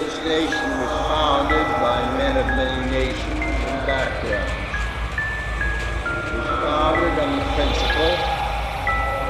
[0.00, 4.50] This nation was founded by men of many nations and backgrounds.
[6.24, 8.16] It was founded on the principle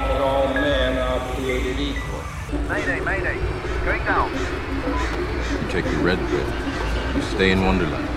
[0.06, 2.22] that all men are created equal.
[2.68, 3.38] Mayday, mayday.
[3.84, 4.30] Going down.
[4.30, 6.48] You take the red pill.
[7.16, 8.08] You stay in Wonderland.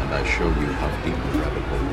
[0.00, 1.88] And I show you how deep the rabbit hole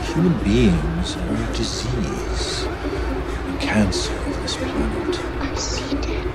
[0.00, 0.14] goes.
[0.14, 5.20] Human beings are a disease, a cancer of this planet.
[5.42, 6.26] I see dead.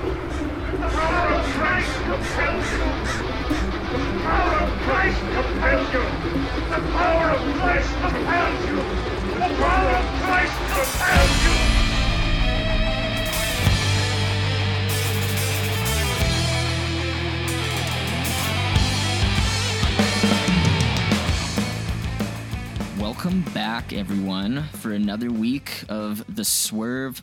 [22.98, 27.22] Welcome back, everyone, for another week of the Swerve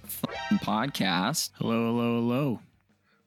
[0.64, 1.50] podcast.
[1.58, 2.60] Hello, hello, hello.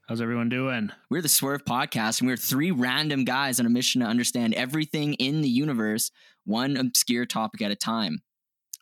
[0.09, 0.91] How's everyone doing?
[1.11, 5.15] We're the Swerve Podcast, and we're three random guys on a mission to understand everything
[5.15, 6.11] in the universe,
[6.45, 8.23] one obscure topic at a time.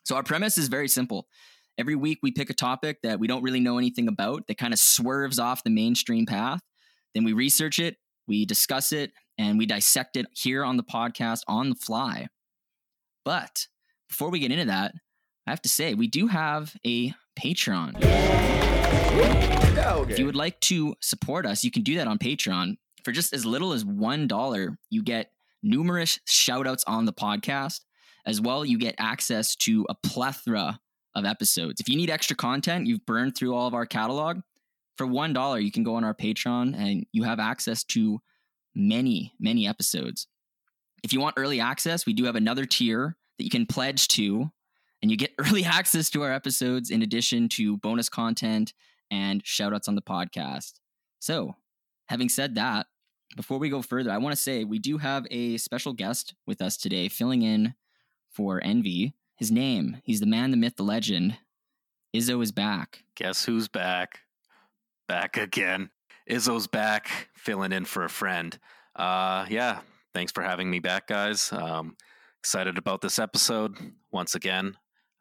[0.03, 1.27] So, our premise is very simple.
[1.77, 4.73] Every week, we pick a topic that we don't really know anything about that kind
[4.73, 6.61] of swerves off the mainstream path.
[7.13, 11.41] Then we research it, we discuss it, and we dissect it here on the podcast
[11.47, 12.29] on the fly.
[13.23, 13.67] But
[14.09, 14.95] before we get into that,
[15.45, 18.60] I have to say, we do have a Patreon.
[20.11, 22.77] If you would like to support us, you can do that on Patreon.
[23.03, 25.31] For just as little as $1, you get
[25.63, 27.81] numerous shout outs on the podcast.
[28.25, 30.79] As well, you get access to a plethora
[31.15, 31.81] of episodes.
[31.81, 34.41] If you need extra content, you've burned through all of our catalog.
[34.97, 38.19] For $1, you can go on our Patreon and you have access to
[38.75, 40.27] many, many episodes.
[41.03, 44.51] If you want early access, we do have another tier that you can pledge to,
[45.01, 48.73] and you get early access to our episodes in addition to bonus content
[49.11, 50.79] and shout outs on the podcast.
[51.19, 51.55] So,
[52.07, 52.87] having said that,
[53.35, 56.61] before we go further, I want to say we do have a special guest with
[56.61, 57.75] us today, filling in
[58.31, 59.13] for Envy.
[59.35, 61.37] His name, he's the man, the myth, the legend.
[62.15, 63.03] Izzo is back.
[63.15, 64.19] Guess who's back?
[65.07, 65.89] Back again.
[66.29, 68.57] Izzo's back, filling in for a friend.
[68.95, 69.79] Uh, yeah,
[70.13, 71.51] thanks for having me back, guys.
[71.51, 71.95] Um,
[72.39, 73.77] excited about this episode
[74.11, 74.75] once again.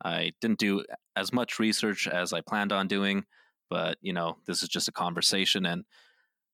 [0.04, 0.84] I didn't do
[1.16, 3.24] as much research as I planned on doing,
[3.70, 5.84] but you know, this is just a conversation, and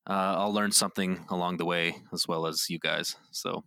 [0.09, 3.17] uh, I'll learn something along the way as well as you guys.
[3.33, 3.65] So,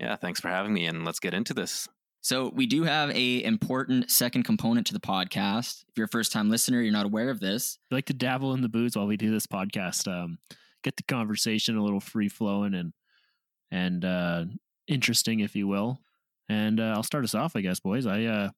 [0.00, 1.88] yeah, thanks for having me, and let's get into this.
[2.24, 5.82] So we do have a important second component to the podcast.
[5.88, 7.78] If you're a first time listener, you're not aware of this.
[7.90, 10.06] I like to dabble in the booze while we do this podcast.
[10.06, 10.38] Um,
[10.84, 12.92] get the conversation a little free flowing and
[13.72, 14.44] and uh,
[14.86, 15.98] interesting, if you will.
[16.48, 18.06] And uh, I'll start us off, I guess, boys.
[18.06, 18.50] I uh,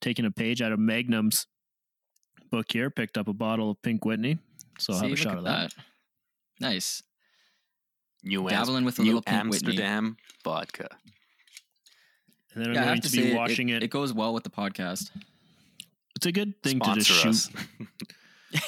[0.00, 1.46] taken a page out of Magnum's
[2.52, 4.38] book here, picked up a bottle of Pink Whitney,
[4.78, 5.74] so I'll See, have a shot of that.
[6.60, 7.02] Nice.
[8.22, 9.68] New Dabbling with a New little Pink Whitney.
[9.70, 10.88] Amsterdam vodka.
[12.54, 14.32] And then I'm going have to, to be say, watching it, it, it goes well
[14.34, 15.10] with the podcast.
[16.14, 17.50] It's a good thing to just Sponsor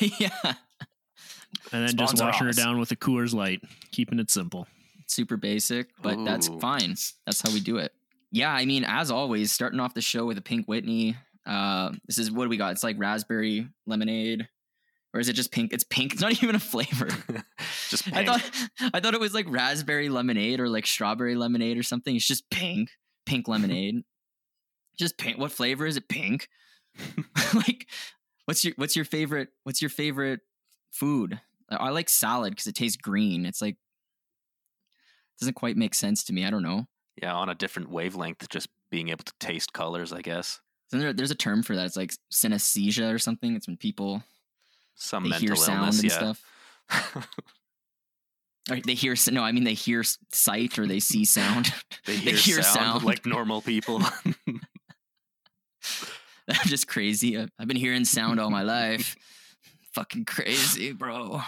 [0.00, 0.54] shoot, yeah.
[1.72, 3.60] and then just Sponsor washing her down with a Coors Light,
[3.92, 4.66] keeping it simple.
[5.06, 6.96] super basic, but that's fine.
[7.26, 7.92] That's how we do it.
[8.32, 11.16] Yeah, I mean, as always, starting off the show with a pink Whitney.
[11.46, 12.72] Uh, this is what do we got?
[12.72, 14.48] It's like raspberry lemonade,
[15.12, 15.72] or is it just pink?
[15.72, 16.12] It's pink.
[16.12, 17.08] It's not even a flavor.
[17.88, 18.42] just I thought
[18.94, 22.14] I thought it was like raspberry lemonade or like strawberry lemonade or something.
[22.16, 22.90] It's just pink,
[23.26, 24.02] pink lemonade.
[24.98, 25.38] just pink.
[25.38, 26.08] What flavor is it?
[26.08, 26.48] Pink.
[27.54, 27.88] like,
[28.46, 29.48] what's your what's your favorite?
[29.64, 30.40] What's your favorite
[30.90, 31.40] food?
[31.70, 33.44] I I like salad because it tastes green.
[33.46, 33.76] It's like
[35.40, 36.44] doesn't quite make sense to me.
[36.46, 36.86] I don't know.
[37.20, 40.60] yeah, on a different wavelength, just being able to taste colors, I guess.
[40.90, 41.86] Isn't there, there's a term for that.
[41.86, 43.54] It's like synesthesia or something.
[43.56, 44.22] It's when people
[44.94, 46.32] Some they hear sound illness, and yeah.
[46.32, 47.28] stuff.
[48.70, 50.02] Or they hear no, I mean they hear
[50.32, 51.66] sight or they see sound.
[52.06, 53.04] they They hear, hear sound, sound.
[53.04, 54.00] like normal people.
[56.48, 57.38] I'm just crazy.
[57.38, 59.16] I've been hearing sound all my life.
[59.92, 61.42] Fucking crazy, bro.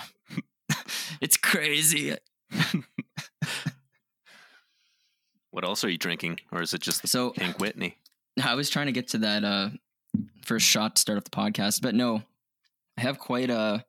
[1.22, 2.14] it's crazy.
[5.50, 7.96] what else are you drinking, or is it just So Pink Whitney?
[8.44, 9.70] I was trying to get to that uh
[10.44, 12.22] first shot to start off the podcast, but no,
[12.96, 13.84] I have quite a.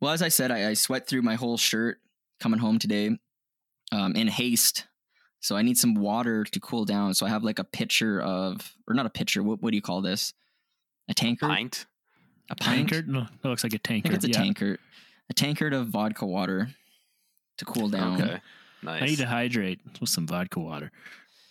[0.00, 1.98] Well, as I said, I, I sweat through my whole shirt
[2.40, 3.16] coming home today,
[3.92, 4.86] um, in haste.
[5.40, 7.14] So I need some water to cool down.
[7.14, 9.42] So I have like a pitcher of, or not a pitcher.
[9.42, 10.34] What, what do you call this?
[11.08, 11.50] A tankard.
[11.50, 11.86] Pint.
[12.50, 12.88] A pint.
[12.88, 13.08] Tankard?
[13.08, 14.14] No, that looks like a I think tankard.
[14.14, 14.38] it's a yeah.
[14.38, 14.78] tankard.
[15.30, 16.68] A tankard of vodka water
[17.58, 18.20] to cool down.
[18.20, 18.40] Okay,
[18.82, 19.02] Nice.
[19.02, 20.90] I need to hydrate with some vodka water.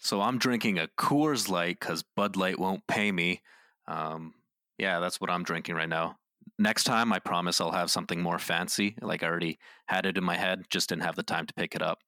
[0.03, 3.43] So I'm drinking a Coors Light because Bud Light won't pay me.
[3.87, 4.33] Um,
[4.79, 6.17] yeah, that's what I'm drinking right now.
[6.57, 8.95] next time, I promise I'll have something more fancy.
[8.99, 11.75] Like I already had it in my head, just didn't have the time to pick
[11.75, 11.99] it up.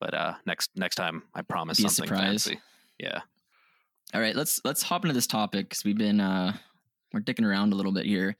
[0.00, 2.60] But uh, next next time, I promise Be something fancy.
[2.98, 3.20] Yeah.
[4.14, 6.56] All right, let's let's hop into this topic because we've been uh
[7.12, 8.36] we're dicking around a little bit here.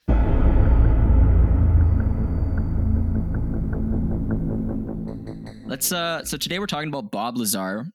[5.66, 7.86] Let's uh so today we're talking about Bob Lazar.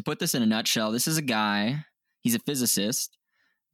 [0.00, 1.84] To put this in a nutshell, this is a guy,
[2.22, 3.18] he's a physicist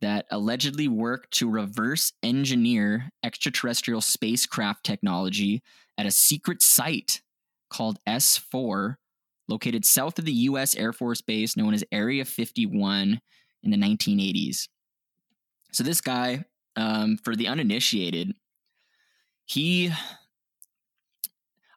[0.00, 5.62] that allegedly worked to reverse engineer extraterrestrial spacecraft technology
[5.96, 7.22] at a secret site
[7.70, 8.96] called S4
[9.46, 13.20] located south of the US Air Force Base known as Area 51
[13.62, 14.66] in the 1980s.
[15.70, 16.44] So, this guy,
[16.74, 18.34] um, for the uninitiated,
[19.44, 19.92] he,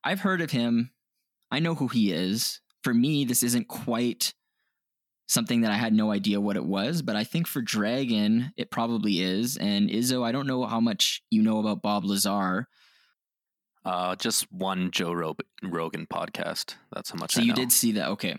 [0.03, 0.89] I've heard of him.
[1.51, 2.61] I know who he is.
[2.81, 4.33] For me, this isn't quite
[5.29, 8.71] something that I had no idea what it was, but I think for Dragon, it
[8.71, 9.57] probably is.
[9.57, 12.67] And Izzo, I don't know how much you know about Bob Lazar.
[13.85, 16.75] Uh, just one Joe Ro- Rogan podcast.
[16.91, 17.33] That's how much.
[17.35, 17.55] So I you know.
[17.55, 18.09] did see that.
[18.09, 18.35] Okay.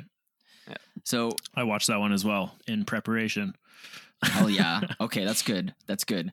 [0.68, 0.76] Yeah.
[1.04, 3.54] So I watched that one as well in preparation.
[4.22, 4.80] Hell yeah.
[5.00, 5.72] Okay, that's good.
[5.86, 6.32] That's good.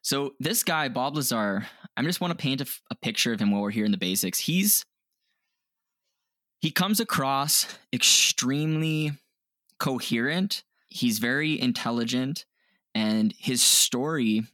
[0.00, 1.66] So this guy, Bob Lazar,
[1.98, 3.92] I just want to paint a, f- a picture of him while we're here in
[3.92, 4.38] the basics.
[4.38, 4.86] He's
[6.60, 9.12] he comes across extremely
[9.82, 10.62] coherent.
[10.88, 12.44] He's very intelligent,
[12.94, 14.44] and his story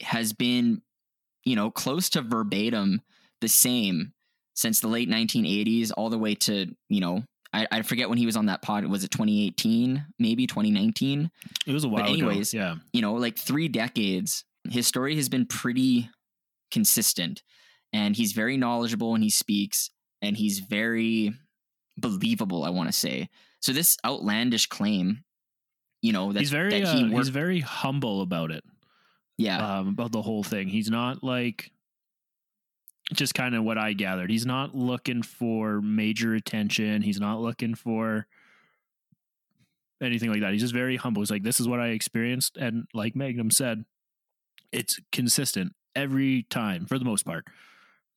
[0.00, 0.82] has been,
[1.44, 3.02] you know, close to verbatim
[3.40, 4.12] the same
[4.54, 8.26] since the late 1980s all the way to, you know, I, I forget when he
[8.26, 8.86] was on that pod.
[8.86, 10.06] Was it 2018?
[10.20, 11.28] Maybe 2019?
[11.66, 12.62] It was a while But anyways, ago.
[12.62, 12.74] Yeah.
[12.92, 16.08] you know, like three decades, his story has been pretty
[16.70, 17.42] consistent.
[17.92, 19.90] And he's very knowledgeable when he speaks,
[20.22, 21.34] and he's very
[21.98, 23.28] believable, I want to say.
[23.62, 25.24] So this outlandish claim,
[26.02, 28.64] you know, that, he's very that uh, he's very humble about it.
[29.38, 30.68] yeah, um, about the whole thing.
[30.68, 31.70] He's not like
[33.12, 34.30] just kind of what I gathered.
[34.30, 37.02] He's not looking for major attention.
[37.02, 38.26] He's not looking for
[40.02, 40.52] anything like that.
[40.52, 41.22] He's just very humble.
[41.22, 42.56] He's like, this is what I experienced.
[42.56, 43.84] And like Magnum said,
[44.72, 47.46] it's consistent every time for the most part.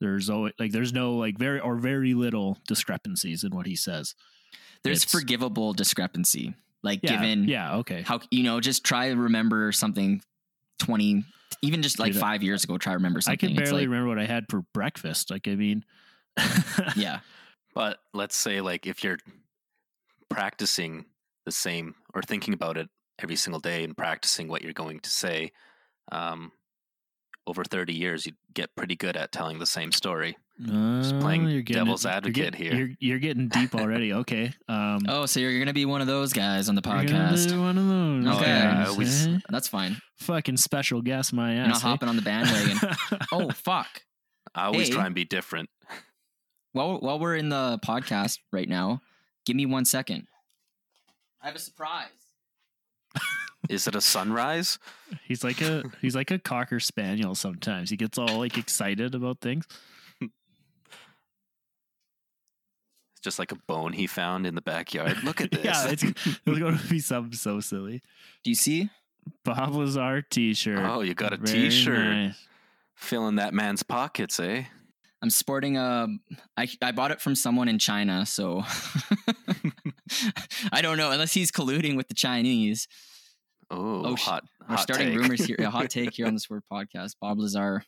[0.01, 4.15] There's always like there's no like very or very little discrepancies in what he says.
[4.85, 6.53] There's it's- forgivable discrepancy.
[6.83, 8.03] Like Yeah, given yeah, okay.
[8.03, 10.21] how you know, just try to remember something
[10.79, 11.23] twenty,
[11.63, 12.77] even just like Dude, five years ago.
[12.77, 13.49] Try to remember something.
[13.49, 15.31] I can barely like- remember what I had for breakfast.
[15.31, 15.83] Like I mean,
[16.95, 17.19] Yeah,
[17.73, 19.17] But let's say like if you're
[20.29, 21.05] practicing
[21.45, 22.89] the same or thinking about it
[23.19, 25.51] every single day and practicing what you're going to say,
[26.11, 26.51] um,
[27.47, 30.35] over 30 years, you'd get pretty good at telling the same story.
[30.57, 32.73] Just playing you're getting devil's you're advocate getting- here.
[32.75, 34.13] You're, you're getting deep already.
[34.13, 34.53] Okay.
[34.69, 37.59] Um, Oh, so you're gonna be one of those guys on the you're gonna podcast.
[37.59, 38.37] one of those.
[38.41, 38.49] Okay.
[38.49, 39.37] yeah, I guys, always- eh?
[39.49, 39.97] That's fine.
[40.19, 41.83] fucking special guest my You're not ass.
[41.83, 41.87] eh?
[41.87, 42.77] hopping on the bandwagon.
[43.33, 43.87] oh fuck.
[44.53, 44.93] I always Hey.
[44.93, 45.69] try and be different.
[46.71, 49.01] While while we're in the podcast right now,
[49.45, 50.27] give me one second.
[51.41, 52.07] I have a surprise.
[53.69, 54.77] Is it a sunrise?
[55.27, 57.35] he's like a he's like a cocker spaniel.
[57.35, 59.65] Sometimes he gets all like excited about things.
[60.21, 60.31] It's
[63.25, 65.21] just like a bone he found in the backyard.
[65.23, 65.65] Look at this.
[65.65, 68.01] yeah, it's, it's going to be something so silly.
[68.45, 68.89] Do you see?
[69.43, 70.79] Bob Lazar T-shirt.
[70.79, 71.97] Oh, you got a Very t-shirt.
[71.99, 72.47] nice.
[72.95, 74.63] Filling that man's pockets, eh?
[75.21, 76.07] I'm sporting a.
[76.55, 78.63] I I bought it from someone in China, so
[80.71, 82.87] I don't know unless he's colluding with the Chinese.
[83.71, 84.43] Oh, Oh, sh- hot.
[84.61, 85.17] We're hot starting take.
[85.19, 85.55] rumors here.
[85.59, 87.15] A hot take here on this word podcast.
[87.19, 87.83] Bob Lazar,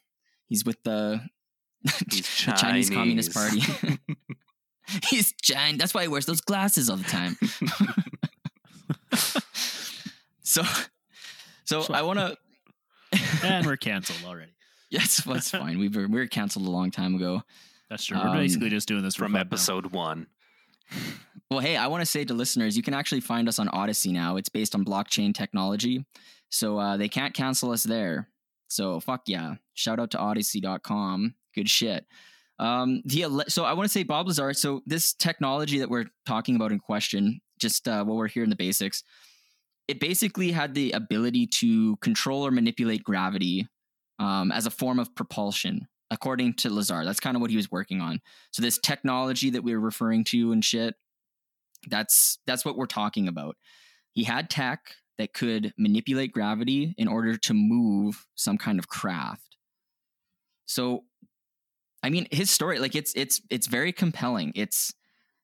[0.47, 1.21] he's with the,
[2.11, 3.61] He's the Chinese Communist Party.
[4.87, 5.05] Chinese.
[5.09, 5.79] he's giant.
[5.79, 7.37] That's why he wears those glasses all the time.
[10.43, 10.63] so,
[11.65, 12.37] so I want to.
[13.43, 14.51] and we're canceled already.
[14.89, 15.79] Yes, that's fine.
[15.79, 17.43] We were we were canceled a long time ago.
[17.89, 18.17] That's true.
[18.17, 19.39] Um, We're basically just doing this From fun now.
[19.41, 20.27] episode one.
[21.49, 24.11] Well, hey, I want to say to listeners, you can actually find us on Odysee
[24.11, 24.35] now.
[24.35, 26.05] It's based on blockchain technology,
[26.49, 28.29] so uh, they can't cancel us there.
[28.67, 29.55] So fuck yeah!
[29.73, 31.35] Shout out to Odysee.com.
[31.55, 32.05] Good shit.
[32.59, 34.53] Um, the ele- so I want to say Bob Lazar.
[34.53, 38.55] So this technology that we're talking about in question, just uh, we're here in the
[38.55, 39.03] basics,
[39.87, 43.67] it basically had the ability to control or manipulate gravity
[44.19, 47.05] um, as a form of propulsion, according to Lazar.
[47.05, 48.21] That's kind of what he was working on.
[48.51, 50.95] So this technology that we were referring to and shit,
[51.87, 53.55] that's that's what we're talking about.
[54.13, 59.57] He had tech that could manipulate gravity in order to move some kind of craft.
[60.65, 61.05] So
[62.03, 64.51] I mean his story like it's it's it's very compelling.
[64.55, 64.93] It's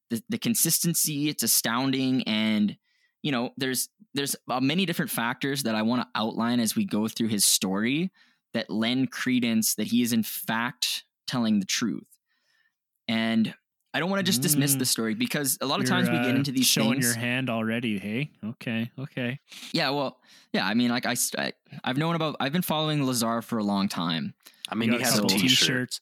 [0.09, 2.77] the, the consistency, it's astounding and
[3.21, 6.85] you know, there's there's uh, many different factors that I want to outline as we
[6.85, 8.11] go through his story,
[8.53, 12.05] that lend credence that he is in fact telling the truth.
[13.07, 13.53] And
[13.93, 14.79] I don't want to just dismiss Mm.
[14.79, 17.05] the story because a lot of You're, times we get uh, into these showing things.
[17.05, 17.99] your hand already.
[17.99, 19.39] Hey, okay, okay.
[19.71, 20.19] Yeah, well,
[20.51, 20.65] yeah.
[20.67, 22.35] I mean, like I, st- I, have known about.
[22.39, 24.33] I've been following Lazar for a long time.
[24.69, 25.49] I mean, You he has a some t-shirt.
[25.49, 26.01] t-shirts.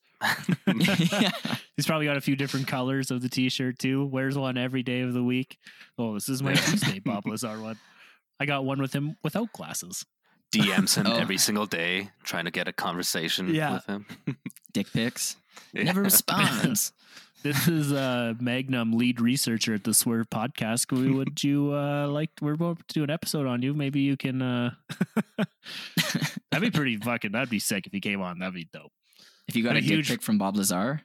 [0.67, 1.31] Yeah.
[1.77, 4.05] He's probably got a few different colors of the t-shirt too.
[4.05, 5.57] Wears one every day of the week.
[5.97, 7.79] Oh, this is my Tuesday Bob Lazar one.
[8.39, 10.05] I got one with him without glasses.
[10.53, 11.15] DMs him Oh.
[11.15, 13.73] every single day, trying to get a conversation Yeah.
[13.75, 14.05] with him.
[14.73, 15.37] Dick pics.
[15.73, 15.83] Yeah.
[15.83, 16.91] Never responds.
[17.43, 20.91] This is uh, Magnum, lead researcher at the Swerve Podcast.
[20.91, 22.29] We- Would you uh, like?
[22.41, 23.73] We're about to do an episode on you.
[23.73, 24.41] Maybe you can.
[24.43, 24.71] Uh...
[26.51, 27.31] that'd be pretty fucking.
[27.31, 28.39] That'd be sick if he came on.
[28.39, 28.91] That'd be dope.
[29.51, 31.01] If you got What a a dick huge- pic from Bob Lazar,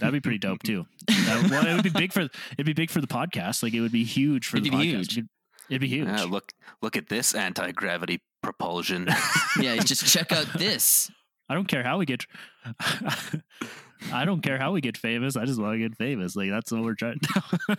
[0.00, 0.84] That'd be pretty dope too.
[1.08, 3.62] Uh, well, it would be big for it'd be big for the podcast.
[3.62, 4.80] Like it would be huge for It'd the be podcast.
[4.80, 5.12] huge.
[5.18, 5.28] It'd,
[5.70, 6.08] it'd be huge.
[6.08, 9.06] Yeah, look, look at this anti-gravity propulsion.
[9.60, 11.08] yeah, just check out this.
[11.48, 12.26] I don't care how we get.
[14.12, 15.36] I don't care how we get famous.
[15.36, 16.34] I just want to get famous.
[16.34, 17.20] Like that's what we're trying.
[17.20, 17.76] To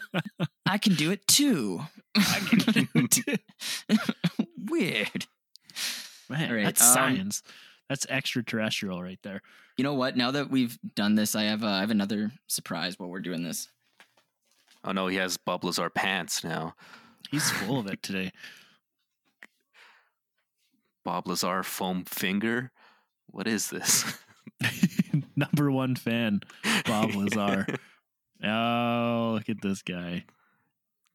[0.65, 1.81] I can do it too.
[2.15, 3.36] I can do too.
[4.69, 5.25] Weird.
[6.29, 7.43] Man, All right, that's um, science.
[7.89, 9.41] That's extraterrestrial right there.
[9.77, 10.17] You know what?
[10.17, 13.43] Now that we've done this, I have uh, I have another surprise while we're doing
[13.43, 13.69] this.
[14.84, 16.75] oh no, he has Bob Lazar pants now.
[17.29, 18.31] He's full of it today.
[21.05, 22.72] Bob Lazar foam finger.
[23.27, 24.03] What is this?
[25.36, 26.41] Number one fan,
[26.86, 27.67] Bob Lazar.
[28.43, 30.25] oh, look at this guy.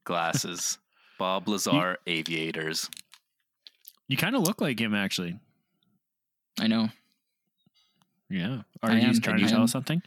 [0.05, 0.77] Glasses.
[1.19, 2.89] Bob Lazar aviators.
[4.07, 5.37] You kind of look like him, actually.
[6.59, 6.89] I know.
[8.33, 8.61] Yeah.
[8.81, 10.01] Are I you am- trying to tell us something?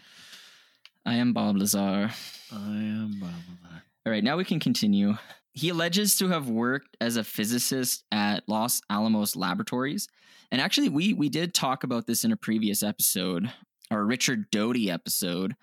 [1.04, 2.10] I am Bob Lazar.
[2.52, 3.82] I am Bob Lazar.
[4.04, 5.16] All right, now we can continue.
[5.52, 10.08] He alleges to have worked as a physicist at Los Alamos Laboratories.
[10.50, 13.52] And actually, we we did talk about this in a previous episode,
[13.90, 15.54] our Richard Doty episode.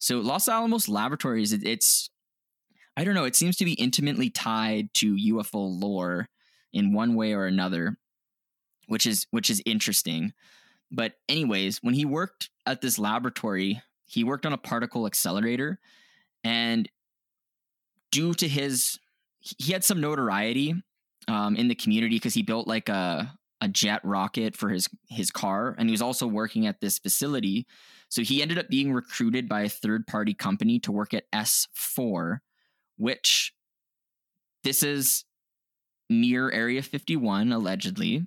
[0.00, 2.10] So Los Alamos Laboratories, it, it's
[2.96, 6.28] I don't know, it seems to be intimately tied to UFO lore
[6.72, 7.96] in one way or another,
[8.88, 10.32] which is which is interesting.
[10.90, 15.78] But anyways, when he worked at this laboratory, he worked on a particle accelerator
[16.44, 16.88] and
[18.10, 18.98] due to his
[19.40, 20.74] he had some notoriety
[21.28, 25.30] um, in the community because he built like a a jet rocket for his his
[25.30, 27.66] car and he was also working at this facility.
[28.08, 32.38] So he ended up being recruited by a third party company to work at S4
[32.96, 33.52] which
[34.64, 35.24] this is
[36.10, 38.26] near area 51 allegedly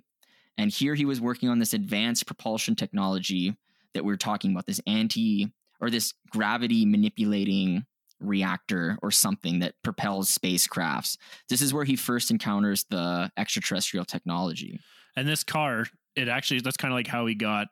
[0.58, 3.56] and here he was working on this advanced propulsion technology
[3.94, 7.84] that we are talking about this anti or this gravity manipulating
[8.20, 11.16] reactor or something that propels spacecrafts.
[11.48, 14.78] This is where he first encounters the extraterrestrial technology.
[15.16, 17.68] And this car, it actually that's kind of like how he got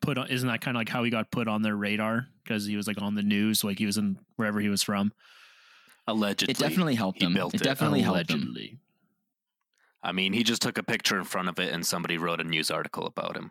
[0.00, 0.28] put on.
[0.28, 2.86] Isn't that kind of like how he got put on their radar because he was
[2.86, 5.12] like on the news, like he was in wherever he was from.
[6.06, 6.52] Allegedly.
[6.52, 7.34] It definitely helped he him.
[7.34, 7.64] built It it.
[7.64, 8.78] definitely helped him.
[10.04, 10.08] Allegedly.
[10.08, 12.44] I mean, he just took a picture in front of it and somebody wrote a
[12.44, 13.50] news article about him.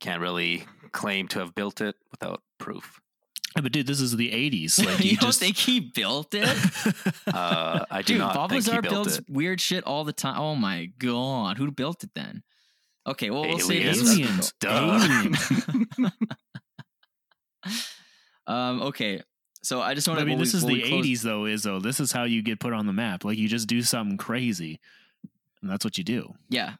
[0.00, 3.00] Can't really claim to have built it without proof.
[3.56, 4.84] Yeah, but dude, this is the '80s.
[4.84, 6.48] Like you you, don't just think he built it?
[7.26, 9.24] Uh, I do Dude, not Bob think he Lazar built builds it.
[9.28, 10.38] weird shit all the time.
[10.38, 12.42] Oh my god, who built it then?
[13.06, 13.82] Okay, well we'll see.
[13.82, 14.00] this.
[14.00, 14.52] Aliens.
[14.62, 15.38] Aliens.
[15.98, 16.10] Duh.
[18.46, 19.22] Um, okay,
[19.62, 21.42] so I just want I mean, this is the '80s, though.
[21.42, 23.24] Izzo, this is how you get put on the map.
[23.24, 24.78] Like you just do something crazy,
[25.66, 26.32] and that's what you do.
[26.48, 26.74] Yeah,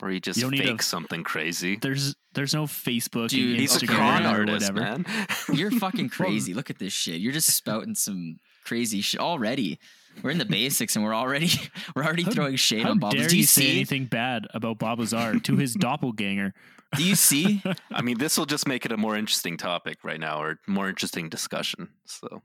[0.00, 1.76] Or he just You don't need fakes to- something crazy.
[1.76, 4.98] There's there's no Facebook, Dude, and He's a Instagram, con or artist, whatever.
[5.02, 5.06] man.
[5.52, 6.54] you're fucking crazy.
[6.54, 7.20] Look at this shit.
[7.20, 9.78] You're just spouting some crazy shit already.
[10.22, 11.50] We're in the basics, and we're already
[11.96, 13.12] we're already How- throwing shade on Bob.
[13.12, 13.70] dare Do you, you say see?
[13.72, 16.54] anything bad about Bob Lazar to his doppelganger?
[16.96, 17.60] Do you see?
[17.90, 20.88] I mean, this will just make it a more interesting topic right now, or more
[20.88, 21.88] interesting discussion.
[22.06, 22.42] So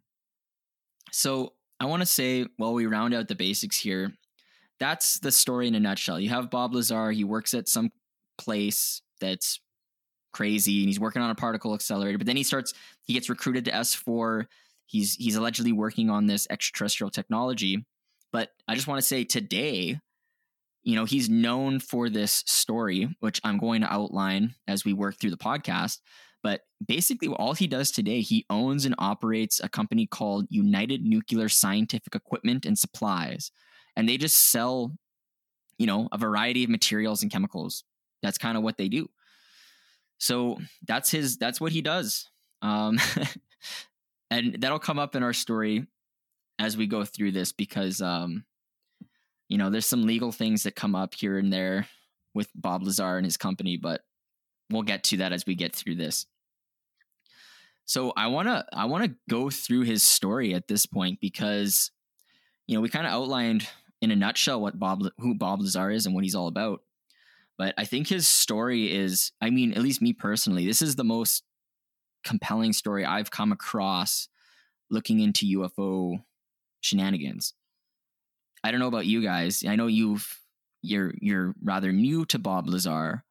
[1.12, 4.12] So I want to say, while we round out the basics here,
[4.80, 6.20] that's the story in a nutshell.
[6.20, 7.12] You have Bob Lazar.
[7.12, 7.92] He works at some
[8.38, 9.60] place that's
[10.32, 12.18] crazy, and he's working on a particle accelerator.
[12.18, 12.74] But then he starts.
[13.04, 14.48] He gets recruited to S four.
[14.86, 17.86] He's he's allegedly working on this extraterrestrial technology.
[18.32, 20.00] But I just want to say today,
[20.84, 25.20] you know, he's known for this story, which I'm going to outline as we work
[25.20, 25.98] through the podcast.
[26.42, 31.50] But basically, all he does today, he owns and operates a company called United Nuclear
[31.50, 33.52] Scientific Equipment and Supplies.
[33.96, 34.96] And they just sell,
[35.78, 37.84] you know, a variety of materials and chemicals.
[38.22, 39.10] That's kind of what they do.
[40.18, 42.30] So that's his, that's what he does.
[42.62, 43.00] Um,
[44.32, 45.88] and that'll come up in our story
[46.60, 48.44] as we go through this because, um,
[49.48, 51.88] you know, there's some legal things that come up here and there
[52.34, 54.02] with Bob Lazar and his company, but
[54.70, 56.26] we'll get to that as we get through this.
[57.86, 61.90] So I want to I want to go through his story at this point because
[62.70, 63.68] you know, we kind of outlined
[64.00, 66.84] in a nutshell what Bob who Bob Lazar is and what he's all about.
[67.58, 71.04] But I think his story is I mean, at least me personally, this is the
[71.04, 71.44] most
[72.24, 74.30] compelling story I've come across
[74.92, 76.24] looking into UFO
[76.82, 77.56] shenanigans.
[78.64, 79.66] I don't know about you guys.
[79.68, 80.40] I know you've
[80.84, 83.24] you're you're rather new to Bob Lazar,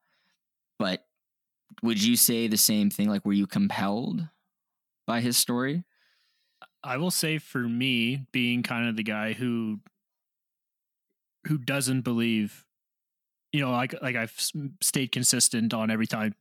[0.81, 1.05] but
[1.85, 3.09] would you say the same thing?
[3.09, 4.27] Like, were you compelled
[5.07, 5.85] by his story?
[6.83, 9.81] I will say for me, being kind of the guy who
[11.47, 12.65] who doesn't believe,
[13.53, 14.35] you know, like like I've
[14.81, 16.35] stayed consistent on every time.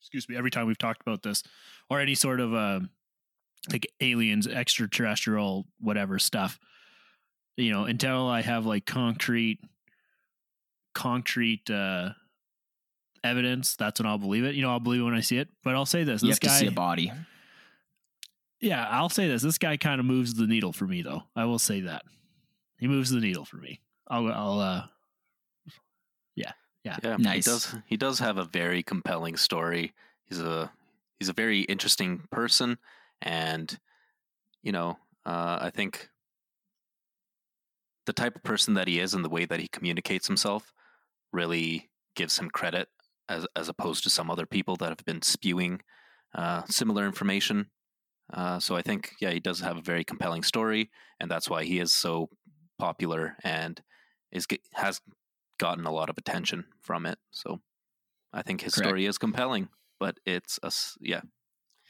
[0.00, 1.42] Excuse me, every time we've talked about this,
[1.90, 2.80] or any sort of uh,
[3.70, 6.60] like aliens, extraterrestrial, whatever stuff.
[7.56, 9.58] You know, until I have like concrete,
[10.94, 12.10] concrete uh
[13.24, 14.54] evidence, that's when I'll believe it.
[14.54, 15.48] You know, I'll believe it when I see it.
[15.64, 17.12] But I'll say this: You this guy, see a body.
[18.60, 21.22] Yeah, I'll say this: this guy kind of moves the needle for me, though.
[21.36, 22.02] I will say that
[22.78, 23.80] he moves the needle for me.
[24.08, 24.82] I'll, I'll, uh,
[26.34, 26.52] yeah,
[26.84, 27.44] yeah, Yeah, Nice.
[27.44, 27.76] He does.
[27.86, 29.92] He does have a very compelling story.
[30.24, 30.70] He's a
[31.18, 32.78] he's a very interesting person,
[33.22, 33.78] and
[34.62, 36.08] you know, uh, I think
[38.06, 40.72] the type of person that he is and the way that he communicates himself
[41.32, 42.88] really gives him credit
[43.28, 45.80] as as opposed to some other people that have been spewing
[46.34, 47.66] uh, similar information.
[48.32, 51.64] Uh, so I think, yeah, he does have a very compelling story, and that's why
[51.64, 52.28] he is so
[52.78, 53.82] popular and
[54.30, 55.00] is has
[55.58, 57.18] gotten a lot of attention from it.
[57.30, 57.60] So
[58.32, 58.86] I think his Correct.
[58.86, 59.68] story is compelling,
[59.98, 60.96] but it's us.
[61.00, 61.22] Yeah,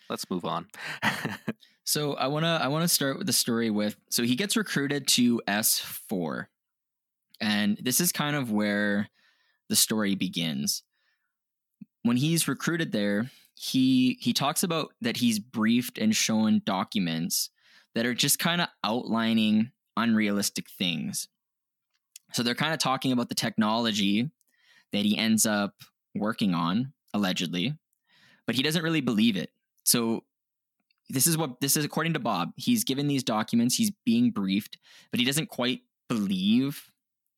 [0.09, 0.66] let's move on.
[1.85, 5.40] So I wanna I wanna start with the story with so he gets recruited to
[5.47, 6.50] S four,
[7.40, 9.09] and this is kind of where
[9.71, 10.83] the story begins.
[12.02, 17.50] When he's recruited there, he he talks about that he's briefed and shown documents
[17.95, 21.26] that are just kind of outlining unrealistic things.
[22.32, 24.30] So they're kind of talking about the technology
[24.93, 25.75] that he ends up
[26.15, 27.75] working on allegedly,
[28.47, 29.50] but he doesn't really believe it.
[29.85, 30.25] So
[31.09, 32.52] this is what this is according to Bob.
[32.56, 34.78] He's given these documents, he's being briefed,
[35.11, 36.91] but he doesn't quite believe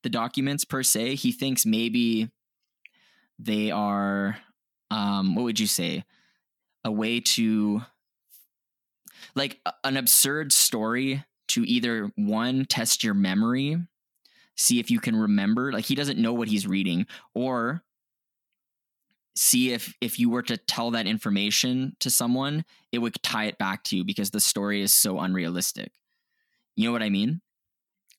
[0.03, 1.15] the documents per se.
[1.15, 2.31] He thinks maybe
[3.39, 4.37] they are
[4.91, 6.05] um what would you say?
[6.85, 7.83] A way to
[9.35, 13.77] like an absurd story to either one test your memory,
[14.57, 17.83] see if you can remember, like he doesn't know what he's reading or
[19.37, 23.59] see if if you were to tell that information to someone it would tie it
[23.59, 25.93] back to you because the story is so unrealistic.
[26.77, 27.41] You know what i mean?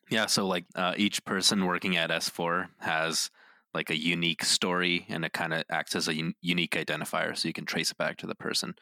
[0.10, 3.32] Yeah, so like uh, each person working at S4 has
[3.74, 7.48] like a unique story, and it kind of acts as a un- unique identifier, so
[7.48, 8.76] you can trace it back to the person.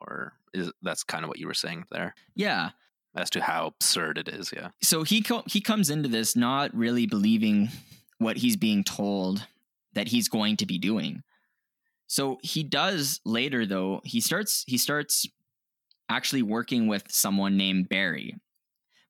[0.00, 2.70] Or is that's kind of what you were saying there yeah
[3.14, 4.52] as to how absurd it is?
[4.54, 4.68] Yeah.
[4.80, 7.68] so he co- he comes into this not really believing
[8.18, 9.46] what he's being told
[9.94, 11.22] that he's going to be doing
[12.06, 15.26] so he does later though he starts he starts
[16.08, 18.36] actually working with someone named barry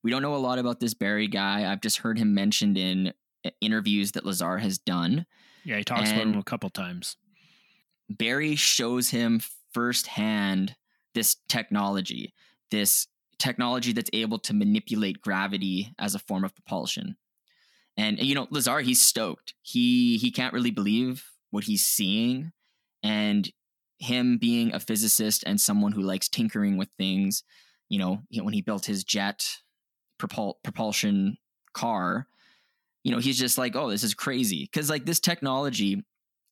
[0.02, 3.12] we don't know a lot about this barry guy i've just heard him mentioned in
[3.60, 5.26] interviews that lazar has done
[5.64, 5.78] yeah.
[5.78, 7.16] He talks about him a couple times.
[8.08, 9.40] Barry shows him
[9.72, 10.74] firsthand
[11.14, 12.34] this technology,
[12.70, 13.06] this
[13.38, 17.16] technology that's able to manipulate gravity as a form of propulsion.
[17.96, 19.54] And you know, Lazar, he's stoked.
[19.62, 22.52] He he can't really believe what he's seeing,
[23.02, 23.50] and
[23.98, 27.44] him being a physicist and someone who likes tinkering with things.
[27.88, 29.46] You know, when he built his jet
[30.18, 31.36] propul- propulsion
[31.74, 32.26] car,
[33.04, 36.02] you know, he's just like, oh, this is crazy because like this technology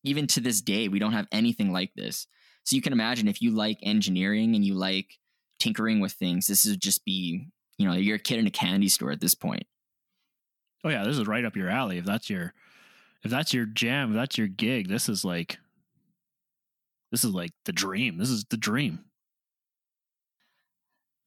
[0.03, 2.27] even to this day, we don't have anything like this.
[2.63, 5.17] So you can imagine if you like engineering and you like
[5.59, 8.89] tinkering with things, this would just be, you know, you're a kid in a candy
[8.89, 9.63] store at this point.
[10.83, 11.97] Oh yeah, this is right up your alley.
[11.97, 12.53] If that's your,
[13.23, 15.59] if that's your jam, if that's your gig, this is like,
[17.11, 18.17] this is like the dream.
[18.17, 18.99] This is the dream.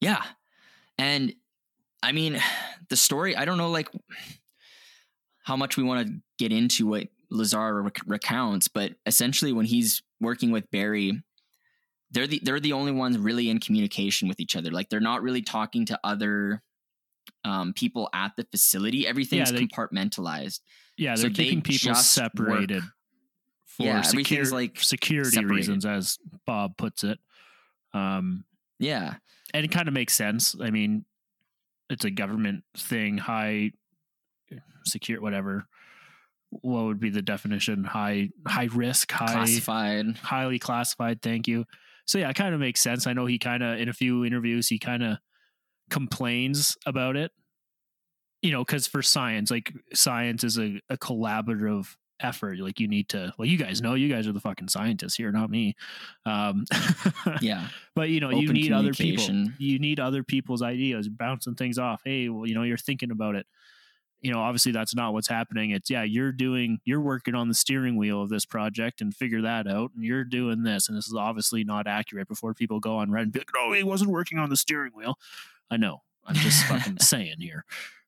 [0.01, 0.23] Yeah.
[0.97, 1.33] And
[2.03, 2.41] I mean,
[2.89, 3.89] the story, I don't know like
[5.45, 10.03] how much we want to get into what Lazar rec- recounts, but essentially when he's
[10.19, 11.21] working with Barry,
[12.11, 14.71] they're the they're the only ones really in communication with each other.
[14.71, 16.61] Like they're not really talking to other
[17.43, 19.07] um, people at the facility.
[19.07, 20.59] Everything's they- compartmentalized.
[20.97, 22.91] Yeah, So they're they keeping people separated work-
[23.65, 25.53] for Yeah, secure, like, security separated.
[25.55, 27.19] reasons, as Bob puts it.
[27.93, 28.45] Um,
[28.79, 29.15] Yeah.
[29.53, 30.55] and it kind of makes sense.
[30.61, 31.03] I mean,
[31.89, 33.71] it's a government thing, high
[34.85, 35.65] secure, whatever.
[36.49, 37.83] what would be the definition?
[37.83, 40.17] High high risk, high Classified.
[40.17, 41.21] highly classified.
[41.21, 41.65] Thank you.
[42.05, 43.07] So yeah, it kind of makes sense.
[43.07, 45.17] I know he kind of in a few interviews he kind of
[45.89, 47.31] complains about it.
[48.41, 52.59] You know, because for science, like science is a, a collaborative effort.
[52.59, 53.33] Like you need to.
[53.39, 55.75] Well, you guys know, you guys are the fucking scientists here, not me.
[56.27, 56.65] Um,
[57.41, 57.69] Yeah.
[57.95, 59.45] but you know, you need other people.
[59.57, 62.01] You need other people's ideas, bouncing things off.
[62.05, 63.47] Hey, well, you know, you're thinking about it.
[64.25, 65.69] You know, obviously that's not what's happening.
[65.69, 69.43] It's yeah, you're doing, you're working on the steering wheel of this project and figure
[69.43, 72.27] that out, and you're doing this, and this is obviously not accurate.
[72.27, 74.93] Before people go on Reddit and be like, "No, he wasn't working on the steering
[74.95, 75.19] wheel."
[75.69, 76.01] I know.
[76.25, 77.65] I'm just fucking saying here.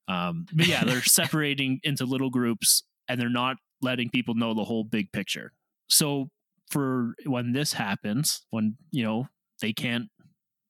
[0.08, 4.64] Um, but yeah, they're separating into little groups, and they're not letting people know the
[4.64, 5.52] whole big picture.
[5.88, 6.32] So
[6.72, 9.30] for when this happens, when you know
[9.62, 10.08] they can't,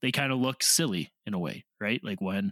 [0.01, 2.03] they kind of look silly in a way, right?
[2.03, 2.51] Like when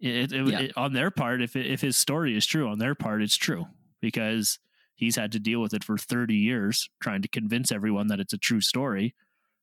[0.00, 0.60] it, it, Yeah.
[0.60, 3.36] it- on their part, if it, if his story is true, on their part, it's
[3.36, 3.66] true
[4.00, 4.58] because
[4.94, 8.32] he's had to deal with it for 30 years trying to convince everyone that it's
[8.32, 9.14] a true story.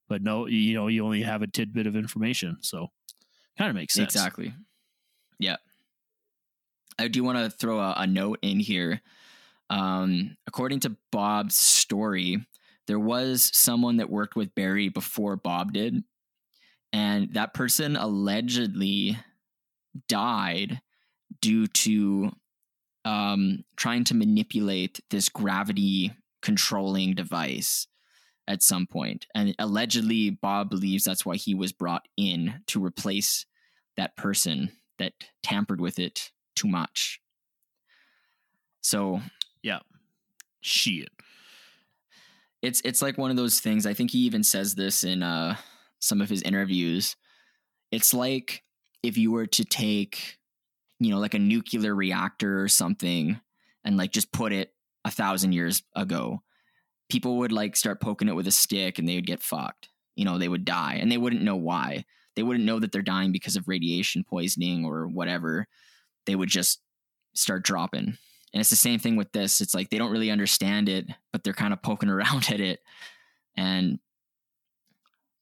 [0.08, 2.88] But no, you know, you only have a tidbit of information, so
[3.58, 4.14] kind of makes sense.
[4.16, 4.54] Exactly.
[5.40, 5.56] Yeah.
[7.00, 9.02] I do want to throw a, a note in here.
[9.70, 12.46] Um, according to Bob's story,
[12.86, 16.04] there was someone that worked with Barry before Bob did,
[16.92, 19.18] and that person allegedly
[20.08, 20.82] died
[21.42, 22.32] due to
[23.06, 27.88] um, trying to manipulate this gravity controlling device
[28.48, 29.26] at some point.
[29.34, 33.46] And allegedly, Bob believes that's why he was brought in to replace
[33.98, 37.20] that person that tampered with it too much.
[38.82, 39.22] So
[39.62, 39.80] yeah,
[40.62, 41.10] Shit.
[42.62, 43.86] it's it's like one of those things.
[43.86, 45.56] I think he even says this in uh,
[46.00, 47.16] some of his interviews.
[47.92, 48.64] It's like
[49.04, 50.40] if you were to take,
[51.00, 53.40] you know, like a nuclear reactor or something,
[53.84, 54.74] and like just put it
[55.06, 56.42] a thousand years ago,
[57.10, 59.90] people would like start poking it with a stick, and they would get fucked.
[60.16, 62.06] You know, they would die, and they wouldn't know why.
[62.36, 65.68] They wouldn't know that they're dying because of radiation poisoning or whatever.
[66.26, 66.80] They would just
[67.36, 68.18] start dropping.
[68.54, 69.62] And it's the same thing with this.
[69.62, 72.80] It's like they don't really understand it, but they're kind of poking around at it.
[73.56, 74.00] And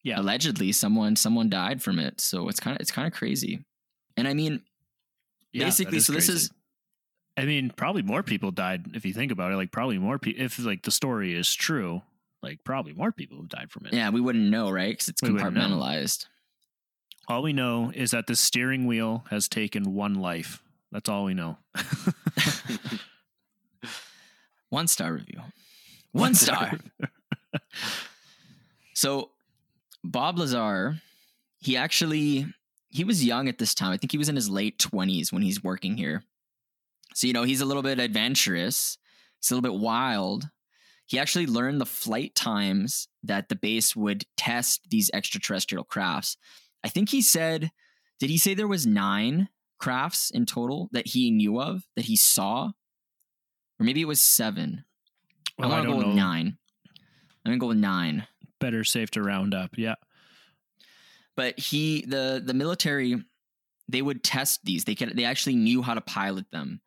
[0.03, 0.19] Yeah.
[0.19, 2.19] allegedly someone someone died from it.
[2.21, 3.63] So it's kind of it's kind of crazy.
[4.17, 4.61] And I mean,
[5.53, 6.49] Yeah, Basically, so this is-
[7.37, 9.55] I mean, probably more people died if you think about it.
[9.55, 10.43] Like, probably more people.
[10.43, 12.01] If like the story is true,
[12.43, 13.93] like probably more people have died from it.
[13.93, 14.91] yeah, we wouldn't know, right?
[14.93, 16.25] Because it's We compartmentalized.
[17.27, 20.61] All we know is that the steering wheel has taken one life.
[20.91, 21.57] That's all we know.
[24.69, 25.41] One star review.
[26.13, 26.79] One star.
[28.93, 29.31] so
[30.03, 30.97] Bob Lazar,
[31.59, 32.45] he actually
[32.89, 33.91] he was young at this time.
[33.91, 36.23] I think he was in his late twenties when he's working here.
[37.13, 38.97] So you know he's a little bit adventurous.
[39.39, 40.49] He's a little bit wild.
[41.05, 46.37] He actually learned the flight times that the base would test these extraterrestrial crafts.
[46.83, 47.71] I think he said,
[48.19, 49.49] did he say there was nine
[49.81, 52.71] crafts in total that he knew of that he saw,
[53.79, 54.85] or maybe it was seven.
[55.57, 56.57] Well, I want to go with nine.
[57.43, 58.27] I'm gonna go with nine.
[58.61, 59.71] Better safe to round up.
[59.75, 59.95] Yeah.
[61.35, 63.21] But he, the the military,
[63.89, 64.85] they would test these.
[64.85, 66.79] They could, they actually knew how to pilot them.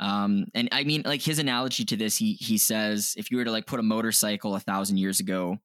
[0.00, 3.44] Um, and I mean, like his analogy to this, he he says, if you were
[3.44, 5.58] to like put a motorcycle a thousand years ago,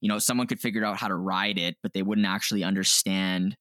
[0.00, 3.56] you know, someone could figure out how to ride it, but they wouldn't actually understand,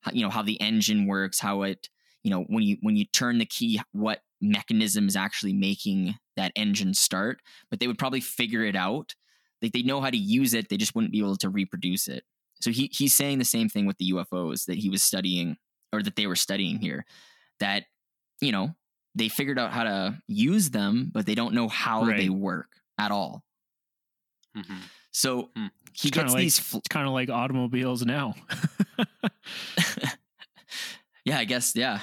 [0.00, 1.90] how, you know, how the engine works, how it,
[2.22, 6.52] you know, when you when you turn the key, what mechanism is actually making that
[6.56, 7.40] engine start.
[7.70, 9.14] But they would probably figure it out.
[9.62, 12.24] Like they know how to use it, they just wouldn't be able to reproduce it.
[12.60, 15.56] So he he's saying the same thing with the UFOs that he was studying
[15.92, 17.04] or that they were studying here.
[17.60, 17.84] That
[18.40, 18.74] you know
[19.14, 23.10] they figured out how to use them, but they don't know how they work at
[23.10, 23.42] all.
[24.56, 24.78] Mhm.
[25.12, 25.66] So Hmm.
[25.92, 26.58] he It's kinda gets like- these.
[26.58, 28.34] Fl- kind of like automobiles now.
[31.24, 31.74] yeah, I guess.
[31.76, 32.00] Yeah,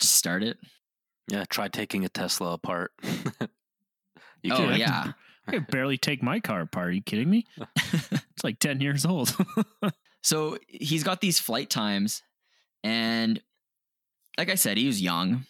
[0.00, 0.58] just start it.
[1.30, 2.92] Yeah, try taking a Tesla apart.
[4.42, 4.78] you oh can.
[4.78, 5.12] yeah.
[5.46, 6.88] I could barely take my car apart.
[6.88, 7.46] Are you kidding me?
[7.76, 9.36] it's like 10 years old.
[10.22, 12.22] So he's got these flight times,
[12.82, 13.42] and
[14.38, 15.44] like I said, he was young.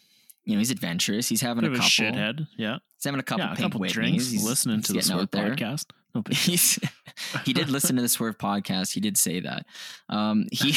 [0.44, 1.28] You know, he's adventurous.
[1.28, 1.88] He's having Bit a couple.
[1.88, 2.48] shithead.
[2.58, 2.78] Yeah.
[2.96, 5.86] He's having a couple yeah, a couple drinks, He's- listening he's to the Swerve podcast.
[6.12, 6.24] No
[7.44, 8.92] he did listen to the Swerve podcast.
[8.94, 9.64] He did say that.
[10.08, 10.74] Um, he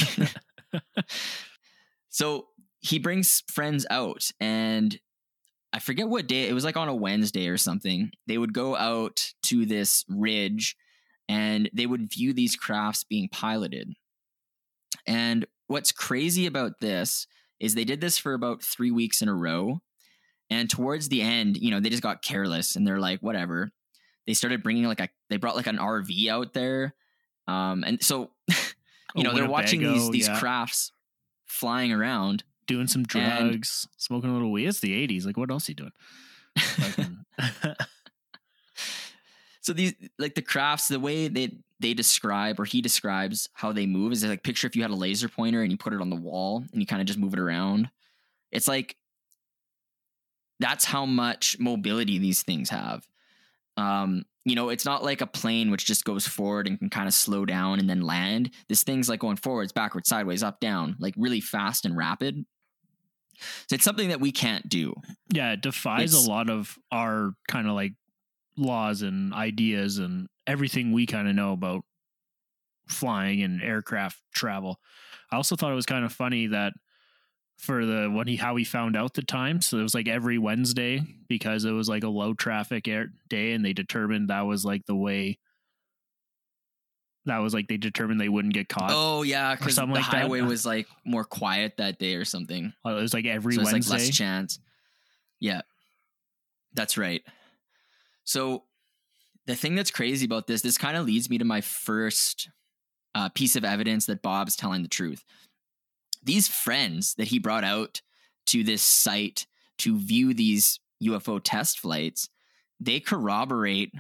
[2.10, 2.50] so
[2.80, 5.00] he brings friends out, and
[5.78, 6.50] I forget what day.
[6.50, 8.10] It was like on a Wednesday or something.
[8.26, 10.76] They would go out to this ridge,
[11.30, 13.94] and they would view these crafts being piloted.
[15.06, 17.28] And what's crazy about this
[17.60, 19.82] is they did this for about three weeks in a row,
[20.50, 23.70] And towards the end, you know, they just got careless and they're like, whatever.
[24.26, 26.96] They started bringing like a, they brought like an RV out there.
[27.48, 28.56] Um, and so, you
[29.18, 30.40] A know, they're watching these, these yeah.
[30.40, 30.92] crafts
[31.46, 32.44] flying around.
[32.68, 34.68] Doing some And- drugs, smoking a little weed.
[34.68, 35.26] It's the 80s.
[35.26, 37.26] Like, what else are you doing?
[39.62, 43.86] So these, like the crafts, the way they, they describe or he describes how they
[43.86, 46.10] move is like picture if you had a laser pointer and you put it on
[46.10, 47.90] the wall and you kind of just move it around.
[48.50, 48.96] It's like
[50.62, 53.06] that's how much mobility these things have.
[53.76, 57.10] Um, you know, it's not like a plane which just goes forward and can kind
[57.10, 58.52] of slow down and then land.
[58.70, 62.46] This thing's like going forwards, backwards, sideways, up, down, like really fast and rapid.
[63.68, 64.94] So it's something that we can't do.
[65.32, 67.94] yeah, it defies It's- a lot of our kind of like
[68.58, 71.84] laws and ideas and everything we kind of know about
[72.88, 74.80] flying and aircraft travel.
[75.32, 76.74] I also thought it was kind of funny that
[77.58, 80.38] for the when he how he found out the time, so it was like every
[80.38, 84.64] Wednesday because it was like a low traffic air day, and they determined that was
[84.64, 85.40] like the way.
[87.28, 88.92] That was like they determined they wouldn't get caught.
[88.94, 90.22] Oh yeah, because the like that.
[90.22, 92.74] highway was like more quiet that day or something.
[92.86, 93.94] Uh, it was like every so Wednesday.
[93.94, 94.60] like less chance.
[95.40, 95.62] Yeah,
[96.74, 97.22] that's right.
[98.24, 98.64] So
[99.46, 102.50] the thing that's crazy about this, this kind of leads me to my first
[103.16, 105.24] uh, piece of evidence that Bob's telling the truth.
[106.24, 108.02] These friends that he brought out
[108.48, 109.48] to this site
[109.80, 112.30] to view these UFO test flights,
[112.80, 113.94] they corroborate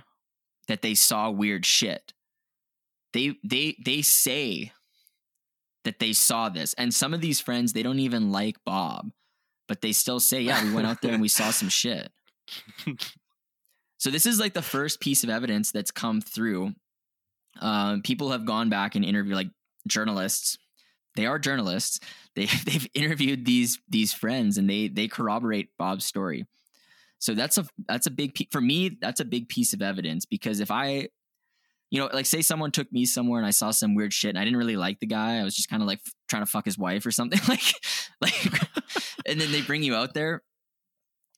[0.67, 2.13] that they saw weird shit.
[3.17, 4.71] They they they say
[5.85, 6.75] that they saw this.
[6.75, 9.09] And some of these friends, they don't even like Bob,
[9.67, 12.11] but they still say, yeah, we went out there and we saw some shit.
[13.97, 16.73] So this is like the first piece of evidence that's come through.
[17.59, 19.49] Um, people have gone back and interviewed like
[19.87, 20.59] journalists.
[21.15, 21.99] They are journalists.
[22.35, 26.45] They they've interviewed these these friends and they they corroborate Bob's story.
[27.17, 28.95] So that's a that's a big for me.
[29.01, 31.07] That's a big piece of evidence because if I,
[31.89, 34.39] you know, like say someone took me somewhere and I saw some weird shit and
[34.39, 35.37] I didn't really like the guy.
[35.39, 37.61] I was just kind of like f- trying to fuck his wife or something like
[38.21, 38.61] like,
[39.25, 40.41] and then they bring you out there.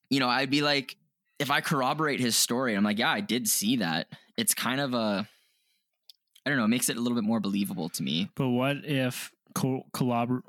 [0.10, 0.96] You know, I'd be like,
[1.38, 4.08] if I corroborate his story, I'm like, yeah, I did see that.
[4.38, 5.28] It's kind of a,
[6.46, 8.30] I don't know, it makes it a little bit more believable to me.
[8.36, 10.42] But what if co- collabor-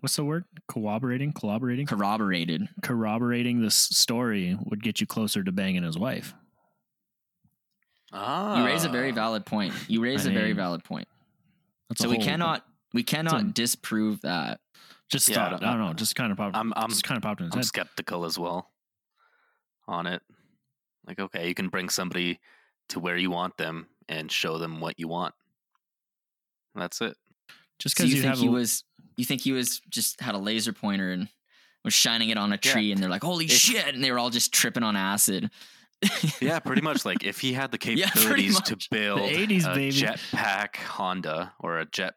[0.00, 0.44] What's the word?
[0.68, 2.68] Cooperating, collaborating, Corroborated.
[2.82, 6.32] corroborating this story would get you closer to banging his wife.
[8.12, 9.74] Ah, You raise a very valid point.
[9.88, 11.08] You raise I a very valid point.
[11.96, 14.60] So we whole- cannot, we cannot a- disprove that.
[15.10, 15.62] just Yeah, thought.
[15.62, 15.86] I don't know.
[15.86, 16.54] I'm- Just kind of popped.
[16.56, 17.64] I'm- I'm- just kind of popped in I'm head.
[17.64, 18.70] skeptical as well
[19.86, 20.22] on it.
[21.06, 22.40] Like, okay, you can bring somebody
[22.90, 25.34] to where you want them and show them what you want.
[26.74, 27.16] That's it.
[27.78, 28.84] Just So because you, you, think have he a- was,
[29.16, 31.28] you think he was just had a laser pointer and
[31.84, 32.72] was shining it on a Yeah.
[32.72, 33.94] tree and they're like, holy If- shit.
[33.94, 35.50] And they were all just tripping on acid.
[36.40, 37.04] Yeah, pretty much.
[37.04, 38.90] Like, if he had the Yeah, capabilities to much.
[38.90, 39.92] build 80s, a baby.
[39.96, 42.14] jetpack Honda or a jet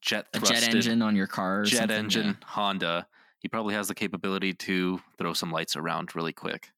[0.00, 1.60] jet a jet engine on your car.
[1.60, 2.46] Or jet something, engine yeah.
[2.46, 3.06] Honda,
[3.40, 6.70] he probably has the capability to throw some lights around really quick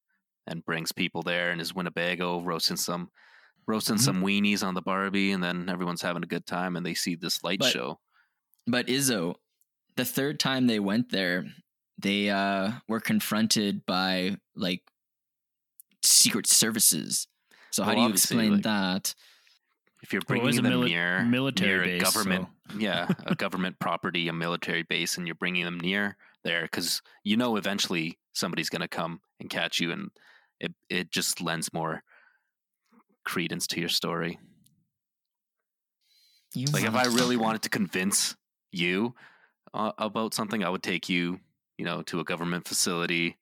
[0.47, 3.11] and brings people there in his Winnebago, roasting some
[3.67, 4.03] roasting Mm-hmm.
[4.03, 4.05] Mhm.
[4.05, 7.15] some weenies on the Barbie, and then everyone's having a good time and they see
[7.15, 8.01] this light But- show.
[8.67, 9.35] But Izzo,
[9.97, 11.47] the third time they went there,
[11.99, 14.83] they uh, were confronted by like
[16.03, 17.27] secret services.
[17.71, 19.15] So how do you explain like- that?
[20.03, 23.07] If you're Well, it bringing a them mili- near military near a base, government, yeah,
[23.25, 27.55] a government property, a military base, and you're bringing them near there because you know
[27.55, 30.11] eventually somebody's going to come and catch you, and
[30.59, 32.03] it it just lends more
[33.25, 34.41] credence to your story.
[36.55, 38.37] You Like if I really wanted to convince
[38.73, 39.15] you
[39.73, 41.39] uh, about something, I would take you,
[41.79, 43.37] you know, to a government facility.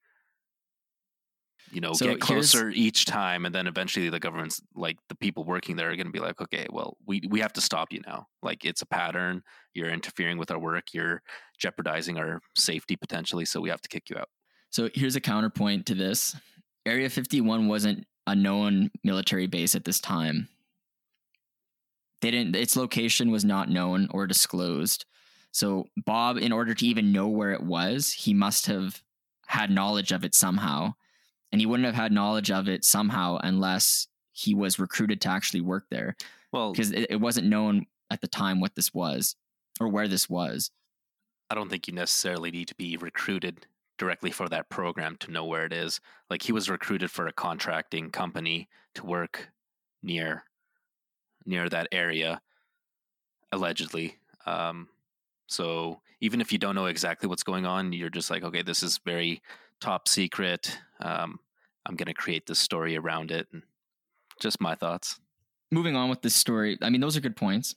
[1.72, 5.44] You know, So get closer each time, and then eventually the government's like the people
[5.44, 8.00] working there are going to be like, okay, well, we we have to stop you
[8.06, 8.26] now.
[8.42, 9.42] Like it's a pattern.
[9.74, 10.92] You're interfering with our work.
[10.92, 11.22] You're
[11.59, 14.28] jeopardizing our safety potentially, so we have to kick you out.
[14.70, 16.37] So here's a counterpoint to this.
[16.87, 20.48] Area 51 wasn't a known military base at this time.
[22.20, 25.04] They didn't its location was not known or disclosed.
[25.52, 29.02] So Bob in order to even know where it was, he must have
[29.46, 30.94] had knowledge of it somehow.
[31.53, 35.61] And he wouldn't have had knowledge of it somehow unless he was recruited to actually
[35.61, 36.17] work there
[36.53, 39.37] Well, because it, it wasn't known at the time what this was
[39.81, 40.71] or where this was.
[41.51, 43.67] I don't think you necessarily need to be recruited
[43.99, 46.01] directly for that program to know where it is.
[46.31, 49.51] Like he was recruited for a contracting company to work
[50.03, 50.45] near
[51.47, 52.41] near that area,
[53.51, 54.19] allegedly.
[54.47, 54.89] Um,
[55.47, 58.83] so even if you don't know exactly what's going on, you're just like, okay, this
[58.83, 59.43] is very
[59.81, 60.79] top secret.
[61.01, 61.39] Um,
[61.87, 63.49] I'm going to create this story around it.
[63.53, 63.63] And
[64.41, 65.21] just my thoughts.
[65.71, 67.75] moving on with this story, I mean, those are good points.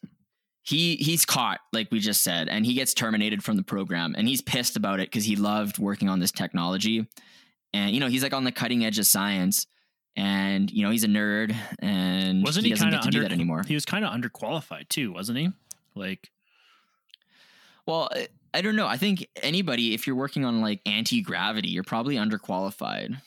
[0.65, 4.29] He he's caught, like we just said, and he gets terminated from the program, and
[4.29, 7.05] he's pissed about it because he loved working on this technology,
[7.73, 9.67] and you know he's like on the cutting edge of science,
[10.15, 13.17] and you know he's a nerd, and Wasn't he, he, kind of get to do
[13.17, 13.63] under that anymore.
[13.67, 15.49] He was kind of underqualified too, wasn't he?
[15.95, 16.31] Like,
[17.85, 18.09] Well,
[18.53, 18.87] I- I don't know.
[18.87, 23.19] I think anybody, if you're working on like anti gravity, you're probably underqualified.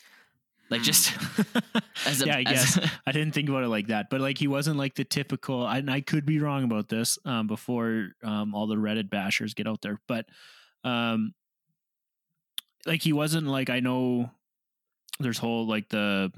[0.69, 1.13] Like just
[2.07, 2.29] as a Hmm.
[2.29, 4.77] yeah, I as- guess I didn't think about it like that, but like he wasn't
[4.79, 5.67] like the typical.
[5.67, 7.19] And I could be wrong about this.
[7.25, 10.27] Um, before um all the Reddit bashers get out there, but
[10.85, 11.35] um,
[12.85, 14.31] like he wasn't like I know.
[15.21, 16.31] There's whole like the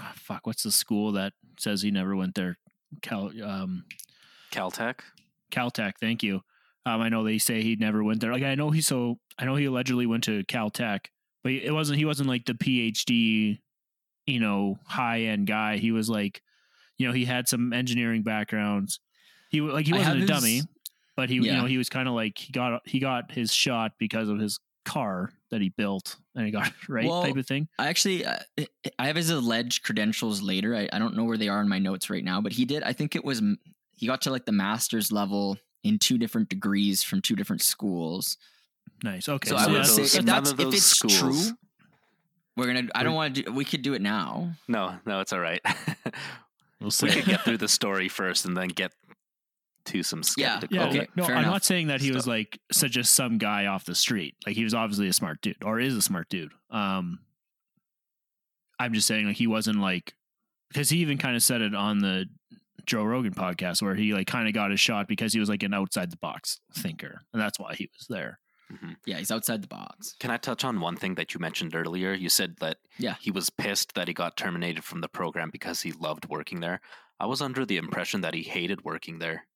[0.00, 0.46] ah, fuck.
[0.46, 2.58] What's the school that says he never went there?
[3.02, 3.84] Cal um
[4.50, 5.00] Caltech.
[5.50, 5.94] Caltech.
[6.00, 6.42] Thank you.
[6.84, 8.32] Um, I know they say he never went there.
[8.32, 11.06] Like I know he so I know he allegedly went to Caltech,
[11.44, 11.98] but it wasn't.
[11.98, 13.60] He wasn't like the PhD,
[14.26, 15.76] you know, high end guy.
[15.76, 16.42] He was like,
[16.98, 19.00] you know, he had some engineering backgrounds.
[19.50, 20.62] He like he wasn't a have dummy,
[21.16, 23.92] but he you know he was kind of like he got he got his shot
[23.98, 27.68] because of his car that he built and he got right Well, type of thing.
[27.78, 28.38] I actually, uh,
[28.98, 30.74] I have his alleged credentials later.
[30.74, 32.82] I, I don't know where they are in my notes right now, but he did.
[32.82, 33.42] I think it was
[33.94, 38.36] he got to like the master's level in two different degrees from two different schools.
[39.02, 39.28] Nice.
[39.28, 39.48] Okay.
[39.50, 41.18] So, so I would that's- say if that's if it's schools-
[41.48, 41.56] true,
[42.56, 42.88] we're gonna.
[42.94, 43.52] I don't want to do.
[43.52, 44.52] We could do it now.
[44.68, 45.60] No, no, it's all right.
[46.80, 47.06] we'll see.
[47.06, 47.20] we see.
[47.22, 48.92] could get through the story first and then get
[49.86, 50.76] to some Yeah, skeptical.
[50.76, 51.52] Yeah, Okay, no, fair I'm enough.
[51.54, 54.36] not saying that he was like such just some guy off the street.
[54.46, 56.52] Like he was obviously a smart dude, or is a smart dude.
[56.70, 57.20] Um,
[58.78, 60.14] I'm just saying like he wasn't like
[60.68, 62.26] because he even kind of said it on the
[62.86, 65.62] Joe Rogan podcast where he like kind of got his shot because he was like
[65.62, 68.38] an outside the box thinker, and that's why he was there.
[68.72, 68.96] Mhm.
[69.06, 70.14] Yeah, he's outside the box.
[70.18, 72.14] Can I touch on one thing that you mentioned earlier?
[72.14, 73.16] You said that Yeah.
[73.20, 76.80] he was pissed that he got terminated from the program because he loved working there.
[77.20, 79.46] I was under the impression that he hated working there.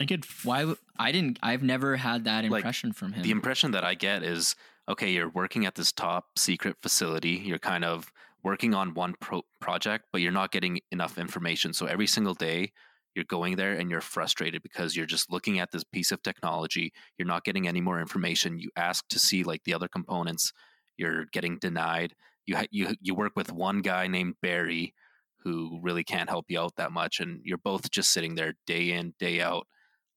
[0.00, 0.64] I could Why?
[0.64, 1.38] would- I didn't.
[1.42, 3.22] I've never had that Like, impression from him.
[3.22, 4.54] The impression that I get is
[4.88, 7.30] okay, you're working at this top secret facility.
[7.44, 11.72] You're kind of working on one pro- project, but you're not getting enough information.
[11.72, 12.72] So every single day,
[13.14, 16.92] you're going there and you're frustrated because you're just looking at this piece of technology.
[17.18, 18.58] You're not getting any more information.
[18.58, 20.52] You ask to see like the other components,
[20.96, 22.14] you're getting denied.
[22.46, 24.94] You ha- you you work with one guy named Barry
[25.40, 28.92] who really can't help you out that much, and you're both just sitting there day
[28.92, 29.66] in day out,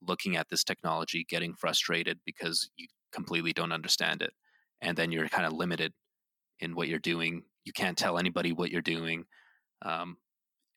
[0.02, 4.32] looking at this technology, getting frustrated because you completely don't understand it,
[4.82, 5.94] and then you're kind of limited
[6.60, 7.44] in what you're doing.
[7.66, 9.26] You can't tell anybody what you're doing,
[9.82, 10.18] um,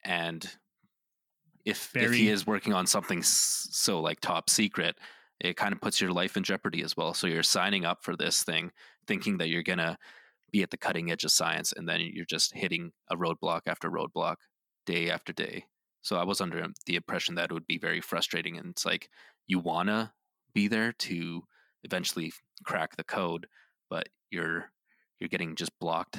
[0.05, 0.48] and
[1.64, 4.96] if if he is working on something so like top secret,
[5.40, 7.14] it kind of puts your life in jeopardy as well.
[7.14, 8.70] So you're signing up for this thing,
[9.07, 9.98] thinking that you're gonna
[10.51, 13.90] be at the cutting edge of science, and then you're just hitting a roadblock after
[13.90, 14.37] roadblock,
[14.87, 15.66] day after day.
[16.03, 19.11] So I was under the impression that it would be very frustrating, and it's like
[19.46, 20.14] you wanna
[20.55, 21.42] be there to
[21.85, 22.33] eventually
[22.64, 23.46] crack the code,
[23.90, 24.72] but you're
[25.20, 26.18] you're getting just blocked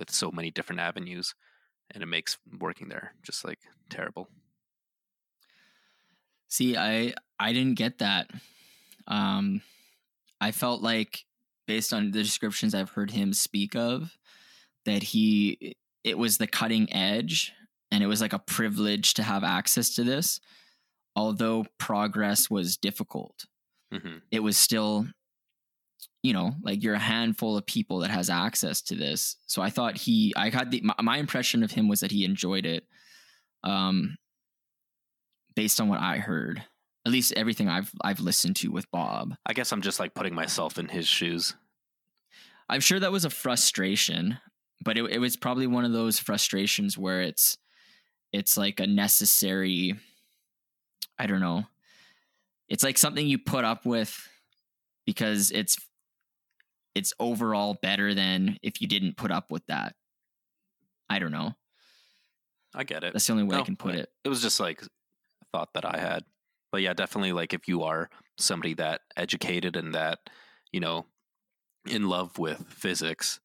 [0.00, 1.36] with so many different avenues,
[1.92, 4.28] and it makes working there just like terrible.
[6.48, 8.30] See, I I didn't get that.
[9.06, 9.62] Um,
[10.40, 11.24] I felt like
[11.66, 14.18] based on the descriptions I've heard him speak of,
[14.84, 17.52] that he it was the cutting edge,
[17.92, 20.40] and it was like a privilege to have access to this.
[21.16, 23.46] Although progress was difficult,
[23.92, 25.06] hmm it was still,
[26.22, 29.36] you know, like you're a handful of people that has access to this.
[29.46, 32.24] So I thought he, I had the my, my impression of him was that he
[32.24, 32.84] enjoyed it.
[33.64, 34.16] Um,
[35.54, 36.62] based on what I heard,
[37.06, 39.34] at least everything I've I've listened to with Bob.
[39.46, 41.54] I guess I'm just like putting myself in his shoes.
[42.68, 44.38] I'm sure that was a frustration,
[44.84, 47.58] but it, it was probably one of those frustrations where it's
[48.32, 49.94] it's like a necessary.
[51.18, 51.64] I don't know.
[52.68, 54.28] It's like something you put up with
[55.04, 55.76] because it's
[56.94, 59.94] it's overall better than if you didn't put up with that.
[61.08, 61.52] I don't know.
[62.74, 63.12] I get it.
[63.12, 64.10] That's the only way I can put it.
[64.24, 64.86] It was just like a
[65.52, 66.24] thought that I had.
[66.70, 70.20] But yeah, definitely like if you are somebody that educated and that,
[70.72, 71.06] you know,
[71.86, 73.40] in love with physics,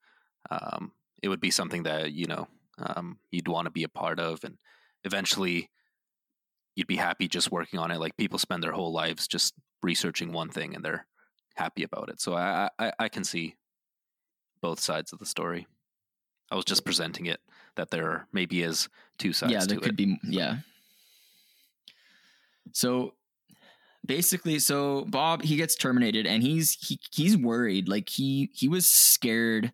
[0.51, 0.91] um,
[1.23, 4.43] it would be something that, you know, um, you'd want to be a part of
[4.43, 4.57] and
[5.03, 5.71] eventually
[6.75, 7.99] you'd be happy just working on it.
[7.99, 11.07] Like people spend their whole lives just researching one thing and they're
[11.55, 12.21] happy about it.
[12.21, 13.55] So I I, I can see
[14.61, 15.67] both sides of the story.
[16.51, 17.39] I was just presenting it
[17.75, 18.87] that there maybe is
[19.17, 19.83] two sides yeah, there it.
[19.83, 20.17] could be.
[20.23, 20.57] Yeah.
[22.71, 23.13] So
[24.05, 28.87] basically so bob he gets terminated and he's he he's worried like he he was
[28.87, 29.71] scared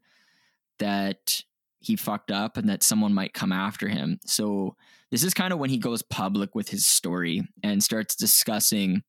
[0.80, 1.44] that
[1.80, 4.76] he fucked up and that someone might come after him so
[5.10, 9.04] this is kind of when he goes public with his story and starts discussing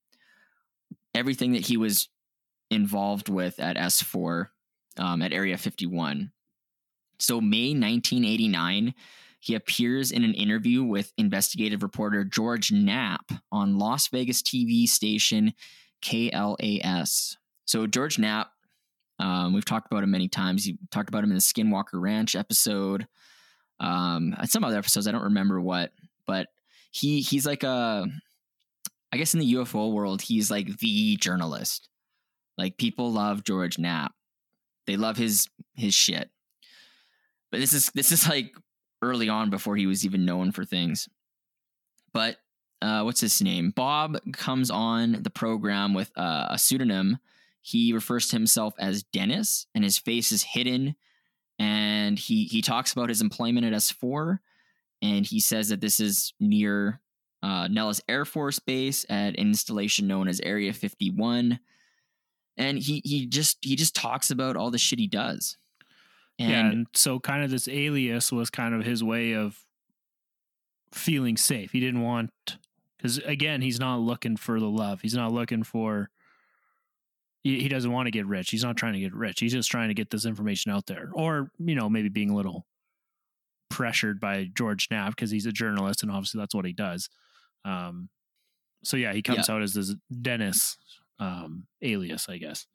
[1.14, 2.08] everything that he was
[2.72, 4.48] involved with at s4
[4.98, 6.32] um, at area 51
[7.18, 8.94] so may 1989
[9.42, 15.52] he appears in an interview with investigative reporter George Knapp on Las Vegas TV station
[16.00, 17.36] KLAS.
[17.64, 18.52] So, George Knapp,
[19.18, 20.68] um, we've talked about him many times.
[20.68, 23.08] You talked about him in the Skinwalker Ranch episode,
[23.80, 25.08] um, some other episodes.
[25.08, 25.90] I don't remember what,
[26.24, 26.46] but
[26.92, 28.06] he he's like a,
[29.12, 31.88] I guess in the UFO world, he's like the journalist.
[32.58, 34.12] Like people love George Knapp.
[34.86, 36.30] They love his his shit.
[37.50, 38.54] But this is this is like
[39.00, 41.08] early on before he was even known for things.
[42.12, 42.36] But
[42.80, 43.70] uh, what's his name?
[43.70, 47.18] Bob comes on the program with uh, a pseudonym.
[47.60, 50.96] He refers to himself as Dennis, and his face is hidden.
[51.58, 54.40] And he he talks about his employment at S4,
[55.00, 57.00] and he says that this is near
[57.42, 61.60] uh, Nellis Air Force Base at an installation known as Area 51.
[62.56, 65.56] And he he just he just talks about all the shit he does.
[66.38, 69.58] And yeah, and so kind of this alias was kind of his way of
[70.92, 71.72] feeling safe.
[71.72, 72.30] He didn't want
[72.96, 75.00] because again, he's not looking for the love.
[75.00, 76.10] He's not looking for.
[77.42, 78.50] He, he doesn't want to get rich.
[78.50, 79.40] He's not trying to get rich.
[79.40, 82.36] He's just trying to get this information out there, or you know, maybe being a
[82.36, 82.66] little
[83.68, 87.08] pressured by George Knapp because he's a journalist and obviously that's what he does.
[87.64, 88.10] Um,
[88.84, 89.54] so yeah, he comes Yeah.
[89.54, 90.76] out as this Dennis
[91.22, 92.66] um, alias, I guess.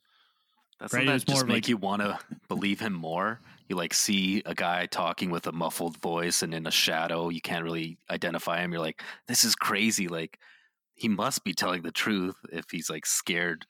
[0.79, 3.41] Doesn't Right, it that was just more make like- you want to believe him more?
[3.67, 7.41] You like see a guy talking with a muffled voice and in a shadow, you
[7.41, 8.71] can't really identify him.
[8.71, 10.07] You're like, this is crazy.
[10.07, 10.39] Like
[10.95, 13.65] he must be telling the truth if he's like scared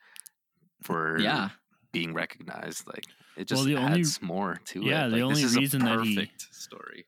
[0.84, 1.50] for yeah,
[1.92, 2.86] being recognized.
[2.88, 3.06] Like
[3.38, 4.86] it Well, just only- adds more to it.
[4.86, 7.06] yeah, the only this is reason a that he- story.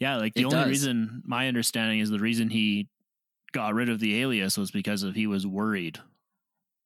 [0.00, 0.68] Yeah, like the It only does.
[0.68, 2.88] reason my understanding is the reason he
[3.52, 6.00] got rid of the alias was because of he was worried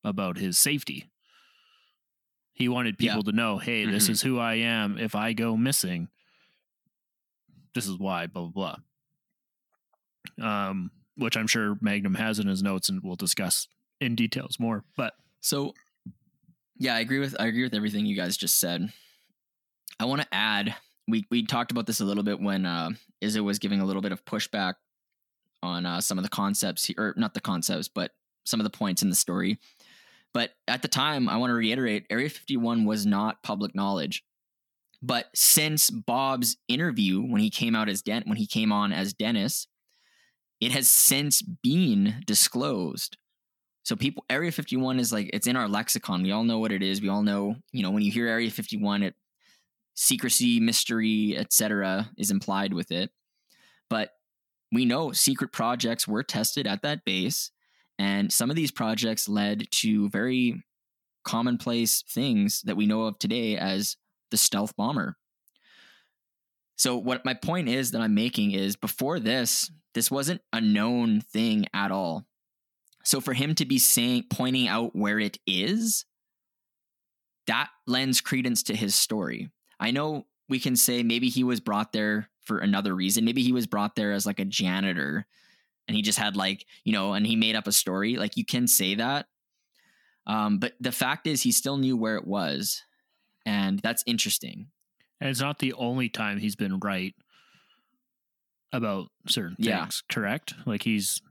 [0.08, 1.10] about his safety.
[2.54, 3.12] He wanted Yeah.
[3.12, 4.10] people to know, hey, this Mhm.
[4.10, 4.98] is who I am.
[4.98, 6.08] If I go missing,
[7.74, 8.76] this is why, blah blah
[10.38, 10.70] blah.
[10.70, 13.68] Um, which I'm sure Magnum has in his notes and we'll discuss
[14.00, 14.84] in details more.
[14.96, 15.74] But So,
[16.76, 18.92] yeah, I agree with I agree with everything you guys just said.
[20.00, 20.74] I want to add
[21.06, 22.90] we we talked about this a little bit when uh,
[23.22, 24.74] Izzo was giving a little bit of pushback
[25.62, 28.12] on uh, some of the concepts he- or not the concepts, but
[28.44, 29.58] some of the points in the story.
[30.34, 34.24] But at the time, I want to reiterate: Area 51 was not public knowledge.
[35.00, 39.12] But since Bob's interview, when he came out as Den- when he came on as
[39.12, 39.68] Dennis,
[40.60, 43.16] it has since been disclosed.
[43.84, 46.22] So people Area 51 is like it's in our lexicon.
[46.22, 47.00] We all know what it is.
[47.00, 49.14] We all know, you know, when you hear Area 51, it
[49.94, 52.10] secrecy, mystery, etc.
[52.16, 53.10] is implied with it.
[53.88, 54.10] But
[54.70, 57.50] we know secret projects were tested at that base
[57.98, 60.62] and some of these projects led to very
[61.24, 63.96] commonplace things that we know of today as
[64.30, 65.16] the stealth bomber.
[66.76, 71.20] So what my point is that I'm making is before this, this wasn't a known
[71.20, 72.24] thing at all.
[73.04, 76.04] So for him to be saying pointing out where it is,
[77.46, 79.50] that lends credence to his story.
[79.80, 83.24] I know we can say maybe he was brought there for another reason.
[83.24, 85.26] Maybe he was brought there as like a janitor
[85.88, 88.16] and he just had like, you know, and he made up a story.
[88.16, 89.26] Like you can say that.
[90.26, 92.82] Um, but the fact is he still knew where it was.
[93.46, 94.68] And that's interesting.
[95.20, 97.14] and it's not the only time he's been right
[98.72, 99.80] about certain Yeah.
[99.84, 100.52] things, correct?
[100.66, 101.22] Like he's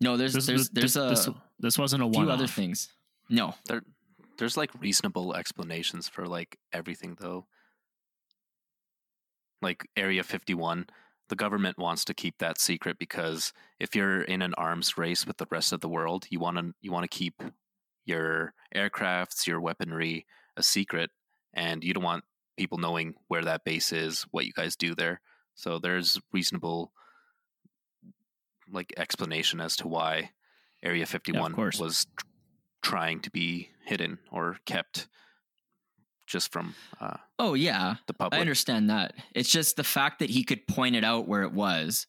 [0.00, 2.88] No, there's this, there's this, there's a this, this wasn't a few one other things.
[3.28, 3.82] No, There,
[4.38, 7.46] there's like reasonable explanations for like everything though.
[9.60, 10.86] Like Area 51,
[11.30, 15.38] the government wants to keep that secret because if you're in an arms race with
[15.38, 17.40] the rest of the world, you want to you want to keep
[18.04, 20.26] your aircrafts, your weaponry
[20.56, 21.10] a secret,
[21.54, 22.24] and you don't want
[22.58, 25.20] people knowing where that base is, what you guys do there.
[25.54, 26.92] So there's reasonable
[28.72, 30.30] like explanation as to why
[30.82, 31.78] Area 51 course.
[31.78, 32.26] was tr-
[32.82, 35.06] trying to be hidden or kept
[36.30, 38.38] just from uh, Oh yeah, the public.
[38.38, 39.14] I understand that.
[39.34, 42.06] It's just the fact that he could point it out where it was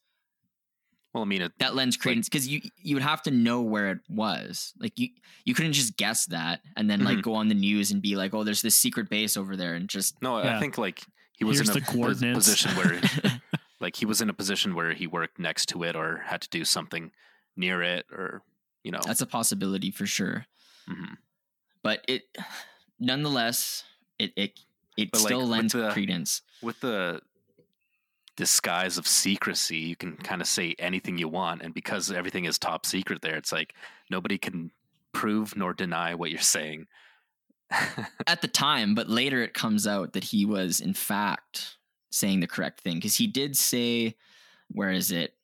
[1.12, 3.90] Well, I mean, it, that lends credence because you you would have to know where
[3.90, 4.72] it was.
[4.78, 5.08] Like you
[5.44, 7.22] you couldn't just guess that and then like Mhm.
[7.22, 9.88] go on the news and be like, oh, there's this secret base over there, and
[9.88, 10.56] just no, Yeah.
[10.56, 11.02] I think like
[11.36, 13.00] he was Here's in a the pos- position where
[13.80, 16.48] like he was in a position where he worked next to it or had to
[16.48, 17.10] do something
[17.56, 18.42] near it or
[18.84, 19.00] you know.
[19.04, 20.46] That's a possibility for sure.
[20.88, 21.16] Mhm.
[21.82, 22.22] But it,
[23.00, 23.84] nonetheless,
[24.22, 24.60] it it
[24.96, 26.42] it But, like, still with lends the- credence.
[26.62, 27.20] with the
[28.36, 30.22] disguise of secrecy, you can mm-hmm.
[30.22, 33.74] kind of say anything you want, and because everything is top secret, there, it's like
[34.10, 34.70] nobody can
[35.12, 36.86] prove nor deny what you're saying.
[38.26, 41.78] at the time, but later it comes out that he was in fact
[42.10, 44.14] saying the correct thing because he did say,
[44.70, 45.34] where is it?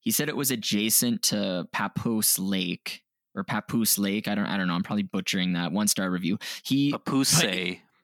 [0.00, 3.02] He said it was adjacent to Papoose Lake
[3.34, 4.28] or Papoose Lake.
[4.28, 4.74] I don't, I don't know.
[4.74, 5.72] I'm probably butchering that.
[5.72, 6.38] One star review.
[6.62, 7.40] He Papoose,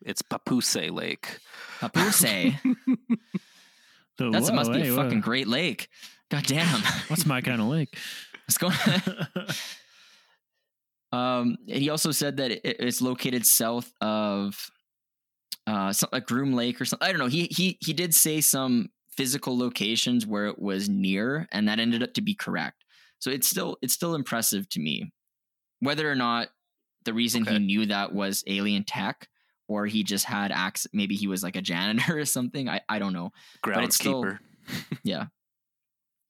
[0.03, 1.39] it's Papoose Lake.
[1.81, 2.19] Papoose.
[4.19, 5.05] So, That whoa, must be hey, a whoa.
[5.05, 5.89] fucking great lake.
[6.31, 6.83] God damn.
[7.09, 7.97] What's my kind of lake?
[8.47, 9.47] What's going on?
[11.13, 14.71] Um, and he also said that it, it's located south of
[15.67, 17.07] uh, some, like Groom Lake or something.
[17.07, 17.27] I don't know.
[17.27, 22.03] He he he did say some physical locations where it was near, and that ended
[22.05, 22.85] up to be correct.
[23.19, 25.13] So it's still it's still impressive to me,
[25.81, 26.49] whether or not
[27.05, 29.29] the reason he knew that was alien tech,
[29.71, 30.91] or he just had access.
[30.93, 32.69] Maybe he was like a janitor or something.
[32.69, 33.33] I I don't know.
[33.65, 34.39] It's still- Groundskeeper.
[35.05, 35.27] Yeah.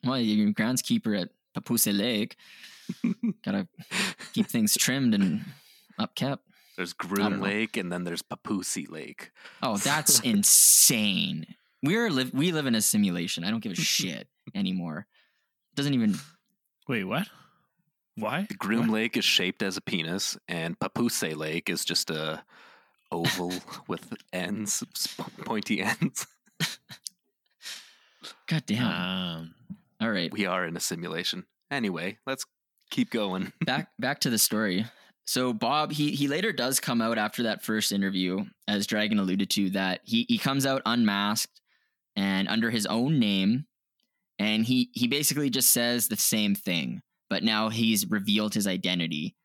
[0.05, 2.37] Well, you're groundskeeper at Papoose Lake.
[3.45, 3.67] Gotta
[4.33, 5.45] keep things trimmed and
[6.01, 6.39] upkept.
[6.77, 7.41] There's Groom.
[7.41, 9.31] Lake, and then there's Papoose Lake.
[9.63, 11.47] Oh, that's insane.
[11.83, 13.45] We're live we live in a simulation.
[13.45, 15.07] I don't give a shit anymore.
[15.75, 16.17] Doesn't even
[16.89, 17.29] Wait, what?
[18.17, 18.47] Why?
[18.49, 18.95] The Groom What?
[18.95, 22.43] Lake is shaped as a penis, and Papoose Lake is just a
[23.13, 23.53] oval
[23.89, 24.83] with ends,
[25.45, 26.27] pointy ends.
[28.47, 28.87] God damn.
[28.87, 29.55] Um,
[30.01, 30.33] All right.
[30.33, 31.47] We are in a simulation.
[31.71, 32.45] Anyway, let's
[32.91, 33.53] keep going.
[33.65, 34.87] back back to the story.
[35.27, 39.51] So Bob, he he later does come out after that first interview, as Dragon alluded
[39.51, 41.61] to, that he he comes out unmasked
[42.17, 43.67] and under his own name,
[44.39, 49.37] and he he basically just says the same thing, but now he's revealed his identity.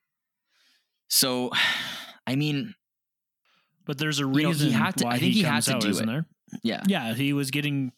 [1.08, 1.52] So,
[2.28, 2.74] I mean,
[3.86, 5.66] but there's a know, he reason had to- why I think he, he had comes
[5.66, 6.12] to out, do isn't it.
[6.12, 6.26] there?
[6.64, 7.92] yeah, Yeah, he was getting,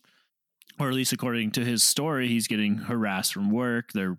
[0.80, 3.92] or at least according to his story, he's getting harassed from work.
[3.94, 4.18] They're,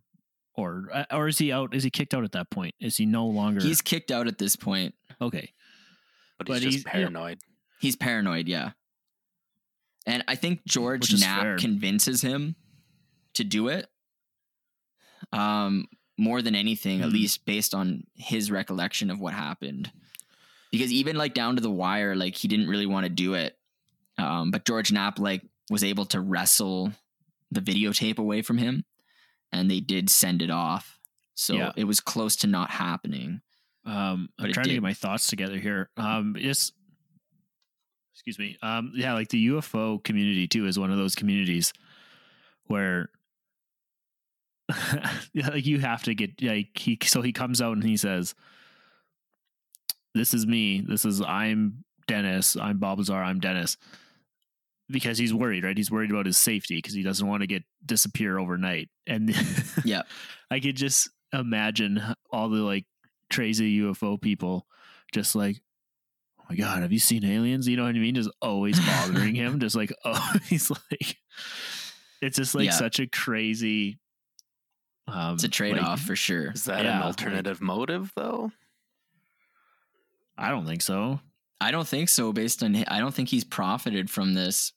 [0.55, 1.75] or uh, or is he out?
[1.75, 2.75] Is he kicked out at that point?
[2.81, 3.61] Is he no longer?
[3.61, 4.95] he's kicked out at this point.
[5.21, 5.53] okay.
[6.39, 6.93] But, But he's just he's- yeah.
[6.93, 7.39] paranoid.
[7.81, 8.71] He's paranoid, yeah.
[10.07, 11.57] And I think George Knapp fair.
[11.59, 12.57] convinces him
[13.35, 13.87] to do it.
[15.33, 17.13] Um, more than anything, at Mhm.
[17.13, 19.93] least based on his recollection of what happened.
[20.71, 23.57] Because even like down to the wire, like he didn't really want to do it.
[24.19, 26.93] Um, but George Knapp like was able to wrestle
[27.51, 28.85] the videotape away from him
[29.53, 30.99] and they did send it off.
[31.35, 31.73] So Yeah.
[31.77, 33.41] it was close to not happening.
[33.85, 35.89] Um, I'm trying to get my thoughts together here.
[35.97, 36.73] Um, it's
[38.13, 38.59] excuse me.
[38.61, 41.73] Um, yeah, like the UFO community too is one of those communities
[42.67, 43.09] where
[45.35, 48.35] like you have to get like he so he comes out and he says,
[50.19, 50.81] "This is me.
[50.87, 52.57] This is I'm Dennis.
[52.57, 53.15] I'm Bob Lazar.
[53.17, 53.77] I'm Dennis."
[54.91, 55.77] Because he's worried, right?
[55.77, 58.89] He's worried about his safety because he doesn't want to get disappear overnight.
[59.07, 59.35] And
[59.85, 60.03] Yeah.
[60.51, 62.03] I could just imagine
[62.33, 62.87] all the like
[63.31, 64.67] crazy UFO people
[65.13, 65.61] just like,
[66.41, 67.69] oh my god, have you seen aliens?
[67.69, 68.15] You know what I mean?
[68.15, 69.61] Just always bothering him.
[69.61, 71.19] Just like, oh, he's like,
[72.23, 72.71] it's just like Yeah.
[72.71, 73.99] such a crazy.
[75.07, 76.53] Um, It's a trade like, off for sure.
[76.53, 78.53] Is that Yeah, an like- alternative motive, though?
[80.39, 81.21] I don't think so.
[81.61, 82.33] I don't think so.
[82.33, 84.73] Based on, I don't think he's profited from this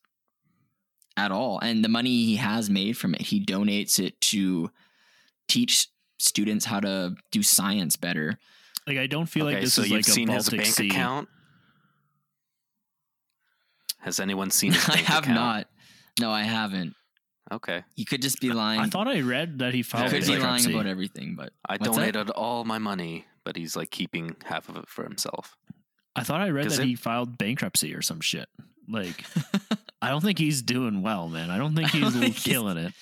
[1.16, 1.58] at all.
[1.60, 4.70] And the money he has made from it, he donates it to
[5.48, 5.86] teach
[6.18, 8.38] students how to do science better.
[8.86, 10.58] Like I don't feel okay, like this so is you've like a seen his Baltic
[10.60, 10.88] bank Sea.
[10.88, 11.28] account.
[14.00, 15.36] Has anyone seen his I have account?
[15.36, 15.66] not.
[16.20, 16.94] No, I haven't.
[17.50, 18.80] Okay, You could just be lying.
[18.80, 21.34] I thought I read that he he filed could be lying about everything.
[21.36, 22.12] But I What's that?
[22.12, 25.56] donated all my money, but he's like keeping half of it for himself.
[26.14, 28.48] I thought I read that it- he filed bankruptcy or some shit.
[28.88, 29.24] Like,
[30.02, 31.50] I don't think he's doing well, man.
[31.50, 32.92] I don't think I don't he's think he's- killing it.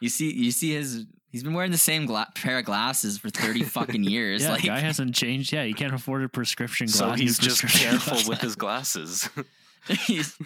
[0.00, 1.06] you see, you see his.
[1.30, 4.42] He's been wearing the same gla- pair of glasses for thirty fucking years.
[4.42, 5.52] Yeah, like, guy hasn't changed.
[5.52, 6.96] Yeah, he can't afford a prescription glass.
[6.96, 8.28] So he's just careful glasses.
[8.28, 9.28] with his glasses.
[10.06, 10.38] he's,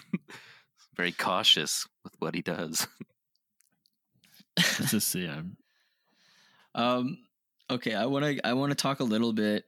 [0.97, 2.87] Very cautious with what he does.
[4.57, 5.43] It's just yeah.
[6.75, 7.19] Um.
[7.73, 8.47] Okay, I want to.
[8.47, 9.65] I want to talk a little bit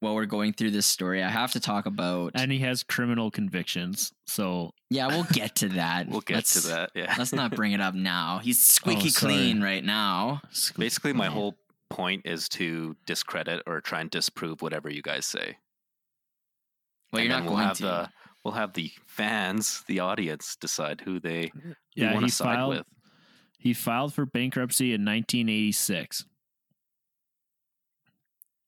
[0.00, 1.22] while we're going through this story.
[1.22, 2.32] I have to talk about.
[2.34, 4.12] And he has criminal convictions.
[4.26, 6.08] So yeah, we'll get to that.
[6.10, 6.90] We'll get Let's- to that.
[6.94, 7.14] Yeah.
[7.18, 8.38] Let's not bring it up now.
[8.42, 10.42] He's oh, squeaky Oh, clean right now.
[10.76, 11.56] Basically, my whole
[11.88, 15.56] point is to discredit or try and disprove whatever you guys say.
[17.12, 17.82] Well, And you're not we'll going have to.
[17.84, 18.10] the
[18.44, 21.52] we'll have the fans, the audience, decide who they
[21.94, 22.74] yeah, want he to side filed.
[22.76, 22.86] with.
[23.58, 26.26] He filed for bankruptcy in 1986.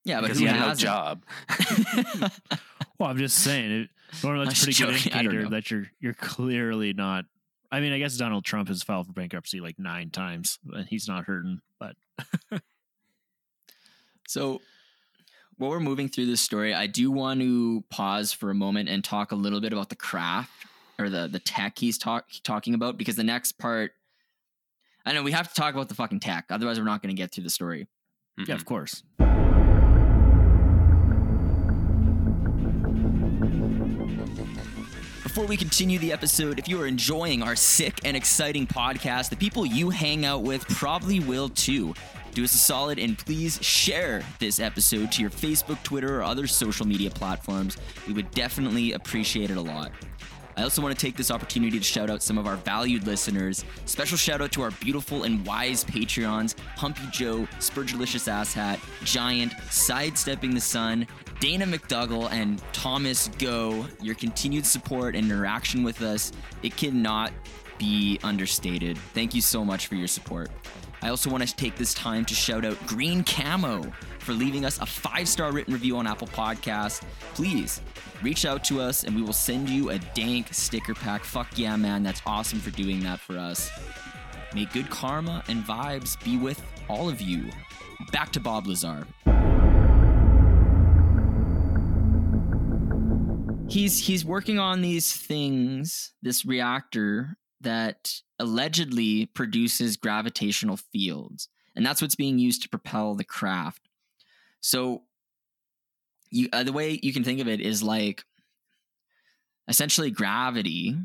[0.05, 0.79] Yeah, but because he had no hasn't?
[0.79, 1.23] job.
[2.97, 3.89] Well, I'm just saying it.
[4.21, 6.91] Well, that's I a was pretty good joking, I don't indicator that you're you're clearly
[6.91, 7.23] not.
[7.71, 11.07] I mean, I guess Donald Trump has filed for bankruptcy like nine times, and he's
[11.07, 11.61] not hurting.
[11.79, 11.95] But
[14.27, 14.61] So,
[15.57, 19.01] while we're moving through this story, I do want to pause for a moment and
[19.03, 20.51] talk a little bit about the craft
[20.99, 23.93] or the the tech he's talk, talking about because the next part,
[25.05, 27.19] I know we have to talk about the fucking tech, otherwise we're not going to
[27.19, 27.87] get through the story.
[28.37, 28.55] yeah, Mhm.
[28.55, 29.03] of course.
[35.39, 39.37] Before we continue the episode, if you are enjoying our sick and exciting podcast, the
[39.37, 41.93] people you hang out with probably will too.
[42.33, 46.45] Do us a solid and please share this episode to your Facebook, Twitter, or other
[46.45, 47.77] social media platforms.
[48.05, 49.93] We would definitely appreciate it a lot.
[50.57, 53.63] I also want to take this opportunity to shout out some of our valued listeners.
[53.85, 60.53] Special shout out to our beautiful and wise Patreons Humpy Joe, Spurgelicious Asshat, Giant, Sidestepping
[60.53, 61.07] the Sun,
[61.39, 63.85] Dana McDougall, and Thomas Go.
[64.01, 66.31] Your continued support and interaction with us,
[66.63, 67.31] it cannot
[67.77, 68.97] be understated.
[69.13, 70.49] Thank you so much for your support.
[71.01, 74.79] I also want to take this time to shout out Green Camo for leaving us
[74.79, 77.01] a five star written review on Apple Podcasts.
[77.35, 77.81] Please
[78.21, 81.23] reach out to us and we will send you a dank sticker pack.
[81.23, 82.03] Fuck yeah, man.
[82.03, 83.71] That's awesome for doing that for us.
[84.53, 87.45] May good karma and vibes be with all of you.
[88.11, 89.07] Back to Bob Lazar.
[93.69, 101.49] He's he's working on these things, this reactor that allegedly produces gravitational fields.
[101.75, 103.87] And that's what's being used to propel the craft.
[104.59, 105.03] So
[106.31, 108.23] you uh, the way you can think of it is like
[109.67, 110.97] essentially gravity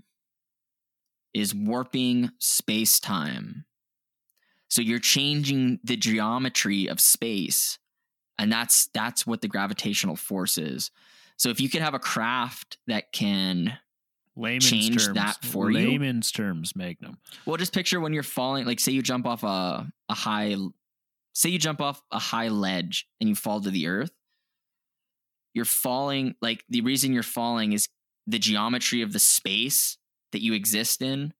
[1.34, 3.66] is warping space-time.
[4.68, 7.78] So you're changing the geometry of space
[8.38, 10.90] and that's that's what the gravitational force is.
[11.36, 13.78] So if you can have a craft that can
[14.36, 15.14] Layman's Change terms.
[15.14, 15.78] that for you?
[15.78, 17.18] Layman's terms, Magnum.
[17.46, 20.56] Well, just picture when you're falling, like say you jump off a a high,
[21.34, 24.10] say you jump off a high ledge and you fall to the earth.
[25.52, 27.88] You're falling, like the reason you're falling is
[28.26, 29.98] the geometry of the space
[30.32, 31.32] that you exist in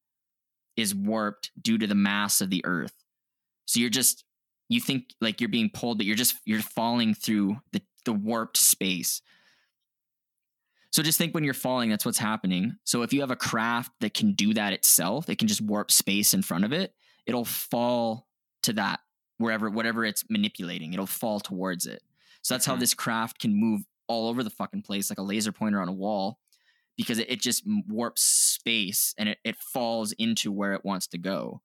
[0.76, 2.94] is warped due to the mass of the earth.
[3.66, 4.24] So you're just
[4.68, 8.56] you think like you're being pulled, but you're just you're falling through the the warped
[8.56, 9.20] space.
[10.94, 12.76] So just think when you're falling, that's what's happening.
[12.84, 15.90] So if you have a craft that can do that itself, it can just warp
[15.90, 16.94] space in front of it,
[17.26, 18.28] it'll fall
[18.62, 19.00] to that
[19.38, 22.00] wherever whatever it's manipulating, it'll fall towards it.
[22.42, 22.78] So that's how Mhm.
[22.78, 25.92] this craft can move all over the fucking place like a laser pointer on a
[25.92, 26.38] wall
[26.96, 31.18] because it, it just warps space and it, it falls into where it wants to
[31.18, 31.60] go.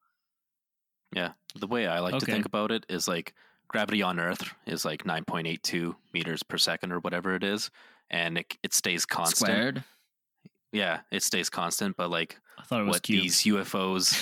[1.16, 1.34] Yeah.
[1.54, 3.36] The way I like to think about it is like
[3.68, 7.70] gravity on Earth is like 9.82 meters per second or whatever it is.
[8.10, 9.52] And it, it stays constant.
[9.52, 9.84] Squared.
[10.72, 11.98] Yeah, it stays constant.
[11.98, 14.14] But like I thought it was what these UFOs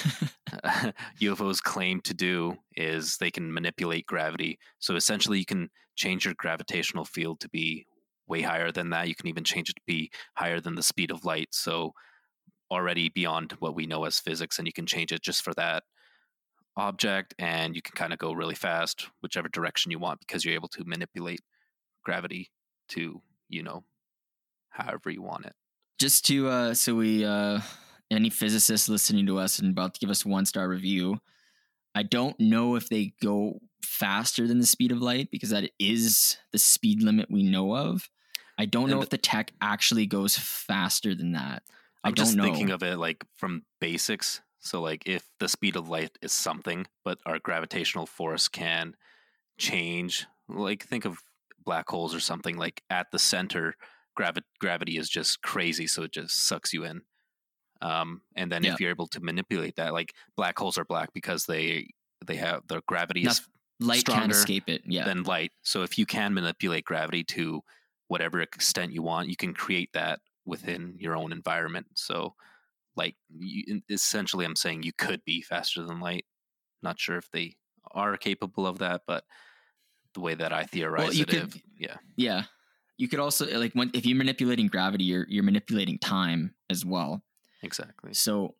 [1.21, 4.59] UFOs claim to do is they can manipulate gravity.
[4.79, 7.85] So essentially, you can change your gravitational field to be
[8.27, 9.07] way higher than that.
[9.07, 11.49] You can even change it to be higher than the speed of light.
[11.51, 11.93] So
[12.69, 15.83] already beyond what we know as physics, and you can change it just for that
[16.75, 20.53] object, and you can kind of go really fast, whichever direction you want, because you're
[20.53, 21.41] able to manipulate
[22.03, 22.51] gravity
[22.89, 23.83] to you know
[24.69, 25.53] however you want it.
[25.99, 27.59] just to uh so we uh
[28.11, 31.19] any physicists listening to us and about to give us one star review
[31.95, 36.37] i don't know if they go faster than the speed of light because that is
[36.51, 38.09] the speed limit we know of
[38.57, 41.63] i don't And know the- if the tech actually goes faster than that
[42.03, 44.41] i I'm don't just know thinking of it like from basics.
[44.59, 48.95] So like if the speed of light is something, but our gravitational force can
[49.57, 51.21] change, like think of
[51.67, 53.75] black holes or something like at the center,
[54.15, 57.03] gravi- gravity is just crazy, so it just sucks you in.
[57.81, 58.73] Um, and then Yeah.
[58.73, 61.89] if you're able to manipulate that, like black holes are black because they
[62.25, 63.47] they have their gravity is
[63.79, 65.51] light can't escape it yeah than light.
[65.61, 67.61] So if you can manipulate gravity to
[68.07, 71.87] whatever extent you want, you can create that within your own environment.
[71.95, 72.33] So,
[72.95, 76.25] like, you, essentially, I'm saying you could be faster than light.
[76.81, 77.57] Not sure if they
[77.91, 79.25] are capable of that, but
[80.13, 82.43] the way that I theorize well, you it, could- if, yeah, yeah
[82.97, 86.83] you could also uh, like when if you're manipulating gravity you're you're manipulating time as
[86.83, 87.21] well
[87.63, 88.13] exactly.
[88.13, 88.55] So,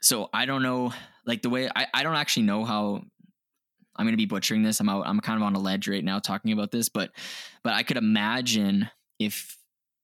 [0.00, 0.92] so I don't know,
[1.26, 3.02] like the way I, I don't actually know how
[3.96, 4.80] I'm going to be butchering this.
[4.80, 7.10] I'm out, I'm kind of on a ledge right now talking about this, but,
[7.62, 8.88] but I could imagine
[9.18, 9.56] if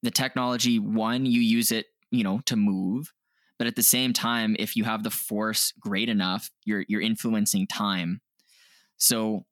[0.03, 3.13] the technology, one, you use it, you know, to move,
[3.59, 7.67] but at the same time, if you have the force great enough, you're, you're influencing
[7.67, 8.21] time.
[8.99, 9.47] So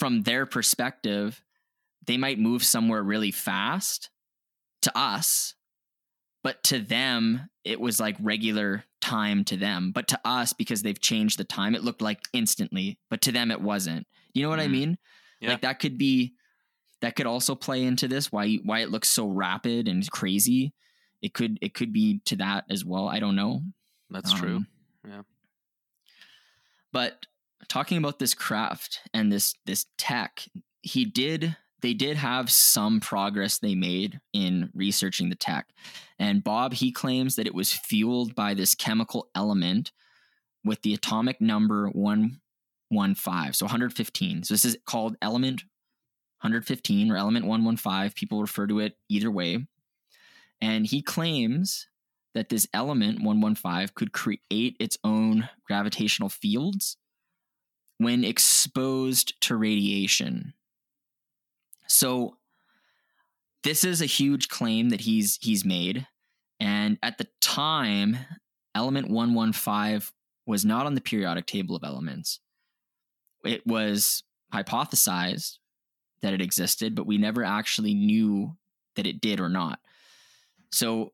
[0.00, 1.42] from their perspective,
[2.06, 4.08] they might move somewhere really fast
[4.82, 5.54] to us,
[6.42, 9.92] but to them, it was like regular time to them.
[9.92, 13.50] But to us, because they've changed the time, it looked like instantly, but to them,
[13.50, 14.06] it wasn't.
[14.32, 14.70] You know what I Mhm.
[14.72, 14.98] mean?
[15.40, 15.50] Yeah.
[15.50, 16.34] Like that could be,
[17.02, 20.72] that could also play into this why why it looks so rapid and crazy.
[21.20, 23.06] It could it could be to that as well.
[23.06, 23.62] I don't know.
[24.08, 24.56] That's true.
[24.56, 24.66] Um,
[25.06, 25.22] Yeah.
[26.92, 27.26] But
[27.70, 30.44] talking about this craft and this this tech,
[30.82, 35.68] he did they did have some progress they made in researching the tech.
[36.18, 39.92] And Bob he claims that it was fueled by this chemical element
[40.62, 44.44] with the atomic number 115, so 115.
[44.44, 45.62] So this is called element
[46.42, 48.10] 115 or element 115.
[48.14, 49.66] People refer to it either way.
[50.60, 51.86] And he claims
[52.34, 56.98] that this element 115 could create its own gravitational fields
[58.00, 60.54] when exposed to radiation.
[61.86, 62.38] So
[63.62, 66.06] this is a huge claim that he's he's made
[66.58, 68.16] and at the time
[68.74, 70.00] element 115
[70.46, 72.40] was not on the periodic table of elements.
[73.44, 75.58] It was hypothesized
[76.22, 78.56] that it existed, but we never actually knew
[78.96, 79.78] that it did or not.
[80.72, 81.12] So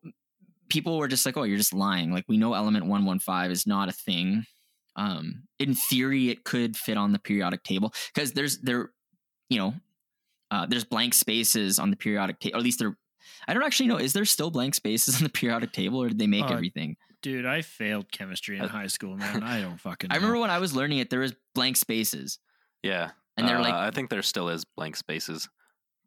[0.68, 3.88] people were just like, "Oh, you're just lying." Like we know element 115 is not
[3.88, 4.46] a thing.
[4.96, 8.90] Um, in theory, it could fit on the periodic table because there's there,
[9.50, 9.74] you know,
[10.50, 12.56] uh, there's blank spaces on the periodic table.
[12.58, 12.96] At least there.
[13.46, 13.98] I don't actually know.
[13.98, 16.96] Is there still blank spaces on the periodic table, or did they make Uh, everything?
[17.22, 19.42] Dude, I failed chemistry in Uh, high school, man.
[19.42, 20.10] I don't fucking.
[20.10, 22.38] I remember when I was learning it, there was blank spaces,
[22.82, 23.10] Yeah.
[23.36, 25.48] and they're Uh, like, I think there still is blank spaces,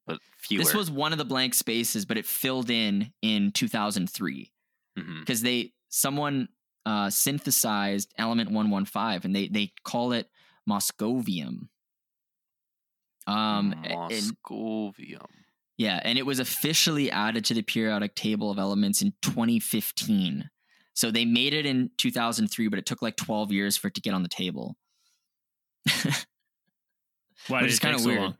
[0.07, 0.63] but fewer.
[0.63, 4.51] this was one of the blank spaces, but it filled in in 2003
[4.97, 5.19] Mhm.
[5.19, 6.47] because they someone
[6.85, 10.29] uh, synthesized element 115 and they they call it
[10.69, 11.67] moscovium.
[13.27, 14.11] Um, a- and-
[14.49, 15.25] Moscovium.
[15.77, 20.49] yeah, and it was officially added to the periodic table of elements in 2015.
[20.95, 24.01] So they made it in 2003, but it took like 12 years for it to
[24.01, 24.75] get on the table.
[27.47, 28.21] Why which did is it take kinda so weird.
[28.21, 28.37] long?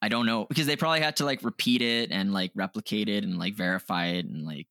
[0.00, 3.24] I don't know because they probably had to like repeat it and like replicate it
[3.24, 4.66] and like verify it and like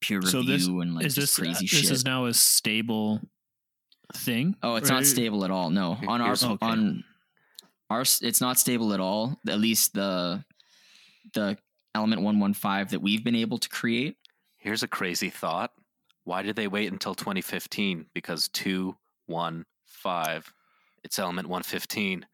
[0.00, 2.34] peer review So this- and like is just this uh, crazy this is now a
[2.34, 3.20] stable
[4.14, 4.56] thing?
[4.62, 5.70] oh, it's Or- not stable at all.
[5.70, 6.56] No, on our Okay.
[6.60, 7.04] on
[7.90, 9.40] our it's not stable at all.
[9.48, 10.44] At least the
[11.32, 11.58] the
[11.94, 14.16] element one one five that we've been able to create.
[14.58, 15.72] Here's a crazy thought.
[16.24, 18.06] Why did they wait until 2015?
[18.12, 20.42] Because 215,
[21.04, 22.26] it's element 115.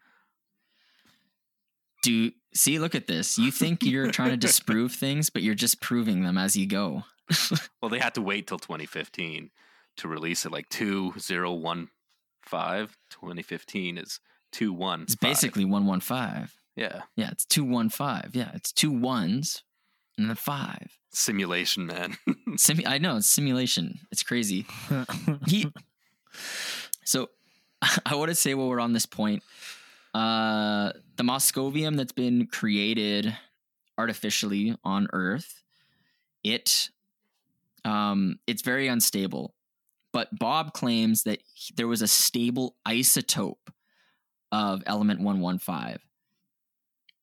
[2.03, 3.39] Do see, look at this.
[3.39, 7.05] You think you're trying to disprove things, but you're just proving them as you go.
[7.81, 9.51] Well, they had to wait till 2015
[9.99, 10.53] to release it.
[10.53, 11.89] Like 2015,
[13.11, 14.21] 2015 is
[14.53, 15.03] 215.
[15.03, 16.55] It's basically one one five.
[16.77, 17.03] Yeah.
[17.17, 18.31] Yeah, it's two one five.
[18.35, 19.63] Yeah, it's two ones
[20.17, 20.99] and then five.
[21.11, 22.17] Simulation, man.
[22.51, 23.99] Simu- I know it's simulation.
[24.11, 24.67] It's crazy.
[25.47, 25.71] He.
[27.05, 27.31] So,
[28.07, 29.43] I want to say while we're on this point,
[30.15, 33.37] uh, the Moscovium that's been created
[33.99, 35.63] artificially on Earth,
[36.45, 36.91] it,
[37.85, 39.55] um, it's very unstable.
[40.13, 43.57] But Bob claims that he- there was a stable isotope
[44.51, 46.01] of element one one five.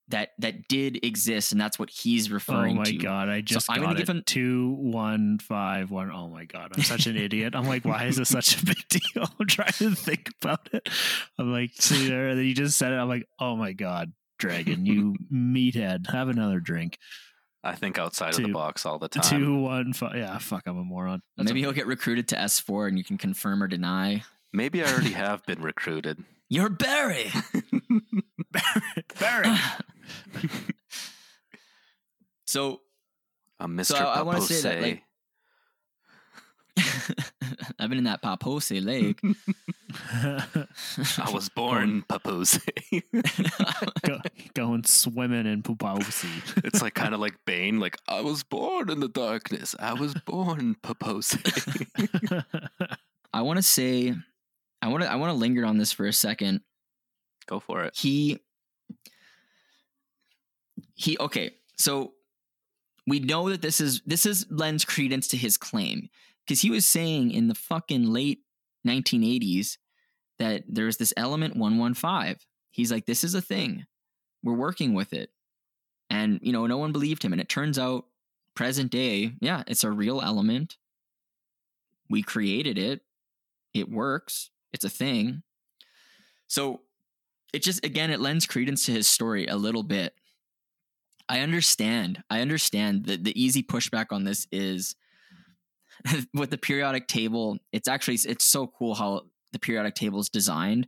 [0.08, 2.82] That, that did exist, and that's what he's referring to.
[2.82, 2.98] oh my to.
[2.98, 3.30] god!
[3.30, 3.98] I just I'm gonna it.
[4.00, 6.10] give him- two one five one.
[6.12, 6.72] Oh my god!
[6.76, 7.54] I'm such an idiot.
[7.56, 9.30] I'm like, why is this such a big deal?
[9.40, 10.90] I'm trying to think about it.
[11.38, 12.96] I'm like, see there, and then you just said it.
[12.96, 16.98] I'm like, oh my god, Dragon, you meathead, have another drink.
[17.64, 19.42] I think outside of the box all the time.
[19.42, 20.16] Two one five.
[20.16, 21.22] Yeah, fuck, I'm a moron.
[21.38, 21.66] That's Maybe okay.
[21.66, 24.24] he'll get recruited to S4 and you can confirm or deny.
[24.54, 26.24] Maybe I already have been recruited.
[26.48, 27.32] You're Barry.
[29.20, 29.56] Barry.
[32.46, 32.82] so
[33.60, 33.86] A Mr.
[33.86, 35.04] So I- I wanna say that, like-
[37.80, 39.20] I've been in that Papoose Lake.
[40.14, 42.60] I was born Papoose.
[44.06, 44.20] Go,
[44.54, 46.64] going swimming in Pupausi.
[46.64, 47.80] it's like kind of like Bane.
[47.80, 49.76] Like I was born in the darkness.
[49.80, 51.38] I was born Papoose.
[53.34, 54.14] I want to say,
[54.82, 56.62] I want to, I want to linger on this for a second.
[57.48, 57.96] Go for it.
[57.96, 58.40] He,
[60.96, 61.52] he, okay.
[61.78, 62.14] So
[63.08, 66.10] we know that this is this is lends credence to his claim
[66.50, 68.40] because he was saying in the fucking late
[68.88, 69.78] 1980s
[70.40, 72.38] that there's this element 115.
[72.72, 73.86] He's like, this is a thing.
[74.44, 75.30] We're working with it.
[76.10, 77.34] And, you know, no one believed him.
[77.34, 78.06] And it turns out,
[78.56, 80.78] present day, yeah, it's a real element.
[82.10, 83.02] We created it.
[83.76, 84.50] It works.
[84.74, 85.44] It's a thing.
[86.48, 86.82] So
[87.54, 90.16] it just again it lends credence to his story a little bit.
[91.28, 92.24] I understand.
[92.28, 94.96] I understand that the easy pushback on this is
[96.34, 97.58] with the periodic table.
[97.72, 100.88] It's actually it's so cool how the periodic table is designed,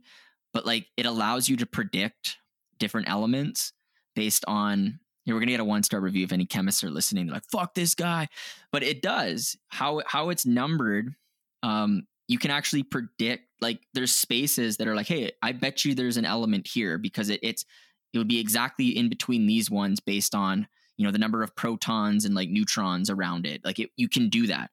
[0.52, 2.38] but like it allows you to predict
[2.78, 3.72] different elements
[4.14, 4.98] based on.
[5.24, 7.26] You know, we're gonna get a one star review if any chemists are listening.
[7.26, 8.28] They're like, "Fuck this guy,"
[8.72, 11.14] but it does how how it's numbered.
[11.62, 15.94] Um, you can actually predict like there's spaces that are like, "Hey, I bet you
[15.94, 17.64] there's an element here because it, it's
[18.12, 21.54] it would be exactly in between these ones based on you know the number of
[21.56, 24.70] protons and like neutrons around it like it, you can do that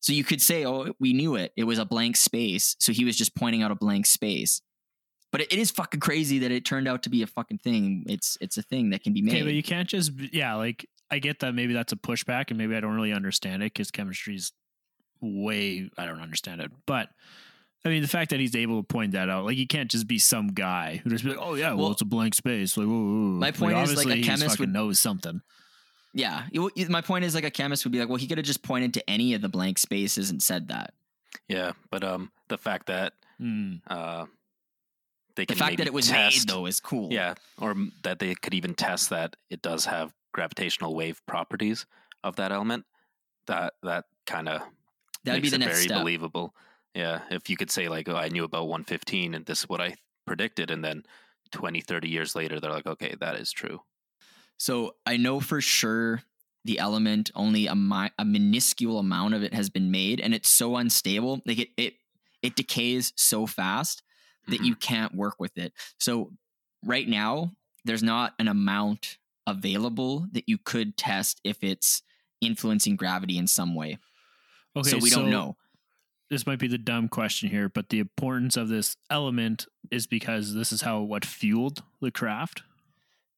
[0.00, 3.04] so you could say oh we knew it it was a blank space so he
[3.04, 4.60] was just pointing out a blank space
[5.32, 8.04] but it, it is fucking crazy that it turned out to be a fucking thing
[8.08, 10.86] it's it's a thing that can be made Okay, but you can't just yeah, like
[11.10, 13.90] I get that maybe that's a pushback and maybe I don't really understand it because
[13.90, 14.52] chemistry's
[15.20, 16.70] way I don't understand it.
[16.86, 17.08] But
[17.84, 20.06] I mean the fact that he's able to point that out, like you can't just
[20.06, 22.76] be some guy who just be like, Oh yeah, well, Well, it's a blank space.
[22.76, 23.38] Like, whoa, whoa, whoa.
[23.38, 25.40] my point is, like, a chemist fucking would- knows something.
[26.12, 26.46] Yeah
[26.88, 28.92] my point is like a chemist would be like well he could have just pointed
[28.94, 30.92] to any of the blank spaces and said that
[31.48, 33.76] Yeah, but um, the fact that Hmm.
[33.86, 34.26] uh,
[35.36, 38.34] they the fact that it was test, made though is cool yeah, or that they
[38.34, 41.86] could even test that it does have gravitational wave properties
[42.22, 42.84] of that element.
[43.46, 44.62] That that kind of
[45.24, 46.54] that'd be the next very step believable.
[46.94, 49.80] Yeah, if you could say like, "Oh, I knew about 115 and this is what
[49.80, 49.96] I
[50.26, 51.04] predicted," and then
[51.52, 53.80] 20, 30 years later, they're like, "Okay, that is true."
[54.60, 56.22] So I know for sure
[56.66, 60.50] the element only a, mi- a minuscule amount of it has been made, and it's
[60.50, 61.40] so unstable.
[61.46, 61.94] Like it it
[62.42, 64.02] it decays so fast
[64.48, 64.66] that Mhm.
[64.66, 65.72] you can't work with it.
[65.98, 66.34] So
[66.84, 67.52] right now,
[67.86, 72.02] there's not an amount available that you could test if it's
[72.42, 73.98] influencing gravity in some way.
[74.76, 75.56] Okay, so we don't know.
[76.28, 80.52] This might be the dumb question here, but the importance of this element is because
[80.54, 82.62] this is how what fueled the craft.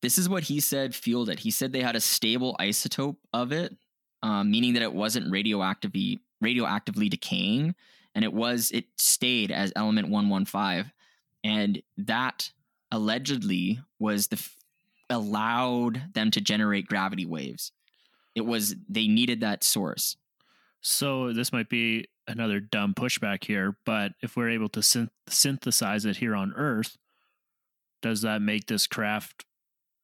[0.03, 1.39] This is what he said fueled it.
[1.39, 3.77] He said they had a stable isotope of it,
[4.23, 7.75] um, meaning that it wasn't radioactively radioactively decaying,
[8.15, 10.93] and it was it stayed as element one one five,
[11.45, 12.51] and that
[12.91, 14.57] allegedly was the f-
[15.09, 17.71] allowed them to generate gravity waves.
[18.35, 20.17] It was they needed that source.
[20.81, 26.05] So this might be another dumb pushback here, but if we're able to synth- synthesize
[26.05, 26.99] it here on Earth,
[28.01, 29.45] does that make this craft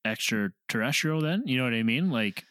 [0.05, 1.20] extraterrestrial?
[1.20, 2.11] Then you know what I mean?
[2.11, 2.44] Like,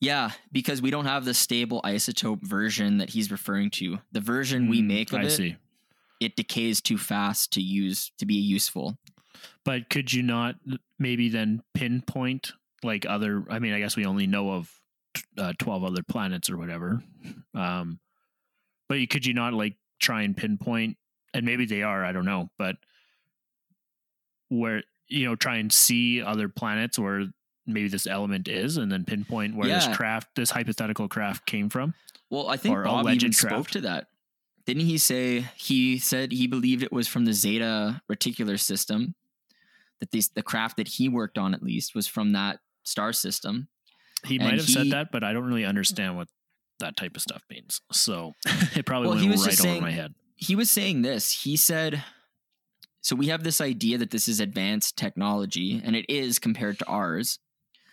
[0.00, 3.98] Yeah, because we don't have the stable isotope version that he's referring to.
[4.12, 5.56] The version we hmm, make of I it, see.
[6.20, 8.98] it decays too fast to use to be useful.
[9.64, 10.56] But could you not
[10.98, 13.44] maybe then pinpoint like other?
[13.50, 14.70] I mean, I guess we only know of
[15.38, 17.02] uh, twelve other planets or whatever.
[17.54, 18.00] Um,
[18.88, 20.96] but could you not like try and pinpoint?
[21.34, 22.04] And maybe they are.
[22.04, 22.76] I don't know, but
[24.48, 27.26] where you know try and see other planets where
[27.66, 29.86] maybe this element is, and then pinpoint where Yeah.
[29.86, 31.94] this craft, this hypothetical craft, came from.
[32.30, 34.08] Well, I think Or Bob even spoke to that.
[34.66, 39.14] Didn't he say he said he believed it was from the Zeta Reticuli system?
[40.00, 43.68] That these the craft that he worked on at least was from that star system.
[44.24, 46.28] He And might have said that, but I don't really understand what
[46.80, 47.80] that type of stuff means.
[47.92, 48.34] So
[48.76, 50.14] it probably Well, went he was right over saying- my head.
[50.38, 51.30] He was saying this.
[51.44, 52.04] He said
[53.06, 56.86] so we have this idea that this is advanced technology and it is compared to
[56.86, 57.38] ours.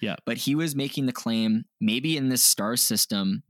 [0.01, 0.16] Yeah.
[0.26, 3.43] But he was making the claim maybe in this star system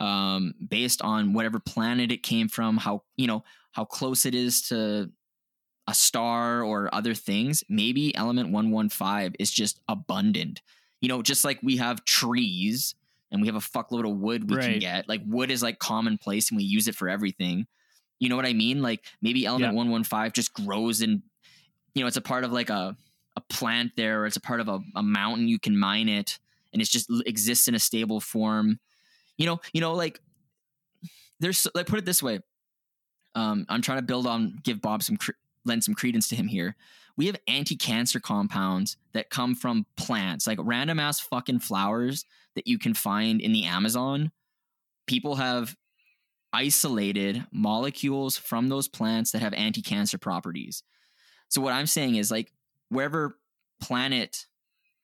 [0.00, 4.62] um based on whatever planet it came from, how you know, how close it is
[4.68, 5.10] to
[5.86, 10.62] a star or other things, maybe element 115 is just abundant.
[11.02, 12.94] You know, just like we have trees
[13.30, 15.06] and we have a fuckload of wood we can get.
[15.06, 17.66] Like wood is like commonplace and we use it for everything.
[18.20, 18.80] You know what I mean?
[18.82, 19.78] Like maybe element Yeah.
[19.78, 21.22] 115 just grows in
[21.94, 22.96] you know, it's a part of like a
[23.36, 26.38] a plant there or it's a part of a, a mountain you can mine it
[26.72, 28.78] and it's just exists in a stable form.
[29.36, 30.20] You know, you know like
[31.40, 32.40] there's like put it this way.
[33.34, 35.32] Um I'm trying to build on give Bob some cre-
[35.64, 36.76] lend some credence to him here.
[37.16, 42.24] We have anti-cancer compounds that come from plants, like random ass fucking flowers
[42.56, 44.32] that you can find in the Amazon.
[45.06, 45.76] People have
[46.54, 50.84] isolated molecules from those plants that have anti-cancer properties.
[51.48, 52.52] So what I'm saying is like
[52.90, 53.36] wherever
[53.80, 54.46] planet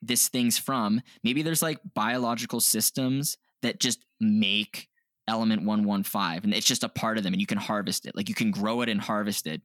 [0.01, 4.89] this thing's from, maybe there's like biological systems that just make
[5.29, 8.17] element 115 and it's just a part of them and you can harvest it.
[8.17, 9.61] Like you can grow it and harvest it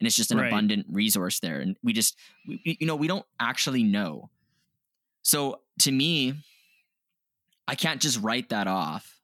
[0.00, 0.48] and it's just an Right.
[0.48, 2.16] abundant resource there and we just
[2.48, 4.30] we- you know we don't actually know.
[5.22, 6.34] So to me
[7.68, 9.15] I can't just write that off.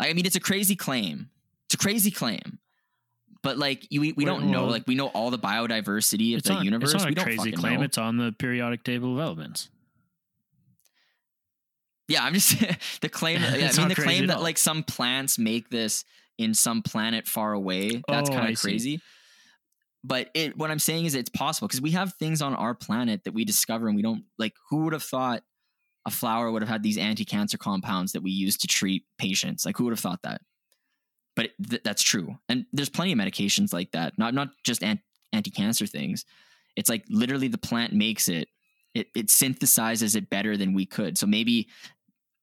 [0.00, 1.30] I mean it's a crazy claim.
[1.66, 2.58] It's a crazy claim.
[3.42, 4.66] but like you, we, we Well, don't know.
[4.66, 6.92] Like we know all the biodiversity of the not, universe.
[6.94, 7.78] it's not we a don't crazy claim.
[7.80, 7.84] know.
[7.84, 9.68] It's on the periodic table of elements.
[12.08, 12.56] Yeah, I'm just
[13.00, 13.40] the claim.
[13.42, 14.42] Yeah, I mean, the claim that all.
[14.42, 16.04] like some plants make this
[16.38, 18.02] in some planet far away.
[18.08, 18.68] That's Oh, kind of see.
[18.70, 19.00] crazy.
[20.02, 23.24] But it, what I'm saying is, it's possible because we have things on our planet
[23.24, 24.54] that we discover and we don't like.
[24.70, 25.42] Who would have thought
[26.06, 29.64] a flower would have had these anti-cancer compounds that we use to treat patients?
[29.66, 30.40] Like, who would have thought that?
[31.36, 34.18] But it, th- that's true, and there's plenty of medications like that.
[34.18, 35.00] Not not just an-
[35.32, 36.24] anti-cancer things.
[36.76, 38.48] It's like literally the plant makes it.
[38.94, 41.16] It it synthesizes it better than we could.
[41.18, 41.68] So maybe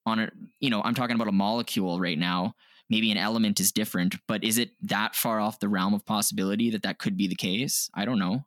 [0.05, 0.31] on a
[0.61, 2.55] you know i'm talking about a molecule right now
[2.89, 6.69] maybe an element is different but is it that far off the realm of possibility
[6.69, 8.45] that that could be the case i don't know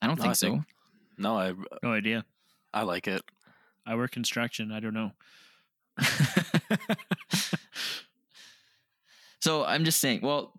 [0.00, 0.64] i don't No, think I so think-
[1.18, 2.24] No, I No idea.
[2.72, 3.20] I like it.
[3.86, 4.72] I work construction.
[4.72, 5.12] I don't know.
[9.40, 10.54] so i'm just saying well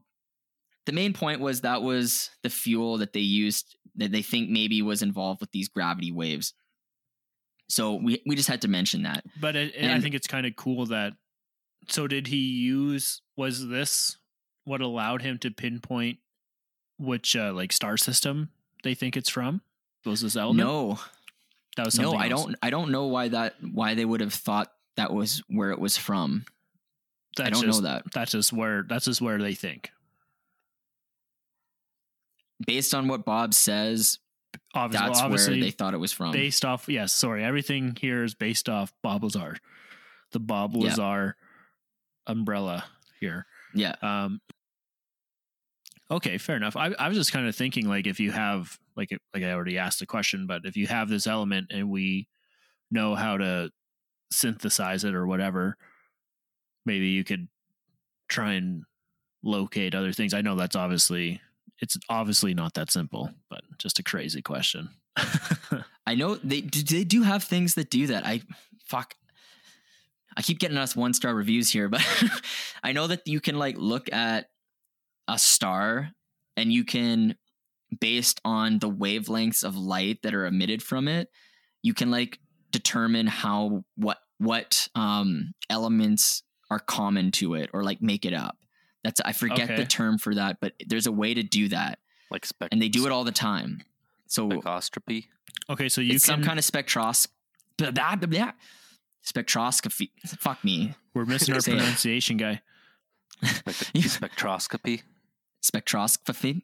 [0.86, 4.82] the main point was that was the fuel that they used that they think maybe
[4.84, 6.54] was involved with these gravity waves
[7.68, 10.46] so we, we just had to mention that But it, and I think it's kind
[10.46, 11.14] of cool that.
[11.88, 13.22] So did he use?
[13.36, 14.18] Was this
[14.66, 16.20] what allowed him to pinpoint
[17.00, 18.50] which uh, like star system
[18.84, 19.62] they think it's from?
[20.06, 20.68] Was this element?
[20.68, 21.00] no
[21.78, 22.44] that was no something i else.
[22.46, 25.80] don't i don't know why that why they would have thought that was where it
[25.80, 26.46] was from
[27.38, 28.84] That's i don't just, know that That's just where.
[28.88, 29.90] That's just where they think.
[32.66, 34.20] based on what Bob says,
[34.76, 36.32] Obviously, that's obviously where they thought it was from.
[36.32, 36.88] based off.
[36.88, 37.44] Yes, sorry.
[37.44, 39.58] Everything here is based off Bob Lazar,
[40.32, 40.90] the Bob Yeah.
[40.90, 41.36] Lazar
[42.28, 42.86] umbrella
[43.20, 43.46] here.
[43.74, 44.42] yeah, Um,
[46.14, 46.76] okay, fair enough.
[46.76, 49.78] I, I was just kind of thinking, like, if you have, like, like I already
[49.78, 52.28] asked the question, but if you have this element and we
[52.92, 53.72] know how to
[54.32, 55.78] synthesize it or whatever,
[56.86, 57.48] maybe you could
[58.28, 58.84] try and
[59.44, 60.34] locate other things.
[60.34, 61.42] I know that's obviously
[61.80, 64.90] it's obviously not that simple, but just a crazy question.
[66.08, 68.26] I know they they do have things that do that.
[68.26, 68.42] I
[68.86, 69.16] fuck.
[70.36, 72.02] I keep getting us one star reviews here, but
[72.84, 74.48] I know that you can like look at
[75.28, 76.12] a star
[76.58, 77.36] and you can,
[78.00, 81.30] based on the wavelengths of light that are emitted from it,
[81.82, 82.40] you can like
[82.72, 88.58] determine how what what um elements are common to it or like make it up.
[89.04, 89.76] That's I forget Okay.
[89.76, 92.00] the term for that, but there's a way to do that,
[92.32, 93.82] Like spec- and they do it all the time.
[94.28, 95.26] So spectroscopy.
[95.70, 97.28] okay, so you it's can some kind of spectros
[97.78, 98.52] blah, blah, blah, blah.
[99.26, 100.10] spectroscopy.
[100.40, 100.94] Fuck me.
[101.14, 102.62] we're missing our pronunciation guy.
[103.44, 105.02] Spec- spectroscopy.
[105.64, 106.64] Spectroscopy.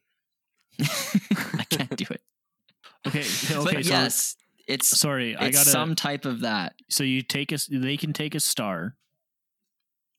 [0.80, 2.22] I can't do it.
[3.08, 3.20] Okay,
[3.52, 4.36] okay, but so yes,
[4.68, 6.74] it's sorry, I got some type of that.
[6.90, 8.96] so you take us they can take a star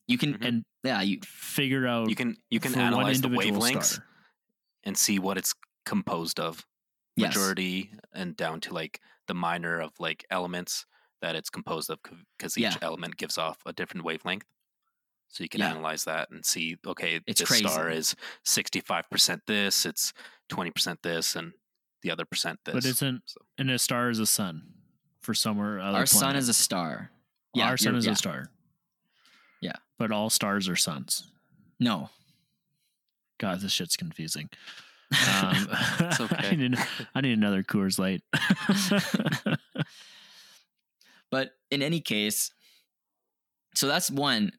[0.09, 0.87] You can and mm-hmm.
[0.87, 4.05] yeah, you figure out You can you can for analyze the individual wavelengths star.
[4.85, 5.55] and see what it's
[5.85, 6.66] composed of.
[7.16, 7.35] yes.
[7.35, 10.87] Majority and down to like the minor of like elements
[11.20, 11.99] that it's composed of
[12.39, 12.76] because each Yeah.
[12.83, 14.45] element gives off a different wavelength.
[15.31, 15.70] So you can Yeah.
[15.70, 17.66] analyze that and see, okay, It's this crazy.
[17.68, 20.12] star is 65% this, it's
[20.49, 21.53] 20% this, and
[22.03, 22.74] the other percent this.
[22.74, 24.74] But isn't So- and a star is a sun
[25.22, 27.12] for somewhere other Our sun is a star.
[27.57, 28.12] our sun is yeah.
[28.12, 28.51] a star.
[29.61, 29.76] Yeah.
[29.99, 31.31] But all stars are suns.
[31.78, 32.11] No.
[33.39, 34.51] God, this shit's confusing.
[35.28, 35.68] Um,
[36.20, 36.49] okay.
[36.49, 36.76] I, need,
[37.14, 38.22] I need another Coors Light.
[41.31, 42.51] But in any case,
[43.76, 44.51] so that's one.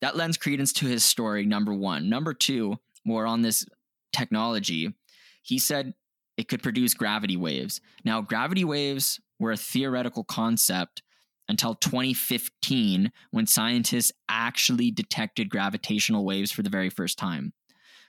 [0.00, 2.08] That lends credence to his story, number one.
[2.08, 3.66] Number two, more on this
[4.12, 4.94] technology.
[5.42, 5.94] He said
[6.36, 7.80] it could produce gravity waves.
[8.04, 11.02] Now, gravity waves were a theoretical concept
[11.48, 17.52] until 2015 when scientists actually detected gravitational waves for the very first time.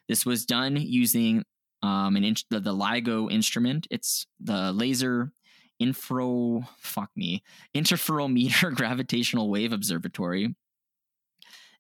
[0.07, 1.43] This was done using
[1.81, 3.87] um, an in- the, the LIGO instrument.
[3.89, 5.31] It's the laser
[5.81, 7.41] infro fuck me
[7.73, 10.53] interferometer gravitational wave observatory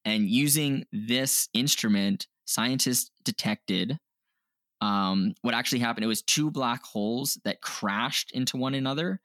[0.05, 3.99] and using this instrument scientists detected
[4.81, 9.19] um, what actually happened it was two black holes that crashed into one another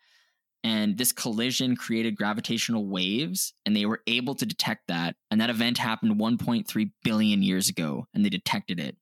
[0.62, 5.50] and this collision created gravitational waves and they were able to detect that and that
[5.50, 8.96] event happened 1.3 billion years ago and they detected it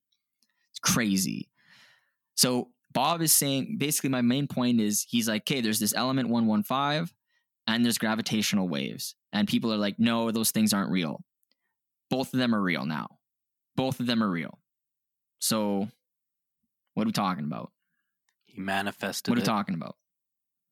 [0.69, 1.49] it's crazy
[2.35, 6.29] so Bob is saying basically my main point is he's like, okay, there's this element
[6.29, 7.13] 115
[7.67, 9.15] and there's gravitational waves.
[9.33, 11.23] And people are like, no, those things aren't real.
[12.13, 13.17] Both of them are real now.
[13.75, 14.59] Both of them are real.
[15.39, 15.89] So
[16.93, 17.71] what are we talking about?
[18.45, 19.45] he manifested What are we it.
[19.45, 19.95] talking about?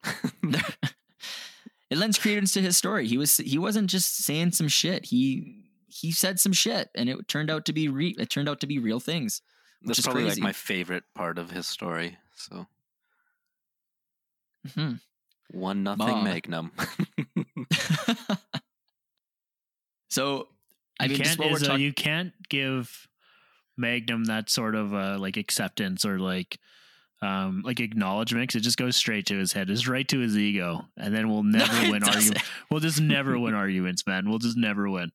[1.90, 3.08] it lends credence to his story.
[3.08, 5.06] He was he wasn't just saying some shit.
[5.06, 8.60] He he said some shit and it turned out to be re- it turned out
[8.62, 9.42] to be real things.
[9.82, 10.42] That's is probably like crazy.
[10.42, 12.18] my favorite part of his story.
[12.36, 12.68] So
[14.76, 14.94] Hmm.
[15.50, 16.24] one nothing.
[16.24, 16.72] Magnum.
[20.10, 20.48] so,
[21.02, 23.08] I you mean, can't, what we're you can't give
[23.78, 26.60] Magnum that sort of uh, like acceptance or like
[27.22, 30.38] um like acknowledgement 'cause it just goes straight to his head, it's right to his
[30.38, 32.50] ego, and then we'll never it win arguments.
[32.70, 34.30] We'll just never win arguments, man.
[34.30, 35.12] We'll just never win.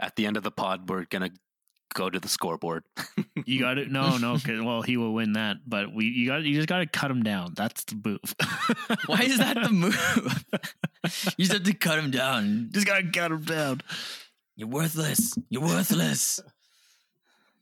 [0.00, 1.30] At the end of the pod, we're gonna
[1.94, 2.84] go to the scoreboard.
[3.46, 3.90] You got it.
[3.90, 4.38] No, no.
[4.38, 7.10] 'cause- well, he will win that, but we you got you just got to cut
[7.10, 7.52] him down.
[7.54, 8.34] That's the move.
[9.06, 10.44] Why is that the move?
[11.36, 12.70] you just have to cut him down.
[12.72, 13.82] just got to cut him down?
[14.56, 15.34] You're worthless.
[15.50, 16.40] You're worthless.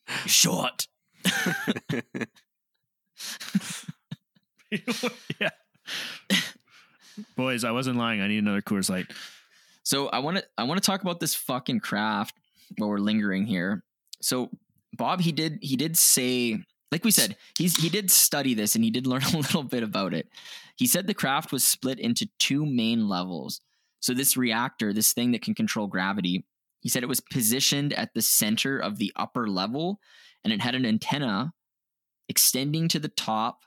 [0.09, 0.87] You're short.
[4.71, 5.51] yeah.
[7.37, 8.21] Boys, I wasn't lying.
[8.21, 9.07] I need another Coors Light.
[9.83, 12.37] So I want to I want to talk about this fucking craft
[12.79, 13.83] while we're lingering here.
[14.23, 14.51] So
[14.93, 16.59] Bob, he did he did say,
[16.91, 19.83] like we said, he's he did study this and he did learn a little bit
[19.83, 20.29] about it.
[20.77, 23.61] He said the craft was split into two main levels.
[24.01, 26.45] So this reactor, this thing that can control gravity,
[26.81, 30.01] he said it was positioned at the center of the upper level,
[30.43, 31.53] and it had an antenna
[32.29, 33.61] extending to the top,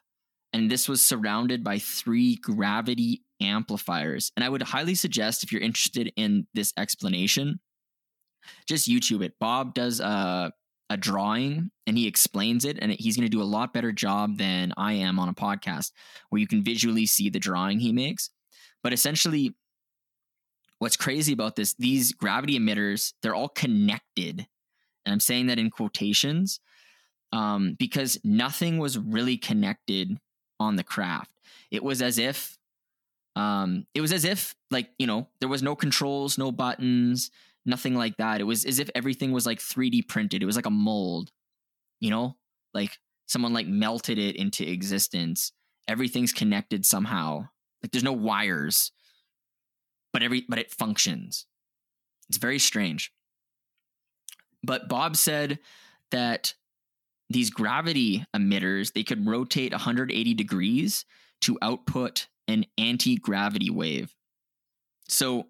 [0.52, 4.32] and this was surrounded by three gravity amplifiers.
[4.36, 7.60] And I would highly suggest if you're interested in this explanation,
[8.68, 9.34] just YouTube it.
[9.40, 10.52] Bob does a
[10.92, 14.38] a drawing and he explains it, and he's going to do a lot better job
[14.38, 15.92] than I am on a podcast,
[16.30, 18.30] where you can visually see the drawing he makes.
[18.84, 19.56] But essentially,
[20.78, 24.46] what's crazy about this, these gravity emitters, they're all connected.
[25.06, 26.60] And I'm saying that in quotations
[27.32, 30.20] um, because nothing was really connected
[30.60, 31.32] on the craft.
[31.72, 32.58] It was as if,
[33.36, 37.32] um, it was as if, like, you know, there was no controls, no buttons,
[37.66, 38.42] nothing like that.
[38.42, 40.44] It was as if everything was like 3D printed.
[40.44, 41.32] It was like a mold,
[42.00, 42.38] you know,
[42.74, 42.98] like
[43.28, 45.52] someone like melted it into existence.
[45.88, 47.48] Everything's connected somehow.
[47.82, 48.92] Like there's no wires
[50.16, 51.46] but every but it functions.
[52.30, 53.12] It's very strange.
[54.64, 55.60] But Bob said
[56.12, 56.54] that
[57.30, 61.04] these gravity emitters, they could rotate 180 degrees
[61.42, 64.16] to output an anti-gravity wave.
[65.10, 65.48] So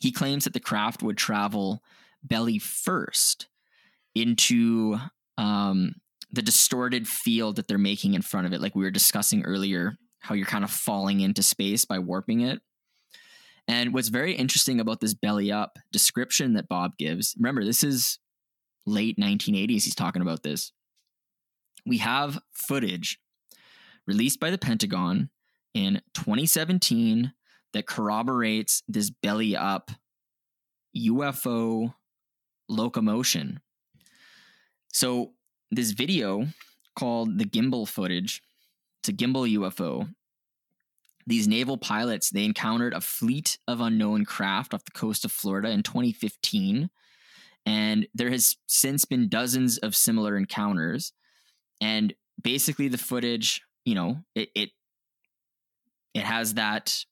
[0.00, 1.82] he claims that the craft would travel
[2.22, 3.48] belly first
[4.14, 4.96] into
[5.38, 5.94] um,
[6.32, 9.96] the distorted field that they're making in front of it, like we were discussing earlier,
[10.20, 12.60] how you're kind of falling into space by warping it.
[13.68, 18.18] And what's very interesting about this belly up description that Bob gives, remember, this is
[18.86, 20.72] late 1980s, he's talking about this.
[21.86, 23.18] We have footage
[24.06, 25.30] released by the Pentagon
[25.74, 27.32] in 2017
[27.72, 29.90] that corroborates this belly up
[30.96, 31.94] UFO
[32.68, 33.60] locomotion.
[34.92, 35.32] So,
[35.70, 36.48] this video
[36.94, 38.42] called the gimbal footage,
[39.00, 40.08] it's a gimbal UFO
[41.26, 45.70] these naval pilots they encountered a fleet of unknown craft off the coast of Florida
[45.70, 46.90] in 2015
[47.64, 51.12] and there has since been dozens of similar encounters
[51.80, 54.70] and basically the footage you know it it,
[56.14, 57.04] it has that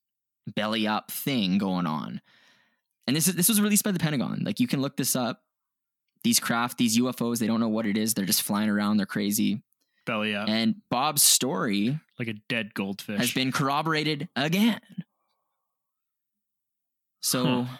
[0.55, 2.21] belly up thing going on
[3.07, 5.43] and this is this was released by the Pentagon like you can look this up
[6.23, 9.07] these craft these UFOs they don't know what it is they're just flying around they're
[9.07, 9.63] crazy
[10.07, 10.49] Belly up.
[10.49, 13.19] and Bob's story like a dead goldfish.
[13.19, 14.81] has been corroborated again.
[17.21, 17.77] So Huh.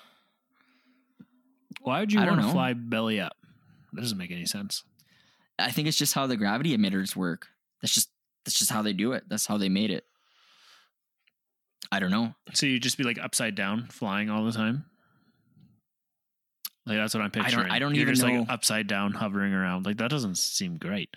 [1.83, 3.37] Why would you I want to fly belly up?
[3.93, 4.85] That doesn't make any sense.
[5.59, 7.49] I think it's just how the gravity emitters work.
[7.81, 8.11] That's just
[8.45, 9.25] that's just how they do it.
[9.29, 10.05] That's how they made it.
[11.93, 12.35] I don't know.
[12.55, 14.85] So you'd just be like upside down, flying all the time.
[16.87, 17.71] Like that's what I'm don't- picturing.
[17.71, 18.41] I don't You're even just know.
[18.41, 19.87] like upside down, hovering around.
[19.87, 21.11] Like that doesn't seem great.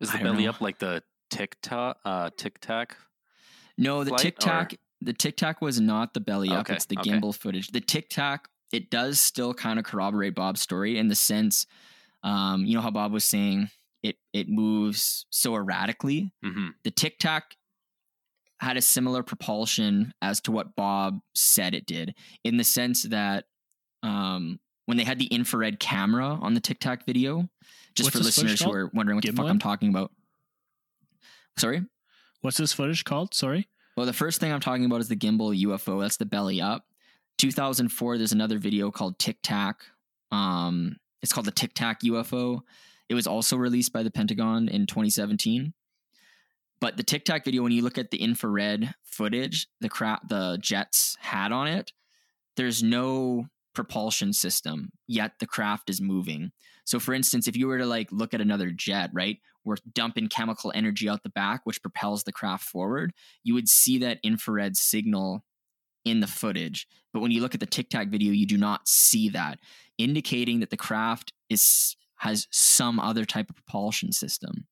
[0.00, 0.50] Is I the don't belly know.
[0.50, 1.96] up like the tic tac?
[2.04, 2.96] Uh, tic tac.
[3.76, 6.60] No, the Flight Tic Tac the Tic Tac was not the belly up.
[6.60, 7.10] Okay, It's the okay.
[7.10, 7.68] gimbal footage.
[7.68, 11.66] The Tic Tac it does still kind of corroborate Bob's story in the sense,
[12.22, 13.68] um, you know how Bob was saying
[14.02, 16.32] it it moves so erratically.
[16.42, 17.56] hmm the Tic Tac
[18.64, 23.44] had a similar propulsion as to what Bob said it did, in the sense that
[24.02, 27.48] um, when they had the infrared camera on the Tic Tac video,
[27.94, 30.10] just What's for listeners who are wondering what the fuck I'm talking about.
[31.56, 31.84] Sorry?
[32.40, 33.34] What's this footage called?
[33.34, 33.68] Sorry.
[33.96, 36.00] Well, the first thing I'm talking about is the gimbal UFO.
[36.00, 36.84] That's the belly up.
[37.38, 39.82] 2004, there's another video called Tic Tac.
[40.32, 42.60] Um, it's called the Tic Tac UFO.
[43.08, 45.72] It was also released by the Pentagon in 2017.
[46.80, 50.58] But the Tic Tac video, when you look at the infrared footage, the crap the
[50.60, 51.92] jets had on it,
[52.56, 56.52] there's no propulsion system, yet the craft is moving.
[56.84, 60.28] So, for instance, if you were to like look at another jet, right, we're dumping
[60.28, 64.76] chemical energy out the back, which propels the craft forward, you would see that infrared
[64.76, 65.44] signal
[66.04, 66.86] in the footage.
[67.12, 69.58] But when you look at the Tic Tac video, you do not see that,
[69.98, 74.66] indicating that the craft is has some other type of propulsion system.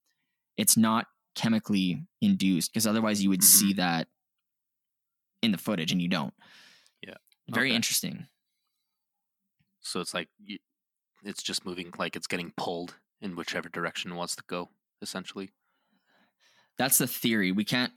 [0.56, 3.44] It's not chemically induced because otherwise you would Mhm.
[3.44, 4.08] see that
[5.42, 6.34] in the footage and you don't.
[7.02, 7.14] Yeah.
[7.48, 7.76] Very Okay.
[7.76, 8.28] interesting.
[9.80, 10.28] So it's like
[11.24, 15.52] it's just moving like it's getting pulled in whichever direction it wants to go, essentially.
[16.78, 17.52] That's the theory.
[17.52, 17.92] We can't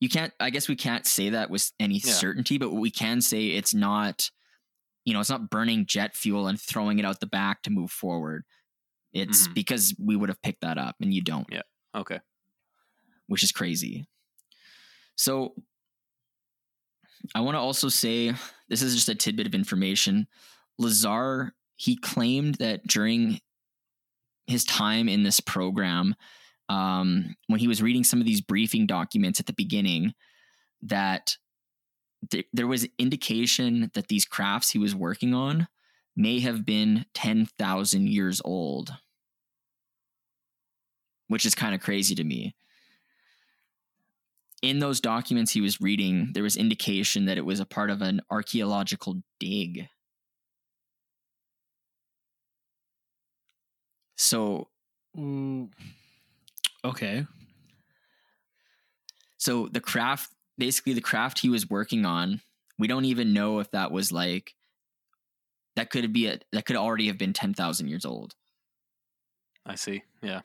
[0.00, 2.12] you can't I guess we can't say that with any Yeah.
[2.12, 4.30] certainty, but we can say it's not
[5.04, 7.90] you know, it's not burning jet fuel and throwing it out the back to move
[7.90, 8.44] forward.
[9.12, 9.54] It's Mhm.
[9.54, 11.46] because we would have picked that up and you don't.
[11.94, 12.20] Okay.
[13.26, 14.06] which is crazy.
[15.16, 15.54] So
[17.34, 18.32] I want to also say
[18.68, 20.26] this is just a tidbit of information.
[20.78, 23.40] Lazar, he claimed that during
[24.46, 26.14] his time in this program,
[26.68, 30.14] um, when he was reading some of these briefing documents at the beginning,
[30.82, 31.36] that
[32.30, 35.68] th- there was indication that these crafts he was working on
[36.16, 38.94] may have been 10,000 years old,
[41.28, 42.54] which is kind of crazy to me
[44.64, 48.00] in those documents he was reading, there was indication that it was a part of
[48.00, 49.88] an archaeological dig.
[54.16, 54.68] So,
[55.18, 55.68] Ooh.
[56.82, 57.26] Okay.
[59.36, 62.40] so the craft, basically the craft he was working on,
[62.78, 64.54] we don't even know if that was like
[65.76, 68.34] that could be a that could already have been ten thousand years old.
[69.66, 70.02] I see.
[70.22, 70.40] Yeah.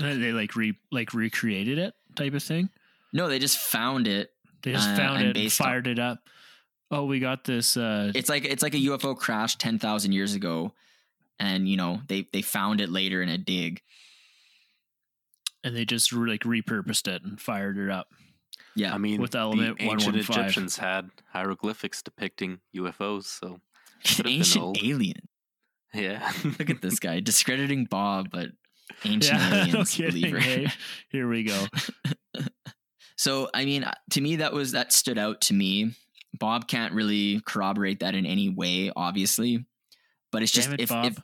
[0.00, 2.68] They like re like recreated it type of thing.
[3.12, 4.32] No, they just found it.
[4.62, 6.20] They just Uh, found and it and based on- fired it up.
[6.90, 7.76] Oh, we got this.
[7.76, 10.72] Uh, It's like it's like a UFO crash ten thousand years ago,
[11.40, 13.82] and you know they they found it later in a dig.
[15.64, 18.08] and they just re- like repurposed it and fired it up.
[18.76, 20.38] Yeah, I mean, With element the ancient 115.
[20.44, 23.60] Egyptians had hieroglyphics depicting UFOs, so
[24.24, 25.28] ancient alien.
[25.92, 26.30] yeah.
[26.44, 28.50] Look at this guy discrediting Bob, but
[29.04, 30.12] ancient yeah, no aliens kidding.
[30.12, 30.38] believer.
[30.38, 30.68] Hey,
[31.10, 31.66] here we go.
[33.16, 35.92] so, I mean, uh, to me, that was that stood out to me.
[36.38, 39.64] Bob can't really corroborate that in any way, obviously,
[40.30, 41.06] but it's just it, if, Bob.
[41.06, 41.18] if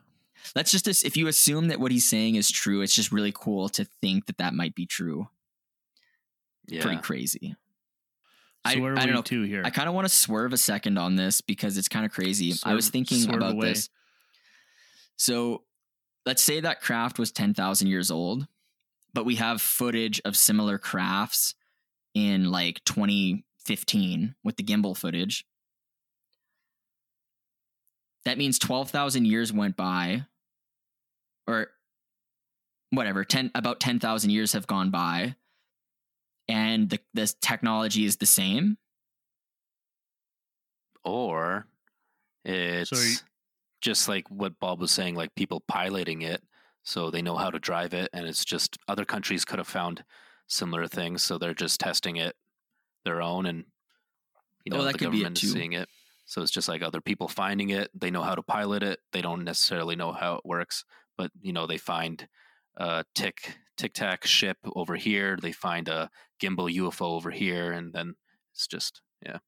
[0.56, 3.68] let's just if you assume that what he's saying is true, it's just really cool
[3.70, 5.28] to think that that might be true.
[6.66, 6.82] yeah.
[6.82, 7.54] Pretty crazy.
[8.66, 9.22] so I- where are I don't we know.
[9.22, 9.62] to here?
[9.64, 12.54] I kind of want to swerve a second on this because it's kind of crazy.
[12.64, 13.68] I was thinking about away.
[13.74, 13.90] this.
[15.16, 15.64] So
[16.26, 18.46] let's say that craft was 10,000 years old,
[19.14, 21.54] but we have footage of similar crafts
[22.14, 25.46] in like 2015 with the gimbal footage.
[28.24, 30.26] That means 12,000 years went by,
[31.46, 31.68] or
[32.90, 35.34] whatever, 10, about 10,000 years have gone by,
[36.48, 38.76] and the, the technology is the same.
[41.04, 41.66] or
[42.44, 43.24] it's
[43.82, 46.42] just like what Bob was saying, like people piloting it,
[46.84, 50.04] so they know how to drive it, and it's just other countries could have found
[50.46, 52.34] similar things, so they're just testing it
[53.04, 53.64] their own, and
[54.64, 55.88] you Oh, know that the could be it government is seeing it.
[56.24, 57.90] So it's just like other people finding it.
[57.94, 59.00] They know how to pilot it.
[59.12, 60.84] They don't necessarily know how it works,
[61.18, 62.26] but you know they find
[62.76, 65.36] a tic tic tac ship over here.
[65.40, 66.10] They find a
[66.40, 68.14] gimbal UFO over here, and then
[68.54, 69.38] it's just yeah.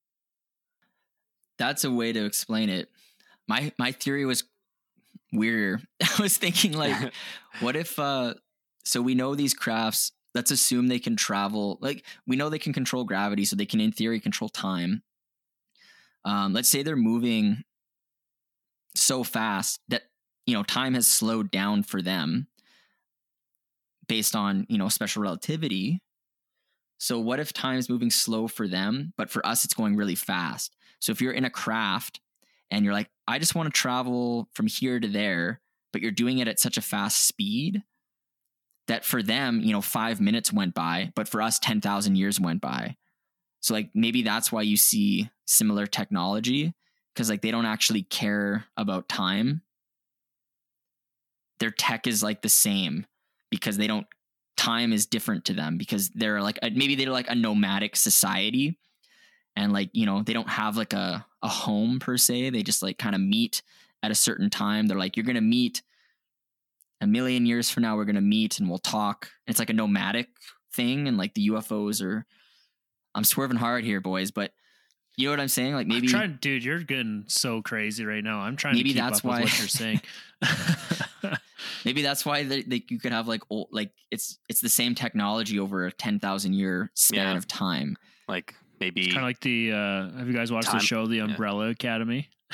[1.59, 2.89] that's a way to explain it.
[3.49, 4.45] My my theory was
[5.33, 5.83] weirder.
[6.03, 7.13] I was thinking like,
[7.61, 8.35] what if uh
[8.85, 12.73] so we know these crafts, let's assume they can travel like we know they can
[12.73, 15.03] control gravity, so they can in theory control time.
[16.25, 17.65] Um, let's say they're moving
[18.95, 20.03] so fast that
[20.47, 22.47] you know time has slowed down for them
[24.07, 26.01] based on you know special relativity.
[26.99, 30.15] So what if time is moving slow for them, but for us it's going really
[30.15, 30.75] fast?
[31.01, 32.21] So if you're in a craft
[32.71, 35.61] and you're like, I just want to travel from here to there,
[35.93, 37.83] but you're doing it at such a fast speed
[38.89, 42.61] that for them, you know, five minutes went by, but for us, 10,000 years went
[42.61, 42.97] by.
[43.61, 46.75] So, like, maybe that's why you see similar technology
[47.15, 49.63] because, like, they don't actually care about time.
[51.61, 53.07] Their tech is like the same
[53.51, 54.07] because they don't,
[54.57, 58.79] time is different to them because they're like, maybe they're like a nomadic society
[59.57, 62.83] and like you know they don't have like a, a home per se they just
[62.83, 63.63] like kind of meet
[64.03, 65.83] at a certain time they're like you're gonna meet
[67.01, 70.29] a million years from now we're gonna meet and we'll talk it's like a nomadic
[70.73, 72.25] thing and like the ufos are
[73.15, 74.51] i'm swerving hard here boys but
[75.17, 75.75] You know what I'm saying?
[75.75, 78.41] Like maybe I'm trying, dude, you're getting so crazy right now.
[78.41, 80.01] I'm trying Maybe to keep that's up with why- what you're saying.
[81.85, 84.95] maybe that's why they, they, you could have like old, like it's it's the same
[84.97, 87.37] technology over a ten thousand year span Yeah.
[87.37, 87.97] of time.
[88.27, 89.73] Like maybe kind of like the.
[89.73, 92.29] uh Have you guys watched Time- the show, The Umbrella Academy?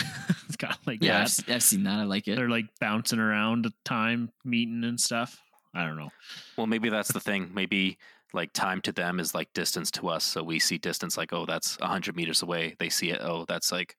[0.47, 1.99] it's kind of like Yeah, I've, I've seen that.
[2.01, 2.37] I like it.
[2.37, 5.41] They're like bouncing around time, meeting and stuff.
[5.75, 6.11] I don't know.
[6.57, 7.51] Well, maybe that's the thing.
[7.55, 7.99] Maybe
[8.33, 10.25] like time to them is like distance to us.
[10.25, 12.77] So we see distance like, oh, that's 100 meters away.
[12.79, 13.97] They see it, oh, that's like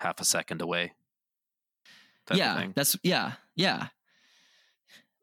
[0.00, 0.92] half a second away.
[2.32, 3.88] yeah, that's yeah, yeah.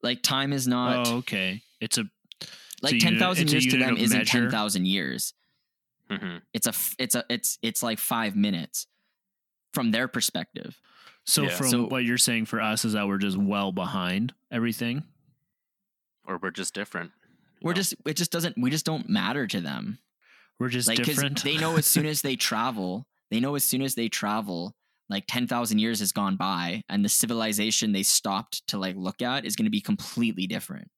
[0.02, 1.61] Like time is not oh, okay.
[1.82, 2.06] It's a
[2.82, 4.41] like ten thousand years to them isn't measure.
[4.41, 5.34] ten thousand years.
[6.10, 8.88] Hmm It's a f- it's a it's it's like five minutes
[9.73, 10.80] from their perspective.
[11.26, 11.49] so Yeah.
[11.56, 15.03] from So- what you're saying for us is that we're just well behind everything.
[16.26, 17.11] Or we're just different.
[17.61, 17.76] We're know?
[17.76, 19.99] just it just doesn't we just don't matter to them.
[20.60, 21.44] We're just like 'cause different.
[21.44, 24.76] they know as soon as they travel, they know as soon as they travel,
[25.10, 29.22] like ten thousand years has gone by, and the civilization they stopped to like look
[29.22, 30.90] at is going to be completely different.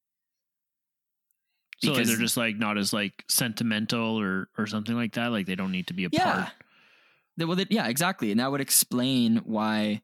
[1.83, 5.31] So like, they're just like not as like sentimental or or something like that.
[5.31, 6.33] Like they don't need to be a Yeah.
[6.33, 6.49] part.
[7.37, 10.01] That- well, that, yeah, exactly, and that would explain why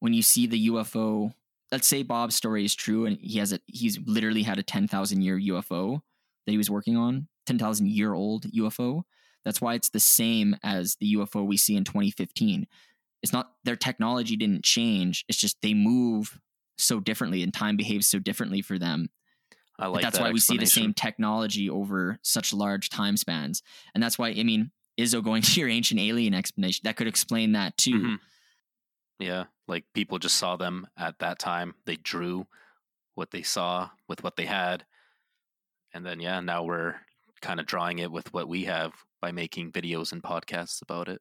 [0.00, 1.32] when you see the UFO,
[1.72, 4.86] let's say Bob's story is true, and he has a he's literally had a ten
[4.86, 6.00] thousand year UFO
[6.46, 9.02] that he was working on, ten thousand year old UFO.
[9.44, 12.66] That's why it's the same as the UFO we see in 2015.
[13.22, 16.38] It's not their technology didn't change; it's just they move
[16.76, 19.08] so differently, and time behaves so differently for them
[19.78, 23.16] I but like that's that why we see the same technology over such large time
[23.16, 23.62] spans.
[23.94, 27.52] And that's why, I mean, Izzo going to your ancient alien explanation, that could explain
[27.52, 27.94] that too.
[28.00, 28.18] Mhm.
[29.18, 31.74] Yeah, like people just saw them at that time.
[31.86, 32.46] They drew
[33.14, 34.84] what they saw with what they had.
[35.92, 36.96] And then yeah, now we're
[37.40, 41.20] kind of drawing it with what we have by making videos and podcasts about it.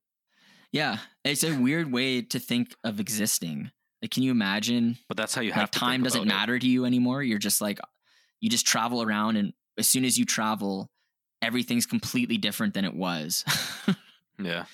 [0.72, 0.98] Yeah.
[1.24, 3.72] It's a weird way to think of existing.
[4.02, 4.98] Like, can you imagine?
[5.08, 6.28] But that's how you have Like, time doesn't it.
[6.28, 7.22] matter to you anymore.
[7.24, 7.80] You're just like,
[8.44, 10.92] you just travel around, and as soon as you travel,
[11.42, 13.46] everything's completely different than it was.
[14.44, 14.66] Yeah.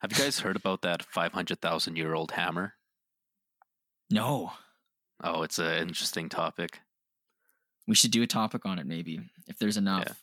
[0.00, 2.74] Have you guys heard about that 500,000 year old hammer?
[4.10, 4.52] no.
[5.22, 6.80] Oh, it's an interesting topic.
[7.86, 10.20] We should do a topic on it, maybe, if there's enough.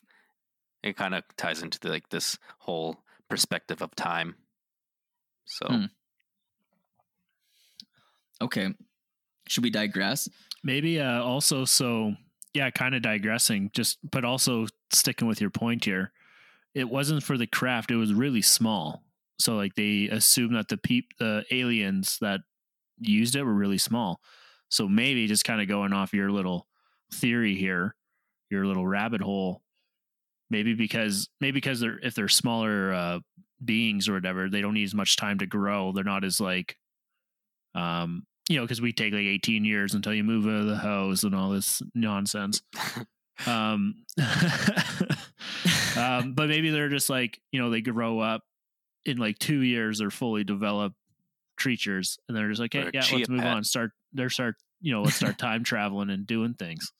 [0.82, 2.96] It kind of ties into the, like this whole
[3.30, 4.34] perspective of time.
[5.46, 5.84] So, Hmm.
[8.42, 8.74] Okay.
[9.48, 10.28] Should we digress?
[10.64, 12.14] Maybe uh, also so
[12.54, 16.12] yeah, kind of digressing, just but also sticking with your point here.
[16.74, 19.04] It wasn't for the craft; it was really small.
[19.38, 22.40] So like they assumed that the peep the aliens that
[22.98, 24.20] used it were really small.
[24.68, 26.66] So maybe just kind of going off your little
[27.12, 27.94] theory here,
[28.50, 29.62] your little rabbit hole.
[30.50, 33.20] Maybe because maybe because they're if they're smaller uh,
[33.64, 35.92] beings or whatever, they don't need as much time to grow.
[35.92, 36.76] They're not as like
[37.74, 40.76] um you know because we take like 18 years until you move out of the
[40.76, 42.60] house and all this nonsense.
[43.46, 44.04] Um,
[45.96, 48.42] um but maybe they're just like you know they grow up
[49.06, 50.96] in like two years they're fully developed
[51.56, 53.56] creatures and they're just like hey Or yeah let's move pet.
[53.56, 56.92] on start they're start you know let's start time traveling and doing things.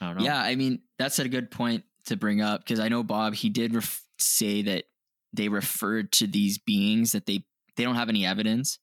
[0.00, 0.24] I don't know.
[0.24, 3.50] Yeah, I mean that's a good point to bring up because I know Bob he
[3.50, 4.84] did ref- say that
[5.32, 7.44] they referred to these beings that they
[7.76, 8.78] they don't have any evidence,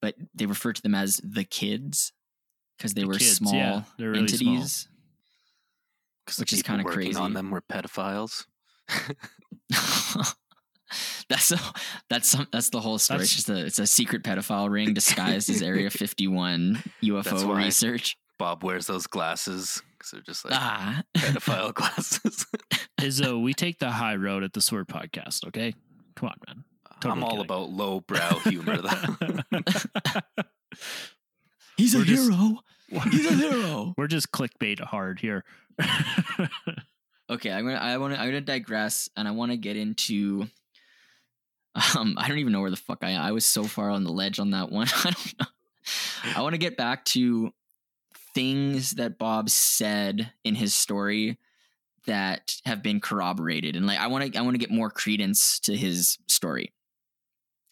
[0.00, 2.12] but they refer to them as the kids
[2.76, 4.88] because they The were kids, small yeah, they're really entities.
[6.24, 7.18] because Which the is kinda crazy.
[7.18, 8.46] on them were pedophiles.
[11.28, 11.58] that's a,
[12.08, 13.18] that's some, that's the whole story.
[13.18, 17.48] That's- it's just a it's a secret pedophile ring disguised as Area 51 That's UFO
[17.48, 17.58] why.
[17.64, 18.16] research.
[18.38, 22.46] Bob wears those glasses because they're just like Ah, pedophile glasses.
[23.00, 25.74] Izzo, we take the high road at the sword podcast okay
[26.14, 26.64] come on man
[27.04, 27.44] I'm all kidding.
[27.44, 29.60] about low-brow humor, though.
[31.76, 32.60] he's a just- hero.
[33.10, 33.94] He's a hero.
[33.98, 35.44] we're just clickbait hard here
[37.28, 40.46] Okay, I'm gonna I want to I'm gonna digress and I want to get into
[41.96, 43.22] um I don't even know where the fuck I am.
[43.22, 44.86] I was so far on the ledge on that one.
[45.04, 45.46] I don't know.
[46.36, 47.50] I want to get back to
[48.36, 51.38] things that Bob said in his story
[52.06, 55.58] that have been corroborated and like I want to I want to get more credence
[55.60, 56.72] to his story.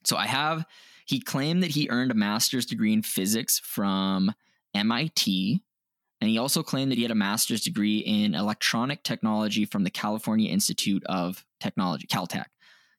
[0.04, 0.64] So I have
[1.06, 4.32] he claimed that he earned a master's degree in physics from
[4.74, 5.62] MIT
[6.24, 9.90] and he also claimed that he had a master's degree in electronic technology from the
[9.90, 12.46] California Institute of Technology, Caltech.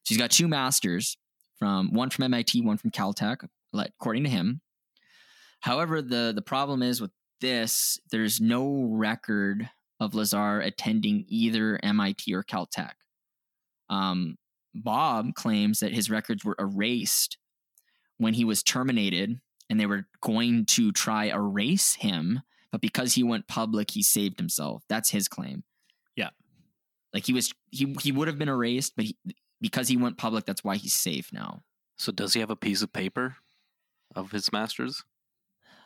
[0.04, 1.16] So he's got two masters
[1.58, 4.60] from one from MIT, one from Caltech, according to him.
[5.58, 7.10] However, the the problem is with
[7.40, 9.68] this, there's no record
[9.98, 12.92] of Lazar attending either MIT or Caltech.
[13.90, 14.36] Um,
[14.82, 17.38] Bob claims that his records were erased
[18.18, 23.22] when he was terminated and they were going to try erase him, but because he
[23.22, 24.84] went public, he saved himself.
[24.88, 25.64] That's his claim.
[26.14, 26.30] Yeah.
[27.12, 29.16] Like he was he he would have been erased, but he,
[29.60, 31.62] because he went public, that's why he's safe now.
[31.96, 33.36] So does he have a piece of paper
[34.14, 35.02] of his masters?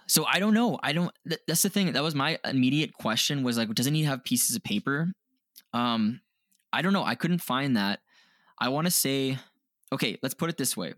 [0.07, 0.79] So I don't know.
[0.83, 1.13] I don't.
[1.29, 1.93] Th- that's the thing.
[1.93, 3.45] That was my immediate question.
[3.45, 5.13] Was like, doesn't he have pieces of paper?
[5.73, 6.21] Um,
[6.73, 7.05] I don't know.
[7.05, 8.01] I couldn't find that.
[8.61, 9.39] I want to say,
[9.93, 10.95] okay, let's put it this way: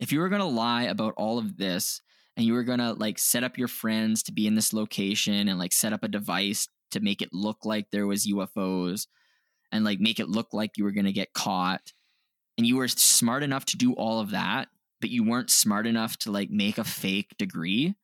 [0.00, 2.00] if you were gonna lie about all of this,
[2.36, 5.58] and you were gonna like set up your friends to be in this location and
[5.58, 9.06] like set up a device to make it look like there was UFOs,
[9.70, 11.92] and like make it look like you were gonna get caught,
[12.58, 14.68] and you were smart enough to do all of that,
[15.00, 17.94] but you weren't smart enough to like make a fake degree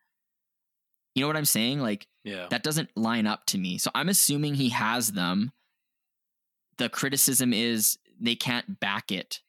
[1.18, 1.80] you know what I'm saying?
[1.80, 2.46] Like Yeah.
[2.50, 3.78] that doesn't line up to me.
[3.78, 5.50] So I'm assuming he has them.
[6.76, 9.40] The criticism is they can't back it.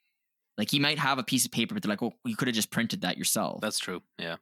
[0.57, 2.55] Like he might have a piece of paper, but they're like, "Well, you could have
[2.55, 4.01] just printed that yourself." That's true.
[4.17, 4.35] Yeah.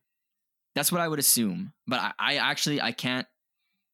[0.75, 1.73] That's what I would assume.
[1.87, 3.27] But I, I actually I can't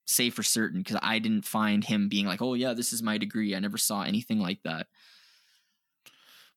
[0.06, 3.18] say for certain because I didn't find him being like, "Oh yeah, this is my
[3.18, 4.88] degree." I never saw anything like that.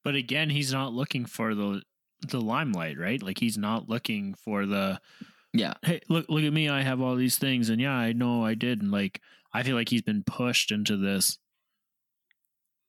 [0.05, 1.83] But again, he's not looking for the
[2.29, 3.23] the limelight, right?
[3.23, 5.01] Like he's not looking for the
[5.53, 5.75] Yeah.
[5.83, 8.55] hey, look look at me, I have all these things and yeah, I know I
[8.55, 9.21] did and like
[9.53, 11.39] I feel like he's been pushed into this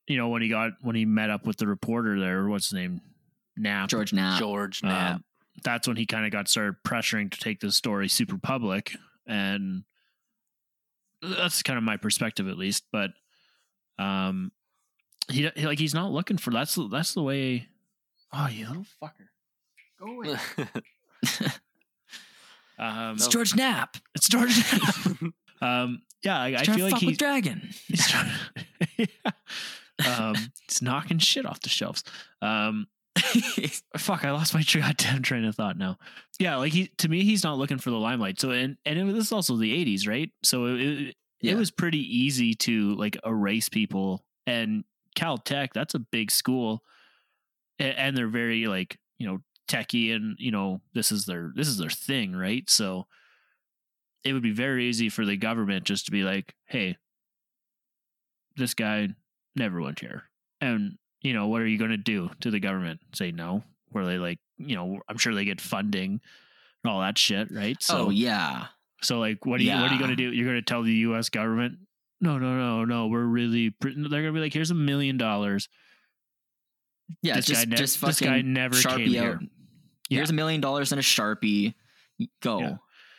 [0.07, 2.73] you know, when he got when he met up with the reporter there, what's his
[2.73, 3.01] name?
[3.57, 3.89] Knapp.
[3.89, 4.39] George Knapp.
[4.39, 5.21] George Um, Knapp.
[5.63, 9.83] that's when he kind of got started pressuring to take this story super public and
[11.21, 13.09] that's kind of my perspective at least but
[13.97, 14.51] um
[15.31, 17.67] he, he- like he's not looking for that's that's the way
[18.31, 19.27] oh you little fucker
[19.99, 20.37] go away
[22.79, 23.97] um It's George Knapp.
[24.15, 24.53] it's George
[25.61, 27.69] um yeah I, I He's trying to feel like fuck he, with Dragon.
[27.87, 28.31] he's trying
[28.97, 29.05] yeah.
[30.05, 30.35] Um
[30.67, 32.03] he's knocking shit off the shelves.
[32.41, 32.87] Um
[33.97, 35.97] fuck i lost my goddamn train of thought now.
[36.39, 38.39] Yeah like he to me he's not looking for the limelight.
[38.39, 40.29] So and and it, this is also the 80s right?
[40.43, 41.53] So it, it, Yeah.
[41.53, 44.23] it was pretty easy to like erase people.
[44.45, 44.83] And
[45.17, 46.83] caltech that's a big school.
[47.79, 51.67] And, and they're very like you know techie and you know this is their this
[51.67, 52.69] is their thing right?
[52.69, 53.07] So
[54.23, 56.97] it would be very easy for the government just to be like hey
[58.55, 59.09] this guy
[59.57, 60.23] never went here
[60.61, 64.05] and you know what are you going to do to the government say no where
[64.05, 66.19] they like you know i'm sure they get funding
[66.83, 68.65] and all that shit right so oh yeah.
[69.01, 70.83] so like what are you what are you going to do you're going to tell
[70.83, 71.77] the us government
[72.21, 75.69] no no no no we're really they're going to be like here's a million dollars
[77.21, 77.35] Yeah.
[77.35, 79.49] this just guy ne- just this fucking guy never Sharpie came here out.
[80.09, 81.73] Here's a million dollars and a Sharpie.
[82.41, 82.59] Go.
[82.59, 82.75] Yeah.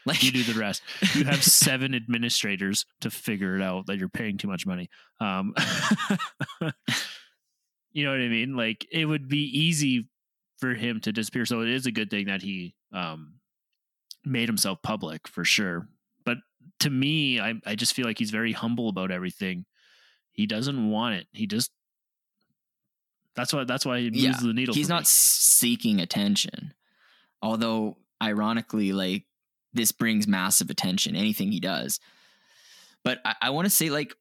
[0.08, 0.82] Like you do the rest.
[1.14, 4.88] You have seven administrators to figure it out that you're paying too much money.
[5.20, 5.54] Um,
[7.92, 8.56] you know what I mean?
[8.56, 10.08] Like it would be easy
[10.58, 11.46] for him to disappear.
[11.46, 13.34] So it is a good thing that he um,
[14.24, 15.88] made himself public for sure.
[16.24, 16.38] But
[16.80, 19.64] to me, I I just feel like he's very humble about everything.
[20.32, 21.26] He doesn't want it.
[21.32, 21.70] He just
[23.34, 24.74] that's why that's why he moves Yeah, the needle.
[24.74, 25.06] he's not me.
[25.06, 26.74] seeking attention.
[27.40, 29.24] Although ironically, like
[29.72, 32.00] this brings massive attention, anything he does.
[33.04, 34.14] But I, I want to say, like,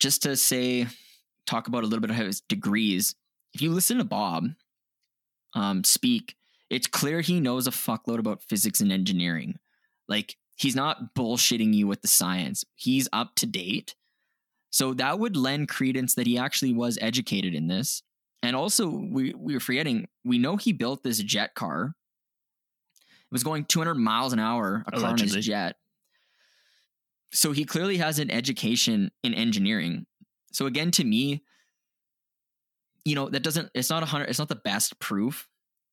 [0.00, 0.86] just to say,
[1.46, 3.14] talk about a little bit of his degrees.
[3.54, 4.48] If you listen to Bob
[5.54, 6.36] um, speak,
[6.70, 9.58] it's clear he knows a fuckload about physics and engineering.
[10.08, 13.94] Like, he's not bullshitting you with the science, he's up to date.
[14.70, 18.02] So that would lend credence that he actually was educated in this.
[18.42, 21.94] And also, we, we were forgetting, we know he built this jet car.
[23.30, 25.76] It was going 200 miles an hour, a car in his jet.
[27.30, 30.06] So he clearly has an education in engineering.
[30.52, 31.44] So again, to me,
[33.04, 35.46] you know, that doesn't, it's not a hundred, it's not the best proof,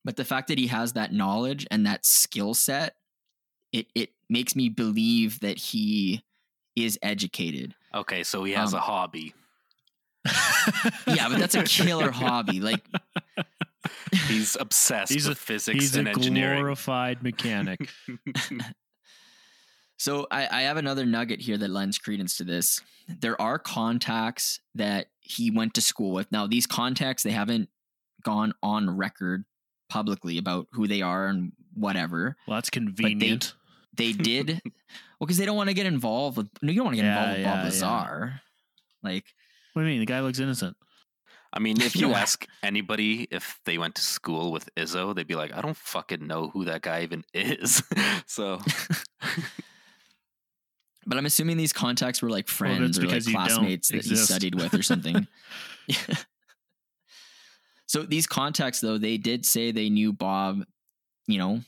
[0.06, 2.95] but the fact that he has that knowledge and that skill set,
[3.74, 6.24] it, it makes me believe that he
[6.76, 7.76] is educated.
[7.94, 9.34] Okay, so he has um, a hobby.
[11.07, 12.60] Yeah, but that's a killer hobby.
[12.60, 12.84] Like,
[14.28, 16.60] He's obsessed He's a- with physics He's a and engineering.
[16.62, 17.90] glorified mechanic.
[19.98, 22.82] So I, I have another nugget here that lends credence to this.
[23.07, 26.30] There are contacts that he went to school with.
[26.34, 27.70] Now, these contacts, they haven't
[28.22, 29.45] gone on record
[29.88, 32.36] publicly about who they are and whatever.
[32.48, 33.53] well, that's convenient.
[33.95, 36.98] They did, well, because they don't want to get involved with, no, you don't want
[36.98, 37.64] to get Yeah, involved with Bob yeah, yeah.
[38.03, 38.41] Lazar.
[39.02, 39.26] Like,
[39.74, 39.99] what do you mean?
[40.02, 40.76] The guy looks innocent.
[41.56, 42.15] I mean, if you No.
[42.15, 46.26] ask anybody if they went to school with Izzo, they'd be like, I don't fucking
[46.27, 47.82] know who that guy even is.
[48.26, 48.60] so,
[51.07, 53.88] but I'm assuming these contacts were like Well, friends or like because you don't classmates
[53.90, 55.27] that he studied with or something.
[57.88, 60.64] So these contacts, though, they did say they knew Bob,
[61.27, 61.61] you know,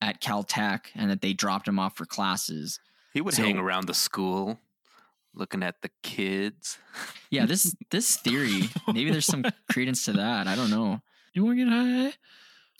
[0.00, 2.80] at Caltech, and that they dropped him off for classes.
[3.14, 4.58] He would So- hang around the school,
[5.34, 6.78] looking at the kids.
[7.30, 10.46] Yeah, this this theory, maybe there's some credence to that.
[10.46, 11.00] I don't know.
[11.34, 12.12] You want to get high?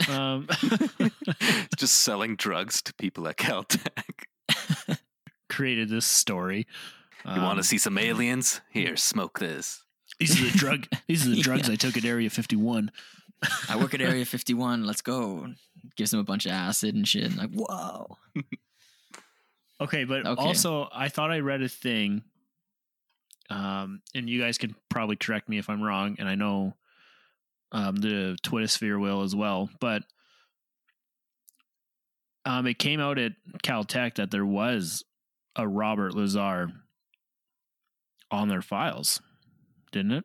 [0.09, 0.49] Um,
[1.77, 4.25] just selling drugs to people at Caltech.
[5.49, 6.67] created this story.
[7.25, 8.61] You want Um, to see some aliens?
[8.71, 9.85] Here, smoke this.
[10.19, 10.89] These are the drug.
[11.07, 11.75] These are the drugs Yeah.
[11.75, 12.91] I took at Area 51.
[13.69, 14.85] I work at Area 51.
[14.85, 15.47] Let's go.
[15.97, 17.25] Gives him a bunch of acid and shit.
[17.25, 18.19] And like, whoa.
[19.81, 20.43] Okay, but Okay.
[20.43, 22.23] also I thought I read a thing,
[23.53, 26.75] um, and you guys can probably correct me if I'm wrong, and I know
[27.71, 30.03] um, the Twittersphere will as well, but
[32.45, 35.05] um, it came out at Caltech that there was
[35.55, 36.73] a Robert Lazar
[38.31, 39.21] on their files,
[39.93, 40.25] didn't it?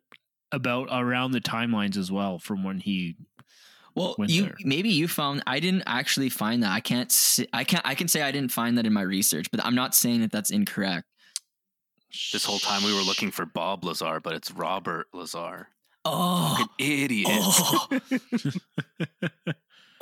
[0.52, 3.18] About around the timelines as well from when he
[3.94, 4.56] Well, you there.
[4.64, 5.44] maybe you found.
[5.46, 6.72] I didn't actually find that.
[6.72, 7.14] I can't.
[7.52, 7.86] I can't.
[7.86, 10.32] I can say I didn't find that in my research, but I'm not saying that
[10.32, 11.06] that's incorrect.
[12.34, 15.70] This whole time we were looking for Bob Lazar, but it's Robert Lazar.
[16.06, 17.28] Oh, Fucking idiot.
[17.30, 18.00] oh,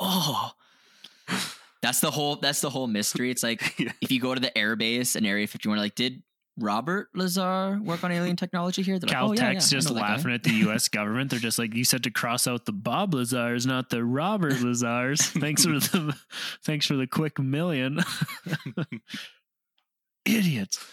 [0.00, 0.50] oh.
[1.82, 2.36] That's the whole.
[2.36, 3.30] That's the whole mystery.
[3.30, 3.92] It's like Yeah.
[4.00, 6.22] if you go to the airbase and Area 51, like, did
[6.58, 8.98] Robert Lazar work on alien technology here?
[8.98, 10.88] They're like, oh, Caltech's yeah, yeah, just know that guy." laughing at the U.S.
[10.98, 11.30] government.
[11.30, 15.22] They're just like, you said to cross out the Bob Lazars, not the Robert Lazars.
[15.22, 16.16] thanks for the,
[16.64, 18.00] thanks for the quick million.
[20.24, 20.84] Idiots.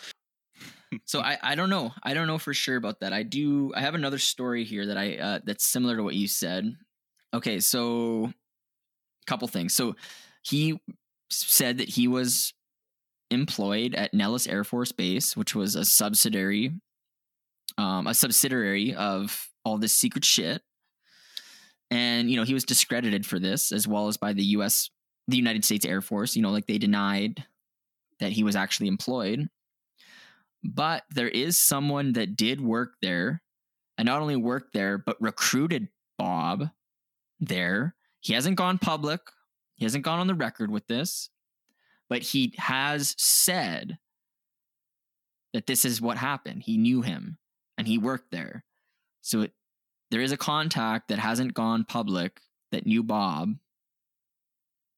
[1.05, 1.91] So I, I don't know.
[2.03, 3.13] I don't know for sure about that.
[3.13, 3.71] I do.
[3.75, 6.75] I have another story here that I uh, that's similar to what you said.
[7.33, 9.73] Okay, so a couple things.
[9.73, 9.95] So
[10.43, 10.79] he
[11.29, 12.53] said that he was
[13.31, 16.71] employed at Nellis Air Force Base, which was a subsidiary,
[17.77, 20.61] um, a subsidiary of all this secret shit.
[21.89, 24.89] And you know he was discredited for this, as well as by the U.S.
[25.27, 26.35] the United States Air Force.
[26.35, 27.45] You know, like they denied
[28.19, 29.47] that he was actually employed
[30.63, 33.41] but there is someone that did work there
[33.97, 36.69] and not only worked there but recruited bob
[37.39, 37.95] there.
[38.21, 39.21] He hasn't gone public.
[39.75, 41.29] He hasn't gone on the record with this
[42.13, 43.97] but he has said
[45.51, 46.61] that this is what happened.
[46.61, 47.39] He knew him
[47.75, 48.65] and he worked there.
[49.21, 49.51] So it,
[50.11, 52.39] there is a contact that hasn't gone public
[52.71, 53.55] that knew bob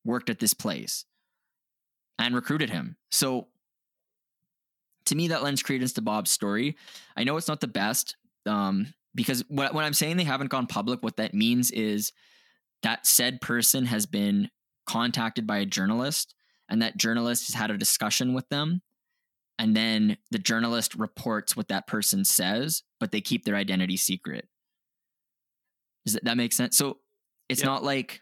[0.03, 1.05] worked at this place
[2.19, 2.97] and recruited him.
[3.11, 3.47] So
[5.05, 6.75] to me that lends credence to bob's story
[7.15, 8.15] i know it's not the best
[8.45, 12.11] um, because when, when i'm saying they haven't gone public what that means is
[12.83, 14.49] that said person has been
[14.87, 16.35] contacted by a journalist
[16.69, 18.81] and that journalist has had a discussion with them
[19.57, 24.47] and then the journalist reports what that person says but they keep their identity secret
[26.05, 26.97] does that, that make sense so
[27.49, 27.65] it's Yep.
[27.67, 28.21] not like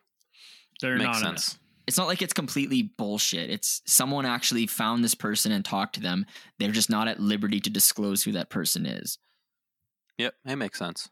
[0.82, 1.44] They're Makes anonymous.
[1.46, 1.60] sense.
[1.88, 3.50] It's not like it's completely bullshit.
[3.50, 6.26] It's someone actually found this person and talked to them.
[6.60, 9.18] They're just not at liberty to disclose who that person is.
[10.18, 11.10] Yep, it makes sense.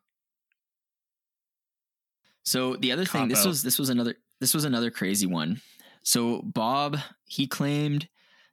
[2.44, 5.62] So the other thing, Cop this was this was another this was another crazy one.
[6.04, 8.08] So Bob he claimed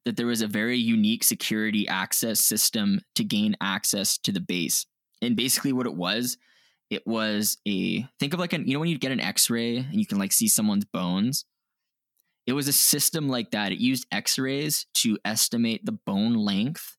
[0.05, 4.87] that there was a very unique security access system to gain access to the base.
[5.21, 6.39] And basically what it was,
[6.91, 9.95] it was a think of like an you know when you get an x-ray and
[9.95, 11.45] you can like see someone's bones.
[12.49, 13.73] It was a system like that.
[13.73, 16.97] It used x-rays to estimate the bone length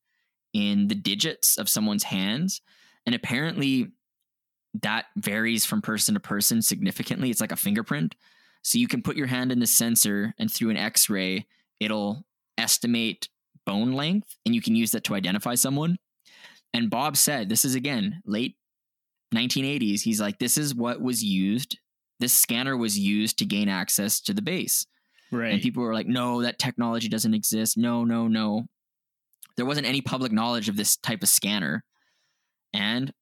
[0.54, 2.62] in the digits of someone's hands.
[3.08, 3.88] And apparently
[4.84, 7.32] that varies from person to person significantly.
[7.32, 8.14] It's like a fingerprint.
[8.62, 11.48] So you can put your hand in the sensor and through an x ray,
[11.80, 12.28] it'll
[12.60, 13.28] estimate
[13.66, 15.98] bone length and you can use that to identify someone.
[16.76, 18.56] And Bob said, this is again late
[19.34, 20.02] 1980s.
[20.02, 21.80] He's like, this is what was used.
[22.20, 24.86] This scanner was used to gain access to the base.
[25.32, 25.54] Right.
[25.54, 27.78] And people were like, no, that technology doesn't exist.
[27.78, 28.66] No, no, no.
[29.58, 31.84] There wasn't any public knowledge of this type of scanner.
[32.74, 33.14] And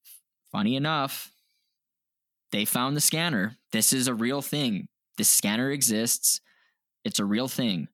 [0.51, 1.31] funny enough,
[2.51, 3.57] they found the scanner.
[3.71, 4.87] This is a real thing.
[5.17, 6.39] This scanner exists.
[7.03, 7.87] It's a real thing.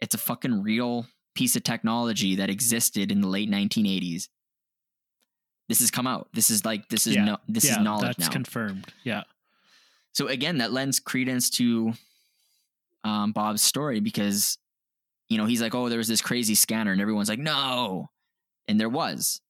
[0.00, 4.28] It's a fucking real piece of technology that existed in the late 1980s.
[5.68, 6.28] This has come out.
[6.34, 7.24] This is like this is Yeah.
[7.24, 8.32] no, this yeah, is knowledge that's now.
[8.32, 8.92] confirmed.
[9.02, 9.22] Yeah.
[10.12, 11.94] So again, that lends credence to
[13.04, 14.58] um, Bob's story because
[15.28, 18.08] you know he's like, "Oh, there was this crazy scanner," and everyone's like, "No,"
[18.68, 19.40] and there was.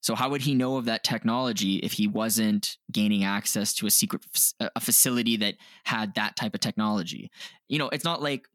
[0.00, 3.90] So how would he know of that technology if he wasn't gaining access to a
[3.90, 7.30] secret f- a facility that had that type of technology?
[7.68, 8.46] You know, it's not like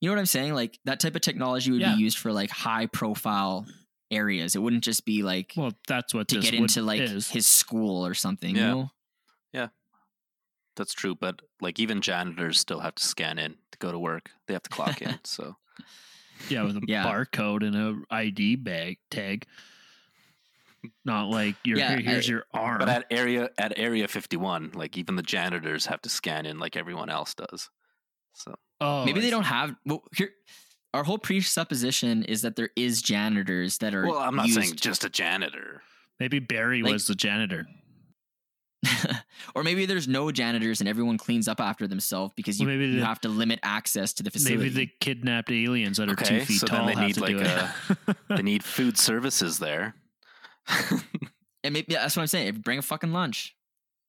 [0.00, 0.52] you know what I'm saying.
[0.54, 1.94] Like that type of technology would Yeah.
[1.94, 3.66] be used for like high profile
[4.10, 4.54] areas.
[4.54, 7.30] It wouldn't just be like Well, that's what to this get into like is.
[7.30, 8.54] his school or something.
[8.56, 8.62] Yeah.
[8.62, 8.90] You know?
[10.76, 14.30] That's true, but like even janitors still have to scan in to go to work.
[14.46, 15.18] They have to clock in.
[15.24, 15.56] So
[16.48, 17.04] yeah, with a Yeah.
[17.04, 19.46] barcode and a ID bag tag.
[21.04, 22.78] Not like your Yeah, here's I- your arm.
[22.78, 26.76] But at area at area 51, like even the janitors have to scan in like
[26.76, 27.70] everyone else does.
[28.34, 29.30] So oh, Maybe I they see.
[29.30, 29.74] don't have.
[29.84, 30.30] Well, here,
[30.94, 34.06] our whole presupposition is that there is janitors that are.
[34.06, 35.82] well, I'm not saying just a janitor.
[36.20, 37.66] Maybe Barry Like- was the janitor.
[39.54, 42.90] or maybe there's no janitors and everyone cleans up after themselves because you, Well, maybe
[42.92, 44.56] you the- have to limit access to the facility.
[44.64, 47.14] Maybe the kidnapped aliens that are two Okay, feet so then tall they have need,
[47.14, 47.70] to do like,
[48.08, 48.16] it.
[48.36, 49.94] They need food services there.
[51.62, 52.54] and maybe yeah, that's what I'm saying.
[52.56, 53.56] Bring a fucking lunch.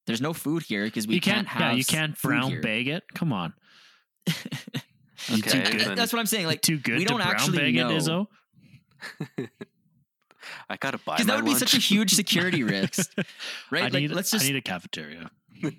[0.06, 1.62] There's no food here because we you can't, have.
[1.62, 2.62] yeah, you can't food brown here.
[2.62, 3.04] bag it.
[3.14, 3.54] Come on,
[4.30, 6.46] Okay, too- that's what I'm saying.
[6.46, 7.90] Like too good we don't brown actually bag know.
[7.90, 8.28] it, Izzo.
[10.70, 13.12] I gotta buy because that would be such a huge security risk,
[13.72, 13.84] right?
[13.84, 15.32] I like need, let's just I need a cafeteria.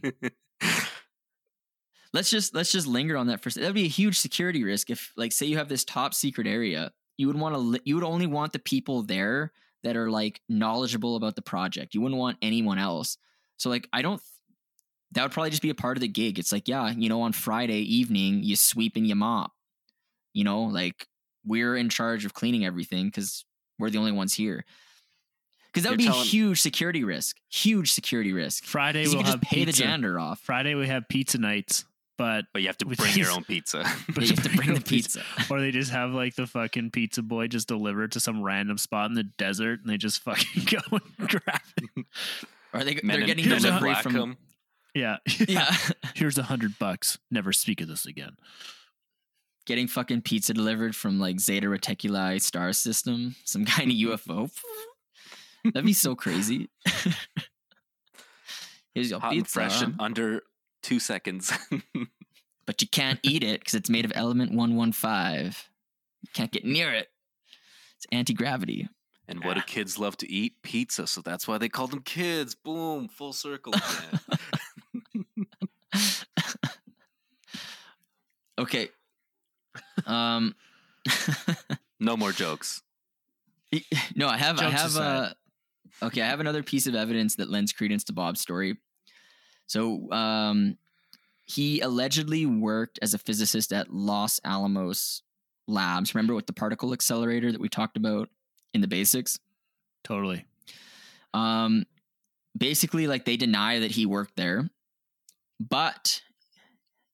[2.13, 3.65] let's just let's just linger on that for a second.
[3.65, 6.47] That would be a huge security risk if, like, say you have this top secret
[6.47, 6.93] area.
[7.17, 7.81] You would want to.
[7.85, 9.53] You would only want the people there
[9.85, 11.95] that are like knowledgeable about the project.
[11.95, 13.19] You wouldn't want anyone else.
[13.57, 14.21] So, like, I don't.
[15.13, 16.39] That would probably just be a part of the gig.
[16.39, 19.53] It's like, yeah, you know, on Friday evening, you sweep and you mop.
[20.35, 21.07] You know, like
[21.45, 23.45] we're in charge of cleaning everything because
[23.79, 24.65] we're the only ones here.
[25.67, 27.37] Because that would You're be a telling- huge security risk.
[27.51, 28.65] Huge security risk.
[28.65, 29.83] Friday 'Cause you we'll could have just pay pizza.
[29.83, 30.41] the janitor off.
[30.41, 31.85] Friday we have pizza nights,
[32.17, 33.79] but but you have to With bring your these- own pizza.
[34.17, 35.23] Yeah, you have to bring the pizza.
[35.51, 38.79] or they just have like the fucking pizza boy just deliver it to some random
[38.79, 42.07] spot in the desert, and they just fucking go and grab it.
[42.73, 44.13] Or they, Men they're in- getting men in delivery black from.
[44.13, 44.37] come.
[44.95, 45.73] Yeah, Yeah.
[46.17, 47.19] Here's a hundred bucks.
[47.31, 48.37] Never speak of this again.
[49.69, 54.33] Getting fucking pizza delivered from like Zeta Reticuli star system, some kind of mm-hmm.
[54.33, 54.51] UFO.
[55.63, 56.71] That'd be so crazy.
[58.95, 60.43] Here's your Hot and pizza, fresh in under
[60.83, 61.53] two seconds.
[62.67, 65.53] but you can't eat it because it's made of element 115.
[66.23, 67.09] You can't get near it.
[67.97, 68.89] It's anti gravity.
[69.29, 69.65] and what do ah.
[69.67, 70.63] kids love to eat?
[70.63, 71.07] Pizza.
[71.07, 72.55] So that's why they call them kids.
[72.55, 73.75] Boom, full circle.
[78.59, 78.89] Okay.
[80.07, 80.55] Um.
[82.01, 82.83] no more jokes.
[84.15, 84.59] no, I have.
[84.59, 84.87] I have.
[84.87, 85.35] aside.
[86.03, 88.77] Uh, okay, I have another piece of evidence that lends credence to Bob's story.
[89.67, 90.79] So, um,
[91.45, 95.23] he allegedly worked as a physicist at Los Alamos
[95.67, 96.15] Labs.
[96.15, 98.29] Remember with the particle accelerator that we talked about
[98.75, 99.39] in the basics?
[100.05, 100.45] Totally.
[101.35, 101.85] Um,
[102.57, 104.69] basically, like they deny that he worked there,
[105.61, 106.23] but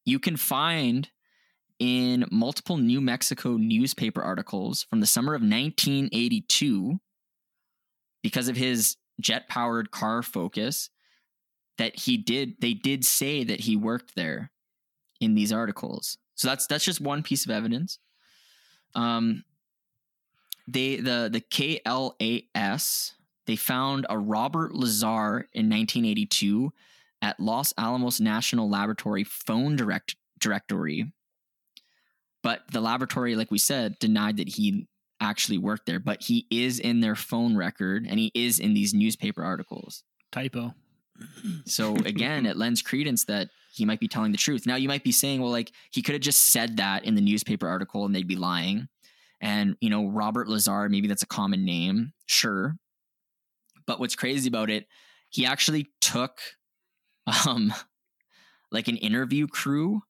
[0.05, 1.09] you can find
[1.79, 6.99] in multiple New Mexico newspaper articles from the summer of 1982
[8.23, 10.91] because of his jet powered car focus
[11.79, 14.51] that he did they did say that he worked there
[15.21, 16.19] in these articles.
[16.35, 17.99] So that's that's just one piece of evidence.
[18.95, 19.45] Um
[20.67, 23.13] they the the KLAS
[23.47, 26.73] they found a Robert Lazar in 1982
[27.21, 31.13] at Los Alamos National Laboratory phone direct directory
[32.45, 34.87] but the laboratory like we said denied that he
[35.21, 38.95] actually worked there but he is in their phone record and he is in these
[38.95, 40.05] newspaper articles
[40.35, 40.75] Typo.
[41.65, 44.67] so again, it lends credence that he might be telling the truth.
[44.67, 47.21] Now you might be saying, well, like he could have just said that in the
[47.21, 48.89] newspaper article and they'd be lying.
[49.41, 52.77] And you know, Robert Lazar, maybe that's a common name, sure.
[53.87, 54.87] But what's crazy about it,
[55.31, 56.41] he actually took
[57.47, 57.73] um
[58.73, 60.03] like an interview crew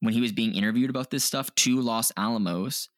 [0.00, 2.88] when he was being interviewed about this stuff to Los Alamos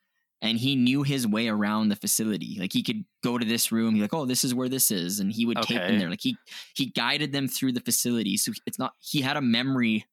[0.43, 2.57] and he knew his way around the facility.
[2.59, 5.21] Like he could go to this room, be like, "Oh, this is where this is,"
[5.21, 6.09] and he would take them there.
[6.11, 6.37] Like he
[6.75, 10.07] he guided them through the facility, so it's not he had a memory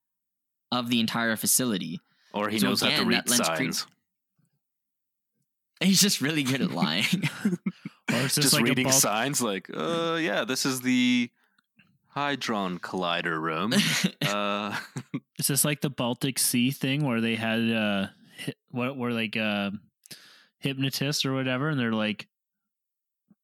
[0.72, 2.01] of the entire facility.
[2.34, 3.88] Or he So knows how to read that lends cre- signs.
[5.81, 7.05] He's just really good at lying.
[8.09, 11.30] Or it's just, Just like reading bulk- signs like, uh, yeah, this is the
[12.18, 13.73] Hadron Collider room.
[14.27, 14.76] Uh,
[15.39, 18.07] Is this like the Baltic Sea thing where they had uh
[18.44, 19.69] hi- what were like uh
[20.60, 22.27] hypnotists or whatever, and they're like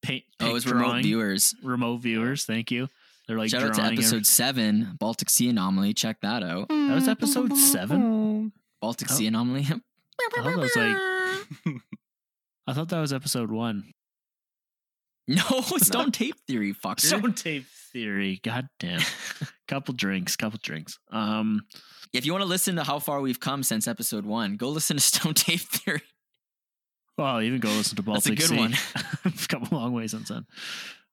[0.02, 1.56] paint, oh, it was drawing, remote viewers.
[1.64, 2.46] remote viewers.
[2.46, 2.90] Thank you.
[3.28, 5.94] They're like Shout out to episode every- seven, Baltic Sea Anomaly.
[5.94, 6.68] Check that out.
[6.70, 8.52] That was episode seven.
[8.82, 9.14] Baltic Oh.
[9.14, 9.62] Sea Anomaly.
[9.70, 11.78] I thought that was like.
[12.68, 13.94] I thought that was episode one.
[15.28, 17.00] No, Stone Tape Theory, fucker.
[17.00, 18.40] Stone tape theory.
[18.44, 19.02] God damn.
[19.68, 20.36] couple drinks.
[20.36, 21.00] Couple drinks.
[21.12, 21.66] Um.
[22.12, 24.98] if you want to listen to how far we've come since episode one, go listen
[24.98, 26.02] to Stone Tape Theory.
[27.18, 28.58] Well, even go listen to That's a Baltic good Sea.
[28.58, 28.74] one.
[29.26, 30.46] I've come a long way since then.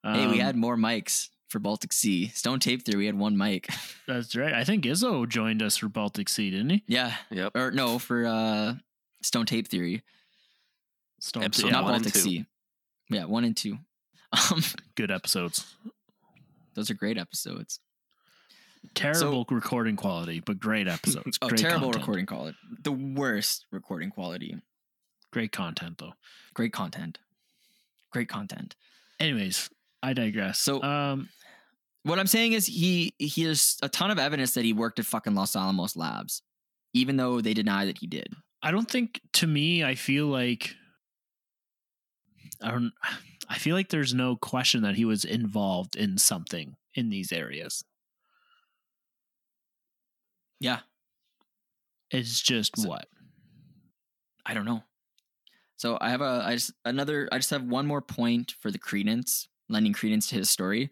[0.02, 2.28] hey, we Um, had more mics for Baltic Sea.
[2.28, 3.68] Stone Tape Theory, we had one mic.
[4.08, 4.54] That's right.
[4.54, 6.84] I think Izzo joined us for Baltic Sea, didn't he?
[6.88, 7.14] yeah.
[7.30, 7.52] Yep.
[7.54, 8.74] Or no, for uh
[9.22, 10.02] Stone Tape Theory.
[11.20, 12.14] Stone Episode yeah, not Baltic.
[12.14, 12.46] Sea.
[13.10, 13.76] Yeah, one and two.
[14.32, 14.62] Um,
[14.94, 15.74] good episodes.
[16.74, 17.80] those are great episodes.
[18.94, 21.38] Terrible recording quality, but great episodes.
[21.42, 22.02] Oh, great terrible content.
[22.02, 22.56] recording quality.
[22.82, 24.56] The worst recording quality.
[25.32, 26.14] Great content though.
[26.54, 27.18] Great content.
[28.10, 28.74] Great content.
[29.20, 29.68] Anyways,
[30.02, 30.58] I digress.
[30.60, 31.28] So- um,
[32.04, 35.04] What I'm saying is he he has a ton of evidence that he worked at
[35.04, 36.40] fucking Los Alamos Labs,
[36.94, 38.32] even though they deny that he did.
[38.62, 40.74] I don't think to me I feel like
[42.62, 42.92] I don't
[43.50, 47.84] I feel like there's no question that he was involved in something in these areas.
[50.60, 50.80] Yeah.
[52.10, 53.08] It's just So- what?
[54.46, 54.82] I don't know.
[55.76, 58.78] So I have a I just another I just have one more point for the
[58.78, 60.90] credence, lending credence to his story.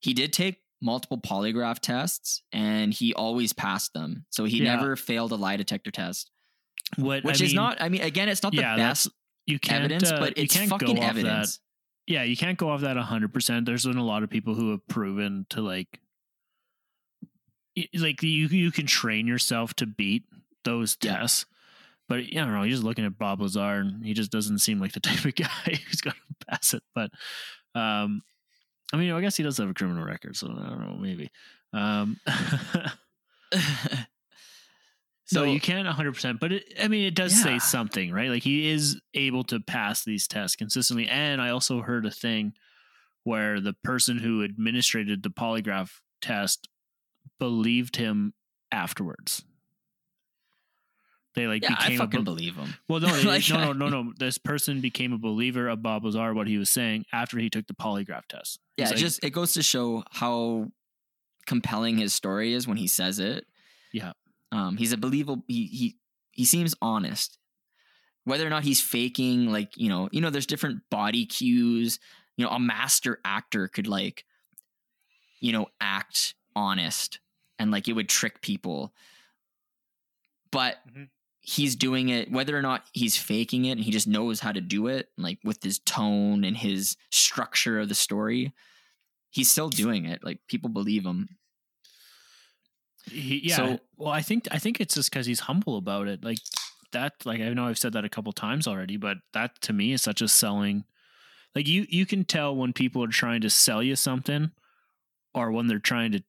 [0.00, 4.24] He did take multiple polygraph tests and he always passed them.
[4.30, 4.76] So he Yeah.
[4.76, 6.30] never failed a lie detector test.
[6.96, 9.08] What Which I is mean, not I mean again it's not the yeah, best
[9.46, 11.60] you can't evidence, uh, but it's fucking evidence.
[12.10, 13.66] Yeah, you can't go off that 100%.
[13.66, 16.00] There's been a lot of people who have proven to like
[17.94, 20.24] like you you can train yourself to beat
[20.64, 21.18] those Yeah.
[21.18, 21.46] tests.
[22.08, 24.80] But I don't know, you're just looking at Bob Lazar and he just doesn't seem
[24.80, 26.82] like the type of guy who's going to pass it.
[26.94, 27.10] But
[27.74, 28.22] um
[28.92, 31.30] I mean, I guess he does have a criminal record, so I don't know, maybe.
[31.72, 32.18] Um
[35.32, 38.30] so no, you can't 100%, but it, I mean, it does say something, right?
[38.30, 41.06] Like he is able to pass these tests consistently.
[41.06, 42.54] And I also heard a thing
[43.22, 45.90] where the person who administrated the polygraph
[46.20, 46.68] test
[47.38, 48.34] believed him
[48.72, 49.44] afterwards.
[51.36, 52.74] They like yeah, I became a fucking be- believe him.
[52.88, 54.12] well, no, they, Like, no, no, no, no.
[54.18, 57.68] This person became a believer of Bob Lazar, what he was saying after he took
[57.68, 58.58] the polygraph test.
[58.76, 60.72] Yeah, it like, just it goes to show how
[61.46, 63.46] compelling his story is when he says it.
[63.92, 64.12] Yeah.
[64.52, 65.44] Um, he's a believable.
[65.48, 65.98] He he
[66.32, 67.38] he seems honest.
[68.24, 72.00] Whether or not he's faking, like you know, you know, there's different body cues.
[72.36, 74.24] You know, a master actor could like,
[75.40, 77.20] you know, act honest
[77.58, 78.92] and like it would trick people.
[80.50, 81.10] But Mhm.
[81.40, 84.60] he's doing it whether or not he's faking it and he just knows how to
[84.60, 88.52] do it like with his tone and his structure of the story
[89.30, 91.38] he's still doing it like people believe him
[93.04, 93.56] He, yeah.
[93.56, 96.24] So- well, I think I think it's just because he's humble about it.
[96.24, 96.38] Like
[96.92, 97.14] that.
[97.24, 100.02] Like I know I've said that a couple times already, but that to me is
[100.02, 100.84] such a selling.
[101.54, 104.52] Like you, you can tell when people are trying to sell you something,
[105.34, 106.22] or when they're trying to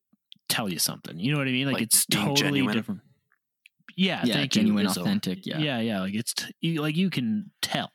[0.49, 1.19] tell you something.
[1.19, 1.67] You know what I mean?
[1.67, 2.75] Like, Like it's totally genuine.
[2.75, 3.01] different.
[3.95, 5.99] Yeah, yeah thank genuine you, authentic yeah Yeah, yeah.
[6.01, 7.91] Like it's t- you, like you can tell,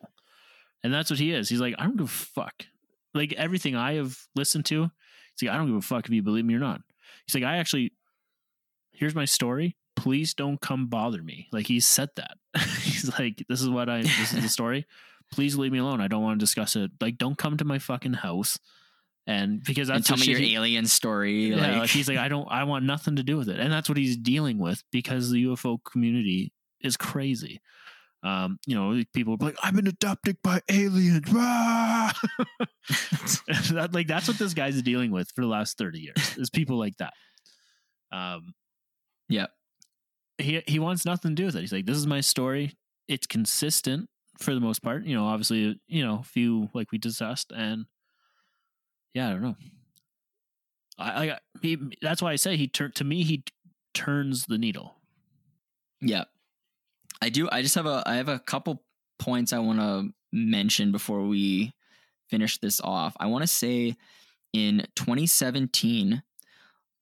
[0.85, 1.49] and that's what he is.
[1.49, 2.67] He's like, I don't give a fuck.
[3.15, 4.91] Like everything I have listened to,
[5.37, 6.83] he's like, I don't give a fuck if you believe me or not.
[7.27, 7.93] He's like, I actually,
[8.97, 9.77] here's my story.
[9.95, 11.49] Please don't come bother me.
[11.53, 12.37] Like he said that.
[12.81, 14.03] he's like, this is what I.
[14.03, 14.87] This is the story.
[15.33, 16.01] Please leave me alone.
[16.01, 16.91] I don't want to discuss it.
[17.01, 18.59] Like, don't come to my fucking house.
[19.27, 22.09] And because and that's tell the me your he- alien story yeah, like, like, he's
[22.09, 24.59] like, I don't, I want nothing to do with it, and that's what he's dealing
[24.59, 27.61] with because the UFO community is crazy.
[28.23, 31.27] Um, you know, people are like, I've been adopted by aliens.
[33.71, 36.37] That, like, that's what this guy's dealing with for the last thirty years.
[36.37, 37.13] Is people like that.
[38.13, 38.55] Um,
[39.29, 39.47] yeah
[40.39, 41.61] he he wants nothing to do with it.
[41.61, 42.75] He's like, this is my story.
[43.09, 44.09] It's consistent
[44.39, 45.05] for the most part.
[45.05, 47.87] You know, obviously, you know, a few like we discussed, and
[49.15, 49.57] yeah, I don't know.
[50.99, 53.23] I, I he, that's why I say he turned to me.
[53.23, 53.45] He
[53.95, 54.97] turns the needle.
[56.01, 56.25] yeah
[57.23, 58.83] i do i just have a i have a couple
[59.19, 61.73] points i want to mention before we
[62.29, 63.97] finish this off i want to say
[64.53, 66.23] in 2017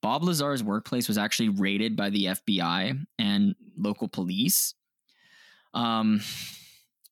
[0.05, 4.75] bob lazar's workplace was actually raided by the fbi and local police.
[5.73, 6.21] Um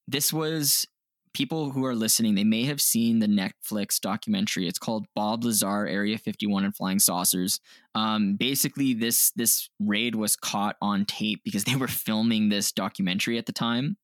[0.07, 0.87] this was
[1.33, 4.67] people who are listening they may have seen the netflix documentary.
[4.67, 7.59] It's called bob lazar area 51 and flying saucers.
[7.95, 13.39] Um basically this this raid was caught on tape because they were filming this documentary
[13.39, 13.97] at the time.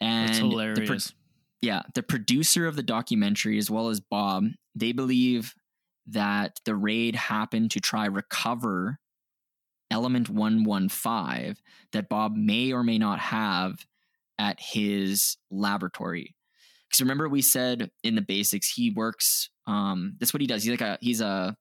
[0.00, 1.12] And That's the pro- hilarious.
[1.60, 4.44] yeah, the producer of the documentary, as well as Bob,
[4.74, 5.54] they believe
[6.08, 8.98] that the raid happened to try recover
[9.90, 11.56] element 115
[11.92, 13.86] that Bob may or may not have
[14.38, 16.34] at his laboratory.
[16.88, 19.50] Because remember, we said in the basics, he works.
[19.66, 20.62] Um, that's what he does.
[20.62, 21.56] He's like a he's a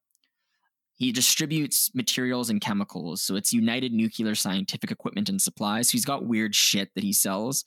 [0.96, 3.22] he distributes materials and chemicals.
[3.22, 5.90] So it's United Nuclear Scientific Equipment and Supplies.
[5.90, 7.66] So he's got weird shit that he sells.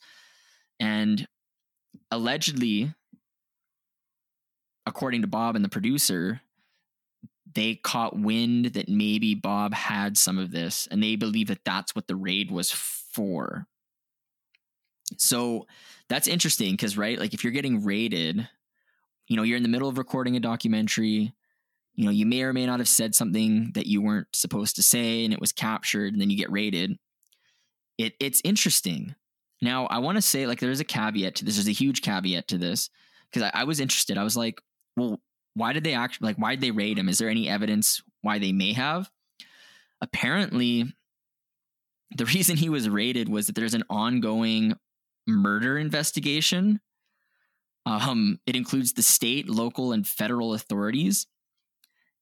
[0.79, 1.27] And
[2.09, 2.93] allegedly,
[4.87, 6.41] according to Bob and the producer,
[7.53, 11.95] they caught wind that maybe Bob had some of this, and they believe that that's
[11.95, 13.67] what the raid was for.
[15.17, 15.65] So
[16.07, 18.47] that's interesting because, right, like if you're getting raided,
[19.27, 21.33] you know, you're in the middle of recording a documentary,
[21.95, 24.83] you know, you may or may not have said something that you weren't supposed to
[24.83, 26.97] say and it was captured and then you get raided.
[27.97, 29.15] It, it's interesting.
[29.61, 31.55] Now, I want to say, like, there's a caveat to this.
[31.55, 32.89] There's a huge caveat to this
[33.29, 34.17] because I, I was interested.
[34.17, 34.61] I was like,
[34.95, 35.19] well,
[35.53, 37.09] why did they actually like why did they raid him?
[37.09, 39.09] Is there any evidence why they may have?
[40.01, 40.85] Apparently,
[42.15, 44.75] the reason he was raided was that there's an ongoing
[45.27, 46.79] murder investigation.
[47.85, 51.27] Um, it includes the state, local, and federal authorities.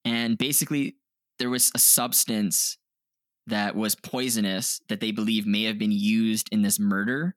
[0.06, 0.96] And basically,
[1.40, 2.78] there was a substance
[3.48, 7.36] that was poisonous that they believe may have been used in this murder.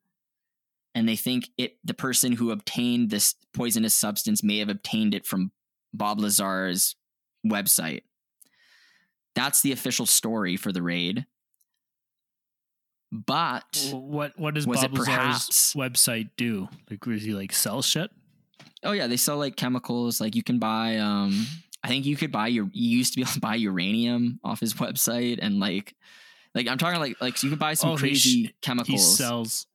[0.94, 5.24] And they think it the person who obtained this poisonous substance may have obtained it
[5.24, 5.52] from
[5.92, 6.96] Bob Lazar's
[7.46, 8.02] website.
[9.34, 11.26] That's the official story for the raid.
[13.12, 16.68] But what what does Bob Lazar's perhaps- website do?
[16.88, 18.10] Like, does he like sell shit?
[18.82, 20.20] oh yeah, they sell like chemicals.
[20.20, 21.46] Like you can buy um
[21.82, 24.60] I think you could buy your you used to be able to buy uranium off
[24.60, 25.94] his website and like
[26.54, 29.00] like I'm talking like like so you can buy some Oh, he crazy sh- chemicals
[29.00, 29.66] He sells.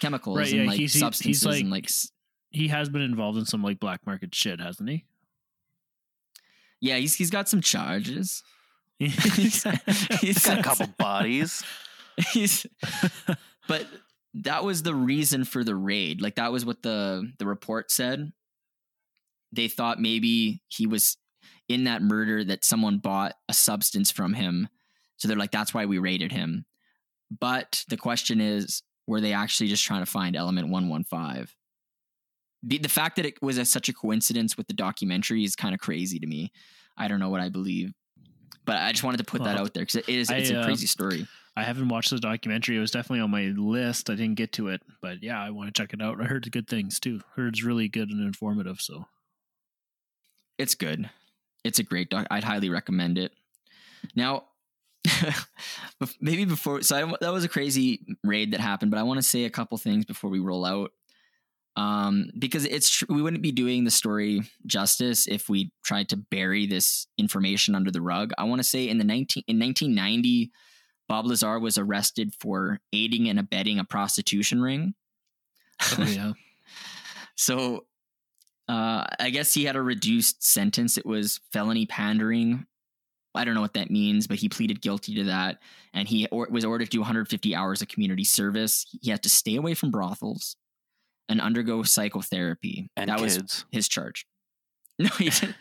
[0.00, 1.88] chemicals Right, and yeah, like he's- he's- he's like- and like
[2.50, 5.06] He has been involved in some like black market shit, hasn't he?
[6.80, 8.42] Yeah, he's he's got some charges.
[8.98, 9.62] he's,
[10.20, 11.62] He's got a couple bodies.
[12.32, 12.66] he's
[13.68, 13.86] but
[14.32, 16.22] that was the reason for the raid.
[16.22, 18.32] Like that was what the the report said.
[19.52, 21.18] They thought maybe he was
[21.68, 24.68] in that murder that someone bought a substance from him.
[25.18, 26.64] So they're like that's why we raided him.
[27.38, 31.48] But the question is were they actually just trying to find element 115
[32.66, 35.74] the, the fact that it was a, such a coincidence with the documentary is kind
[35.74, 36.52] of crazy to me
[36.96, 37.92] i don't know what i believe
[38.64, 40.60] but i just wanted to put that out there because it is it's I, a
[40.60, 41.26] uh, crazy story
[41.56, 42.76] I haven't watched the documentary.
[42.76, 44.10] It was definitely on my list.
[44.10, 46.20] I didn't get to it, but yeah, I want to check it out.
[46.20, 47.22] I heard good things too.
[47.34, 48.78] Heard it's really good and informative.
[48.78, 49.06] So
[50.58, 51.08] it's good.
[51.64, 52.26] It's a great doc.
[52.30, 53.32] I'd highly recommend it.
[54.14, 54.44] Now,
[56.20, 59.22] maybe before, so I, that was a crazy raid that happened, but I want to
[59.22, 60.92] say a couple things before we roll out.
[61.76, 66.16] Um, because it's tr- we wouldn't be doing the story justice if we tried to
[66.16, 68.32] bury this information under the rug.
[68.38, 70.50] I want to say in the 19 in 1990,
[71.06, 74.94] Bob Lazar was arrested for aiding and abetting a prostitution ring.
[75.98, 76.32] oh, yeah,
[77.36, 77.84] So
[78.68, 80.96] uh, I guess he had a reduced sentence.
[80.96, 82.66] It was felony pandering.
[83.34, 85.58] I don't know what that means, but he pleaded guilty to that,
[85.92, 88.86] and he or- was ordered to do 150 hours of community service.
[89.02, 90.56] He had to stay away from brothels
[91.28, 92.90] and undergo psychotherapy.
[92.96, 94.26] And that was his charge.
[94.98, 95.56] No, he didn't.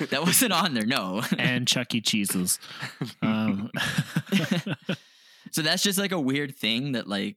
[0.10, 0.84] that wasn't on there.
[0.84, 1.22] No.
[1.38, 2.00] and Chuck E.
[2.00, 2.58] Cheese's.
[3.22, 3.70] Um,
[5.52, 7.36] so that's just like a weird thing that like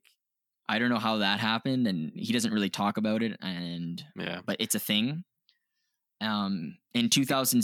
[0.67, 3.37] I don't know how that happened, and he doesn't really talk about it.
[3.41, 4.41] And yeah.
[4.43, 5.23] but it's a thing.
[6.19, 7.63] Um, in 2000,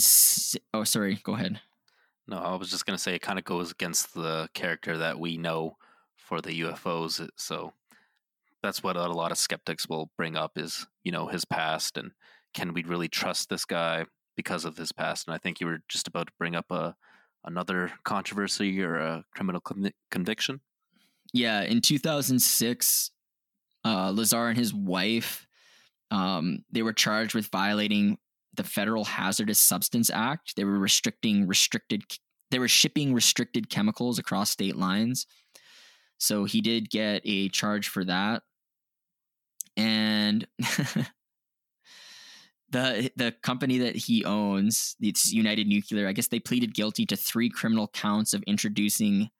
[0.72, 1.60] oh, sorry, go ahead.
[2.28, 5.38] No, I was just gonna say it kind of goes against the character that we
[5.38, 5.76] know
[6.14, 7.28] for the UFOs.
[7.36, 7.72] So
[8.62, 12.12] that's what a lot of skeptics will bring up is you know his past and
[12.54, 14.06] can we really trust this guy
[14.36, 15.26] because of his past?
[15.26, 16.96] And I think you were just about to bring up a
[17.44, 20.60] another controversy or a criminal convi- conviction.
[21.32, 23.10] Yeah, in 2006,
[23.84, 25.46] uh, Lazar and his wife,
[26.10, 28.18] um, they were charged with violating
[28.54, 30.56] the Federal Hazardous Substance Act.
[30.56, 32.02] They were restricting restricted.
[32.50, 35.26] They were shipping restricted chemicals across state lines.
[36.18, 38.42] So he did get a charge for that,
[39.76, 40.46] and
[42.70, 46.08] the the company that he owns, it's United Nuclear.
[46.08, 49.30] I guess they pleaded guilty to three criminal counts of introducing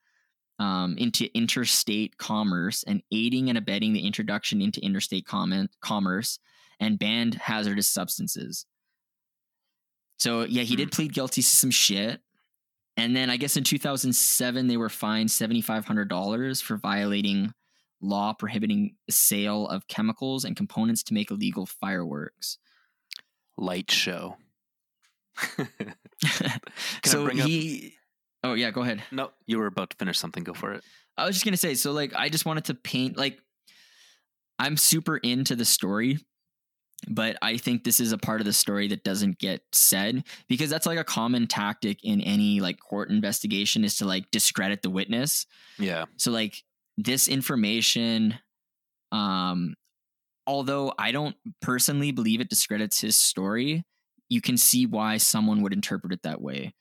[0.59, 6.39] um, into interstate commerce and aiding and abetting the introduction into interstate comment, commerce
[6.79, 8.65] and banned hazardous substances.
[10.19, 12.21] So yeah, he did plead guilty to some shit.
[12.97, 17.53] And then I guess in 2007 they were fined $7500 for violating
[18.01, 22.57] law prohibiting the sale of chemicals and components to make illegal fireworks.
[23.57, 24.37] Light show.
[25.55, 25.67] Can
[26.21, 27.93] I so bring up- he
[28.43, 29.03] Oh yeah, go ahead.
[29.11, 30.43] No, you were about to finish something.
[30.43, 30.83] Go for it.
[31.17, 33.39] I was just gonna say, so like I just wanted to paint like
[34.59, 36.19] I'm super into the story,
[37.07, 40.69] but I think this is a part of the story that doesn't get said because
[40.69, 44.89] that's like a common tactic in any like court investigation is to like discredit the
[44.89, 45.45] witness.
[45.77, 46.05] Yeah.
[46.17, 46.63] So like
[46.97, 48.35] this information,
[49.11, 49.75] um,
[50.47, 53.85] although I don't personally believe it discredits his story,
[54.29, 56.71] you can see why someone would interpret it that way Yeah.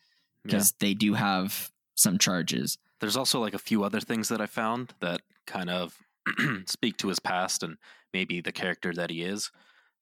[0.45, 2.79] because they do have some charges.
[3.01, 5.95] There's also like a few other things that I found that kind of
[6.67, 7.77] speak to his past and
[8.15, 9.51] maybe the character that he is.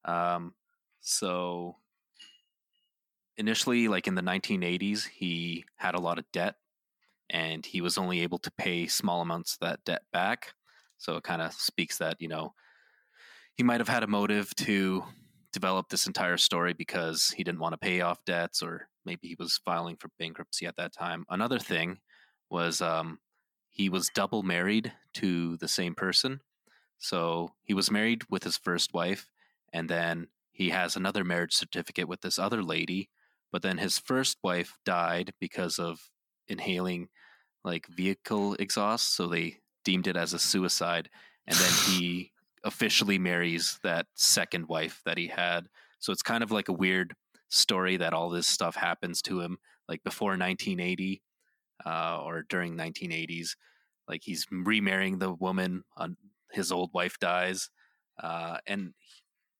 [0.04, 0.54] Um,
[1.00, 1.76] so
[3.36, 6.56] initially, like in the 1980s, he had a lot of debt
[7.30, 10.54] and he was only able to pay small amounts of that debt back.
[10.98, 12.54] So it kind of speaks that, you know,
[13.56, 15.04] he might have had a motive to
[15.52, 19.36] develop this entire story because he didn't want to pay off debts or maybe he
[19.38, 21.24] was filing for bankruptcy at that time.
[21.30, 21.98] Another thing
[22.50, 23.18] was um,
[23.70, 26.40] he was double married to the same person.
[26.98, 29.28] So he was married with his first wife,
[29.74, 33.10] and then he has another marriage certificate with this other lady.
[33.52, 36.10] But then his first wife died because of
[36.46, 37.08] inhaling
[37.64, 39.16] like vehicle exhaust.
[39.16, 41.10] So they deemed it as a suicide.
[41.46, 42.30] And then he
[42.62, 45.66] officially marries that second wife that he had.
[45.98, 47.14] So it's kind of like a weird
[47.48, 51.20] story that all this stuff happens to him like before 1980
[51.84, 53.56] uh, or during 1980s.
[54.08, 56.16] Like he's remarrying the woman, on
[56.52, 57.70] his old wife dies,
[58.22, 58.94] uh, and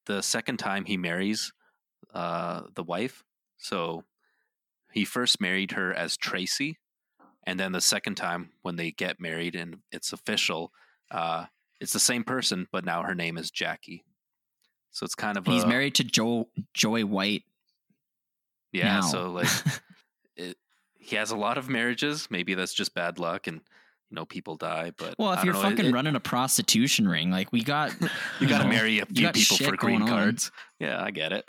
[0.06, 1.52] the second time he marries
[2.12, 3.24] uh, the wife,
[3.56, 4.04] so
[4.92, 6.78] he first married her as Tracy,
[7.46, 10.72] and then the second time when they get married and it's official,
[11.10, 11.46] uh,
[11.80, 14.04] it's the same person, but now her name is Jackie.
[14.90, 17.42] So it's kind of he's a- married to Joe Joy White.
[18.72, 18.96] yeah.
[18.96, 19.00] now.
[19.02, 19.48] So like
[20.36, 20.56] it,
[20.96, 22.28] he has a lot of marriages.
[22.30, 23.60] Maybe that's just bad luck, and
[24.10, 24.92] you know people die.
[24.96, 27.92] But well, if you're know, fucking it- running a prostitution ring, like we got,
[28.40, 30.08] you got to know, marry a few people for green going on.
[30.08, 30.50] cards.
[30.78, 31.44] Yeah, I get it.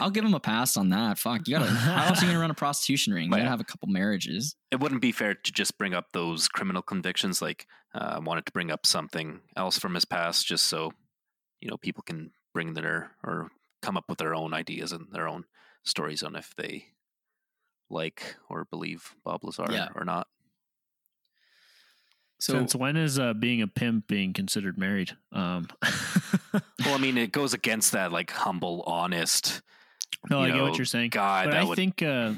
[0.00, 1.18] I'll give him a pass on that.
[1.18, 1.70] Fuck, you gotta.
[1.70, 3.24] How else are you gonna run a prostitution ring?
[3.26, 4.56] You gotta have a couple marriages.
[4.70, 7.40] it wouldn't be fair to just bring up those criminal convictions.
[7.40, 10.92] Like uh, I wanted to bring up something else from his past, just so
[11.60, 13.50] you know people can bring their or
[13.82, 15.44] come up with their own ideas and their own
[15.84, 16.86] stories on if they
[17.90, 19.88] like or believe Bob Lazar Yeah.
[19.94, 20.28] or not.
[22.42, 25.16] So Since when is uh, being a pimp being considered married?
[25.30, 25.68] Um,
[26.84, 29.62] Well, I mean, it goes against that like humble, honest.
[30.28, 31.10] no, I get what you're saying.
[31.10, 32.32] guy but I would think uh,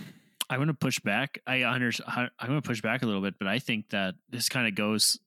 [0.51, 1.39] I'm going to push back.
[1.47, 4.51] I under, I'm going to push back a little bit, but I think that this
[4.51, 5.19] kind of goes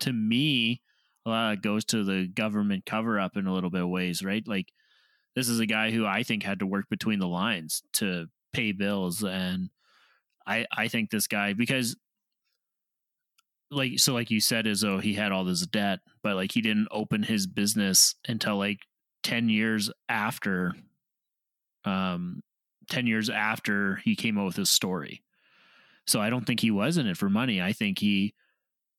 [0.00, 0.82] to me.
[1.26, 4.22] A lot of goes to the government cover up in a little bit of ways,
[4.22, 4.46] right?
[4.46, 4.68] Like
[5.34, 8.70] this is a guy who I think had to work between the lines to pay
[8.70, 9.70] bills, and
[10.46, 11.96] I I think this guy because
[13.72, 16.60] like so like you said as though he had all this debt but like he
[16.60, 18.80] didn't open his business until like
[19.22, 20.72] 10 years after
[21.84, 22.42] um
[22.90, 25.22] 10 years after he came out with his story
[26.06, 28.34] so i don't think he was in it for money i think he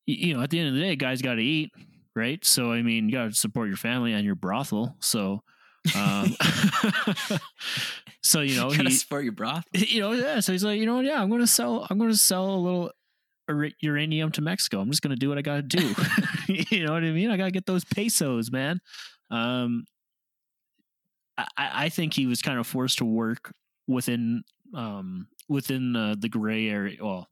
[0.06, 1.72] you know at the end of the day guys got to eat
[2.16, 5.44] right so i mean you got to support your family and your brothel so
[5.96, 6.36] um
[8.24, 9.66] so you know you he, support your broth.
[9.74, 10.40] you know, yeah.
[10.40, 11.06] So he's like, you know what?
[11.06, 11.86] Yeah, I'm going to sell.
[11.90, 12.92] I'm going to sell a little
[13.82, 14.80] uranium to Mexico.
[14.80, 15.96] I'm just going to do what I got to do.
[16.48, 17.30] you know what I mean?
[17.30, 18.80] I got to get those pesos, man.
[19.32, 19.86] Um,
[21.38, 23.54] I, I think he was kind of forced to work
[23.88, 24.44] within
[24.74, 26.98] um within uh, the gray area.
[27.02, 27.28] Well,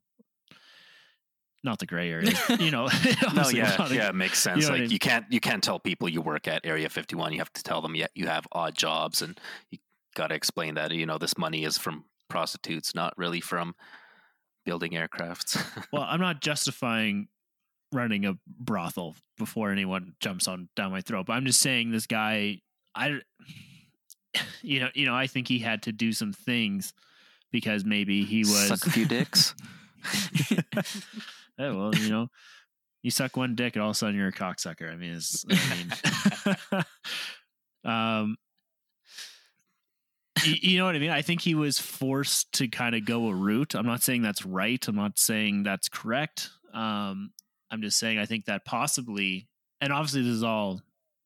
[1.64, 2.32] not the gray area.
[2.58, 2.88] You know.
[3.34, 4.64] no, yeah, a- yeah, it makes sense.
[4.64, 4.90] know like I mean?
[4.90, 7.32] you can't you can't tell people you work at Area 51.
[7.32, 9.38] You have to tell them yet you have odd jobs, and
[9.70, 9.78] you
[10.14, 13.74] got to explain that you know this money is from prostitutes, not really from
[14.64, 15.60] building aircrafts.
[15.92, 17.28] Well, I'm not justifying
[17.92, 22.06] running a brothel before anyone jumps on down my throat, but I'm just saying this
[22.06, 22.60] guy,
[22.94, 23.20] I,
[24.62, 26.94] you know, you know, I think he had to do some things
[27.50, 28.68] because maybe he was.
[28.68, 29.54] Suck a few dicks.
[31.58, 32.28] Yeah, well, you know,
[33.02, 34.90] you suck one dick and all of a sudden you're a cocksucker.
[34.90, 36.82] I mean, it's, I
[37.84, 38.36] mean, um,
[40.44, 41.10] you know what I mean?
[41.10, 43.74] I think he was forced to kind of go a route.
[43.74, 44.86] I'm not saying that's right.
[44.86, 46.50] I'm not saying that's correct.
[46.72, 47.32] Um,
[47.70, 49.48] I'm just saying I think that possibly,
[49.80, 50.80] and obviously this is all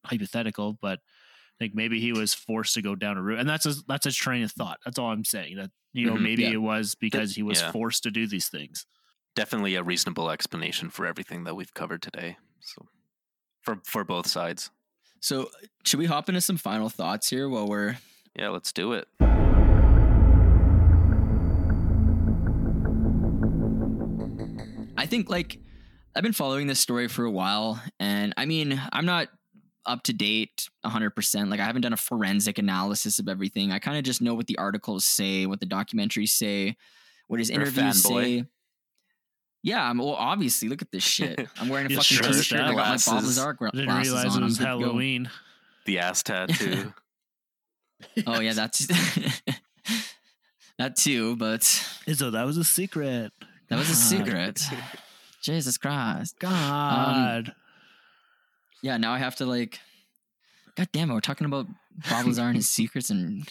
[0.05, 3.67] hypothetical, but I think maybe he was forced to go down a route, and that's
[3.67, 4.79] a that's a train of thought.
[4.85, 5.57] That's all I'm saying.
[5.57, 6.51] That you know Mhm, maybe yeah.
[6.51, 7.73] it was because he was yeah.
[7.73, 8.87] forced to do these things.
[9.35, 12.37] Definitely a reasonable explanation for everything that we've covered today.
[12.61, 12.87] So
[13.63, 14.71] for for both sides.
[15.21, 15.51] So
[15.85, 17.97] should we hop into some final thoughts here while we're
[18.39, 19.09] Yeah, let's do it.
[24.99, 25.59] I think like
[26.15, 29.29] I've been following this story for a while, and I mean, I'm not
[29.85, 31.49] up to date 100%.
[31.51, 33.71] Like, I haven't done a forensic analysis of everything.
[33.71, 36.77] I kind of just know what the articles say, what the documentaries say,
[37.29, 38.45] what his You're interviews say.
[39.63, 40.15] Yeah, I'm well.
[40.15, 41.49] Obviously, look at this shit.
[41.61, 42.61] I'm wearing a fucking t-shirt.
[42.61, 43.39] I got my Bob Glasses.
[43.39, 44.33] Lazar gra- I didn't glasses realize on.
[44.33, 44.79] it I'm was good go.
[44.81, 45.31] Halloween.
[45.87, 46.93] The ass tattoo.
[48.27, 48.87] Oh yeah, that's
[50.79, 51.37] that too.
[51.37, 53.33] But Izzo, that was a secret.
[53.69, 54.61] that was a secret.
[55.43, 56.39] Jesus Christ.
[56.39, 57.49] God.
[57.49, 57.55] Um,
[58.83, 59.81] yeah, now I have to like.
[60.77, 61.67] God damn it, we're talking about
[62.11, 63.51] Bob Lazar and his secrets and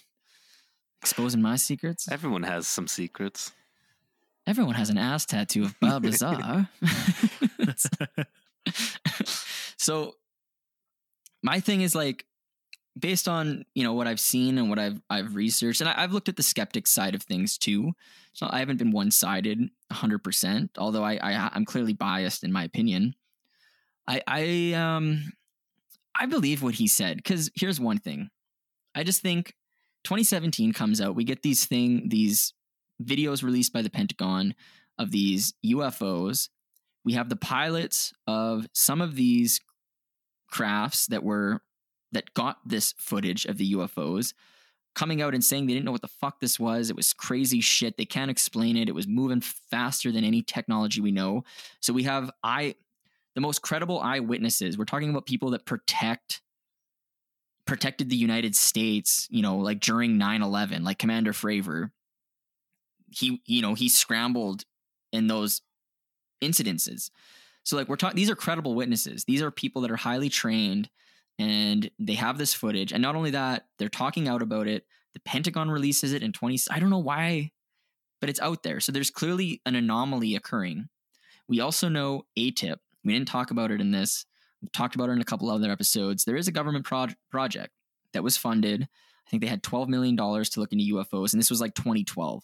[1.02, 2.08] exposing my secrets.
[2.12, 3.52] Everyone has some secrets.
[4.48, 6.70] Everyone has an ass tattoo of Bob Lazar.
[9.78, 10.16] so
[11.42, 12.26] my thing is like
[12.98, 16.14] based on you know what I've seen and what I've I've researched, and I, I've
[16.14, 17.94] looked at the skeptic side of things too.
[18.34, 20.72] So I haven't been one sided, hundred percent.
[20.78, 23.16] Although I, I I'm clearly biased in my opinion.
[24.08, 25.34] I I um
[26.20, 28.30] I believe what he said because here's one thing.
[28.94, 29.54] I just think
[30.06, 31.16] 2017 comes out.
[31.16, 32.54] We get these thing these
[33.04, 34.56] videos released by the Pentagon
[34.98, 36.50] of these UFOs.
[37.04, 39.60] We have the pilots of some of these
[40.50, 41.62] crafts that were
[42.16, 44.34] that got this footage of the UFOs
[44.96, 46.90] coming out and saying they didn't know what the fuck this was.
[46.90, 47.98] It was crazy shit.
[47.98, 48.90] They can't explain it.
[48.90, 51.44] It was moving faster than any technology we know.
[51.82, 52.76] So we have eye
[53.36, 54.78] the most credible eyewitnesses.
[54.78, 56.42] We're talking about people that protect
[57.66, 61.92] protected the United States, you know, like during 9/11, like Commander Fravor.
[63.12, 64.64] He, you know, he scrambled
[65.12, 65.62] in those
[66.42, 67.10] incidences.
[67.64, 69.26] So like we're talking these are credible witnesses.
[69.26, 70.90] These are people that are highly trained
[71.38, 72.92] and they have this footage.
[72.92, 74.86] And not only that, they're talking out about it.
[75.14, 77.52] The Pentagon releases it in 20 I don't know why,
[78.22, 78.80] but it's out there.
[78.80, 80.90] So there's clearly an anomaly occurring.
[81.48, 82.78] We also know ATIP.
[83.04, 84.26] We didn't talk about it in this.
[84.62, 86.24] We've talked about it in a couple other episodes.
[86.24, 87.72] There is a government proj- project
[88.14, 88.84] that was funded.
[88.84, 92.44] I think they had $12 million to look into UFOs, and this was like 2012.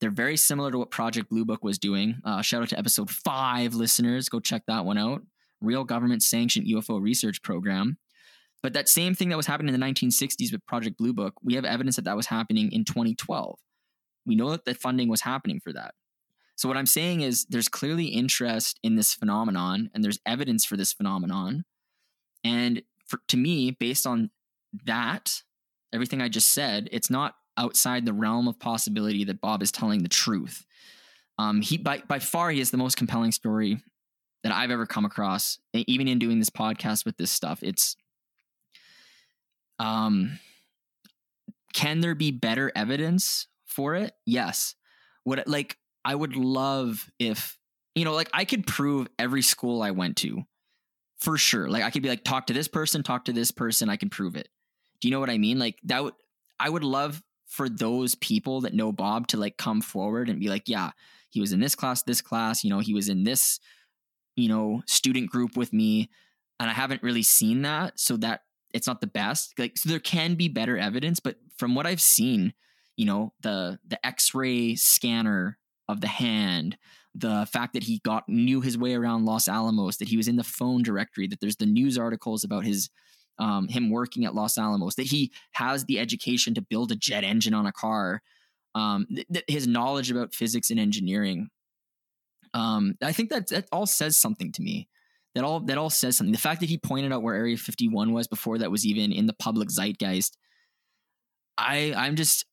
[0.00, 2.20] They're very similar to what Project Blue Book was doing.
[2.24, 4.28] Uh, shout out to episode five listeners.
[4.28, 5.22] Go check that one out.
[5.62, 7.98] Real government sanctioned UFO research program.
[8.62, 11.54] But that same thing that was happening in the 1960s with Project Blue Book, we
[11.54, 13.58] have evidence that that was happening in 2012.
[14.24, 15.94] We know that the funding was happening for that.
[16.54, 20.76] So what I'm saying is there's clearly interest in this phenomenon and there's evidence for
[20.76, 21.64] this phenomenon.
[22.44, 24.30] And for, to me, based on
[24.84, 25.42] that,
[25.92, 30.02] everything I just said, it's not outside the realm of possibility that Bob is telling
[30.02, 30.64] the truth.
[31.38, 33.78] Um, he by by far he is the most compelling story
[34.42, 35.58] that I've ever come across.
[35.72, 37.96] Even in doing this podcast with this stuff, it's
[39.78, 40.38] um,
[41.72, 44.12] can there be better evidence for it?
[44.26, 44.74] Yes.
[45.24, 47.58] Would like I would love if
[47.94, 50.42] you know, like I could prove every school I went to
[51.18, 51.68] for sure.
[51.68, 54.10] Like I could be like, talk to this person, talk to this person, I can
[54.10, 54.48] prove it.
[55.00, 55.58] Do you know what I mean?
[55.58, 56.14] Like that would
[56.58, 60.48] I would love for those people that know Bob to like come forward and be
[60.48, 60.90] like, yeah,
[61.28, 63.60] he was in this class, this class, you know, he was in this,
[64.36, 66.10] you know, student group with me.
[66.60, 67.98] And I haven't really seen that.
[67.98, 68.42] So that
[68.72, 69.58] it's not the best.
[69.58, 72.54] Like so there can be better evidence, but from what I've seen,
[72.96, 76.78] you know, the the X-ray scanner of the hand,
[77.14, 80.36] the fact that he got knew his way around Los Alamos, that he was in
[80.36, 82.90] the phone directory, that there's the news articles about his
[83.38, 87.24] um, him working at Los Alamos, that he has the education to build a jet
[87.24, 88.22] engine on a car,
[88.74, 91.48] um, th- th- his knowledge about physics and engineering.
[92.54, 94.88] Um, I think that that all says something to me.
[95.34, 96.32] That all that all says something.
[96.32, 99.26] The fact that he pointed out where Area 51 was before that was even in
[99.26, 100.36] the public zeitgeist.
[101.56, 102.44] I I'm just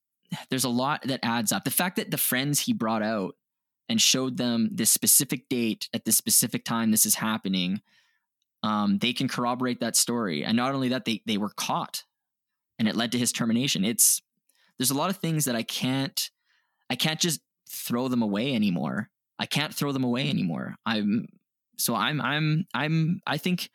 [0.49, 1.63] there's a lot that adds up.
[1.63, 3.35] The fact that the friends he brought out
[3.89, 7.81] and showed them this specific date at this specific time this is happening,
[8.61, 10.43] um, they can corroborate that story.
[10.43, 12.03] And not only that, they they were caught,
[12.77, 13.83] and it led to his termination.
[13.83, 14.21] It's
[14.77, 16.29] there's a lot of things that I can't
[16.89, 19.09] I can't just throw them away anymore.
[19.39, 20.75] I can't throw them away anymore.
[20.85, 21.27] I'm
[21.77, 23.69] so I'm I'm I'm I think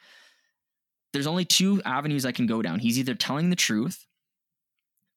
[1.13, 2.79] there's only two avenues I can go down.
[2.79, 4.07] He's either telling the truth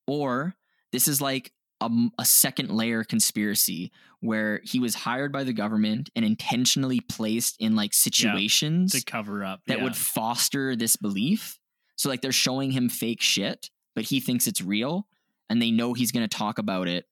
[0.07, 0.55] or
[0.91, 1.51] this is like
[1.81, 3.91] a, a second layer conspiracy
[4.21, 9.43] where he was hired by the government and intentionally placed in like situations to cover
[9.43, 9.83] up that yeah.
[9.83, 11.59] would foster this belief.
[11.97, 15.07] So like they're showing him fake shit, but he thinks it's real
[15.49, 17.05] and they know he's going to talk about it.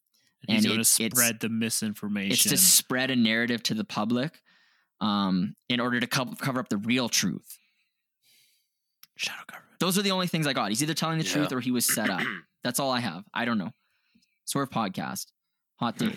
[0.48, 2.32] And he's and going to it's- it's- spread the misinformation.
[2.34, 4.42] It's to spread a narrative to the public
[5.02, 7.58] um, in order to co- cover up the real truth.
[9.18, 9.80] shadow government.
[9.80, 10.70] Those are the only things I got.
[10.70, 11.32] He's either telling the Yeah.
[11.34, 12.22] truth or he was set up.
[12.64, 13.24] That's all I have.
[13.34, 13.72] I don't know.
[14.46, 15.28] Swerve podcast.
[15.80, 16.16] Hot take.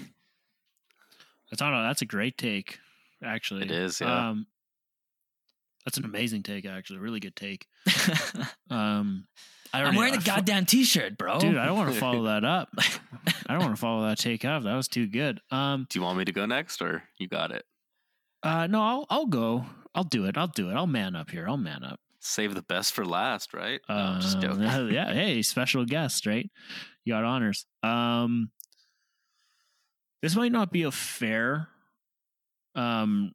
[1.50, 1.72] That's not.
[1.72, 2.78] A, that's a great take,
[3.24, 3.62] actually.
[3.62, 4.30] It is, yeah.
[4.30, 4.46] Um,
[5.84, 6.98] that's an amazing take, actually.
[7.00, 7.66] Really good take.
[8.70, 9.26] Um,
[9.72, 11.38] I I'm wearing I the fo- goddamn t-shirt, bro.
[11.40, 12.68] Dude, I don't want to follow that up.
[12.78, 14.62] I don't want to follow that take off.
[14.64, 15.40] That was too good.
[15.50, 17.64] Um, Do you want me to go next, or you got it?
[18.42, 19.66] uh, no, I'll I'll go.
[19.94, 20.36] I'll do it.
[20.38, 20.74] I'll do it.
[20.74, 21.46] I'll man up here.
[21.48, 21.98] I'll man up.
[22.20, 23.80] Save the best for last, right?
[23.88, 24.62] No, I'm just Uh, joking.
[24.94, 26.48] yeah, hey, special guest, right?
[27.04, 27.64] You got honors.
[27.82, 28.50] Um,
[30.22, 31.68] this might not be a fair
[32.74, 33.32] um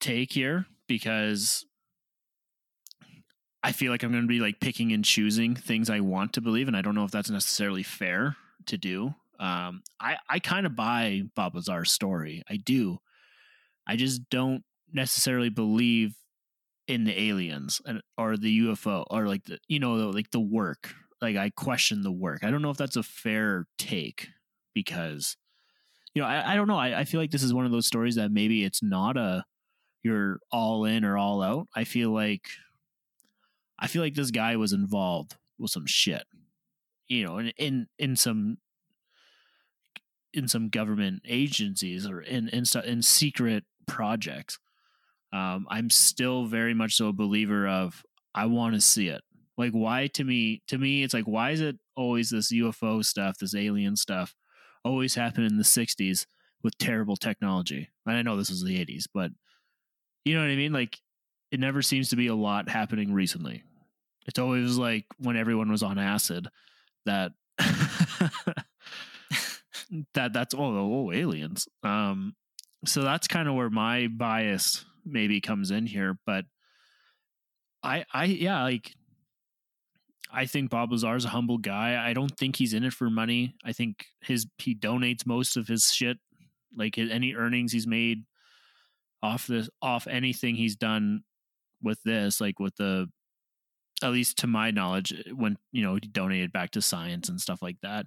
[0.00, 1.64] take here because
[3.62, 6.40] I feel like I'm going to be like picking and choosing things I want to
[6.40, 9.14] believe, and I don't know if that's necessarily fair to do.
[9.38, 12.42] Um, I I kind of buy Bob Lazar's story.
[12.48, 12.98] I do.
[13.86, 16.14] I just don't necessarily believe
[16.86, 20.94] in the aliens and or the UFO or like the you know like the work.
[21.20, 22.44] Like I question the work.
[22.44, 24.28] I don't know if that's a fair take
[24.74, 25.36] because
[26.14, 26.78] you know I, I don't know.
[26.78, 29.44] I, I feel like this is one of those stories that maybe it's not a
[30.02, 31.68] you're all in or all out.
[31.74, 32.48] I feel like
[33.80, 36.24] I feel like this guy was involved with some shit.
[37.08, 38.58] You know, in in, in some
[40.32, 44.58] in some government agencies or in in, in secret projects.
[45.32, 48.02] Um, I'm still very much so a believer of
[48.34, 49.22] I want to see it.
[49.56, 53.38] Like why to me to me it's like why is it always this UFO stuff,
[53.38, 54.34] this alien stuff
[54.84, 56.26] always happen in the 60s
[56.62, 57.90] with terrible technology.
[58.06, 59.30] And I know this was the 80s, but
[60.24, 60.72] you know what I mean?
[60.72, 60.98] Like
[61.50, 63.64] it never seems to be a lot happening recently.
[64.30, 66.46] It's always like when everyone was on acid
[67.04, 67.32] that
[70.14, 71.66] that that's oh, oh aliens.
[71.82, 72.36] Um
[72.86, 76.44] so that's kind of where my bias maybe comes in here, but
[77.82, 78.94] I I yeah, like
[80.32, 82.00] I think Bob Lazar is a humble guy.
[82.00, 83.56] I don't think he's in it for money.
[83.64, 86.18] I think his he donates most of his shit,
[86.72, 88.22] like his, any earnings he's made
[89.24, 91.24] off this off anything he's done
[91.82, 93.08] with this, like with the
[94.02, 97.80] at least to my knowledge, when you know donated back to science and stuff like
[97.82, 98.06] that.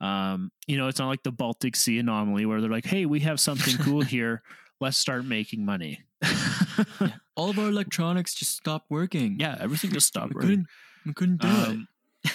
[0.00, 3.20] Um, you know, it's not like the Baltic Sea anomaly where they're like, "Hey, we
[3.20, 4.42] have something cool here.
[4.80, 6.02] Let's start making money."
[7.36, 9.36] All of our electronics just stopped working.
[9.38, 10.48] yeah, everything just stopped we working.
[10.48, 10.66] couldn't,
[11.06, 11.88] we couldn't do Um,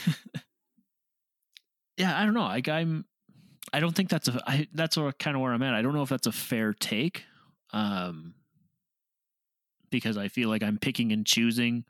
[1.97, 2.41] yeah, I don't know.
[2.41, 3.05] Like I'm,
[3.71, 4.41] I don't think that's a.
[4.45, 5.73] I, that's kind of where I'm at.
[5.73, 7.23] I don't know if that's a fair take,
[7.71, 8.33] um,
[9.89, 11.85] because I feel like I'm picking and choosing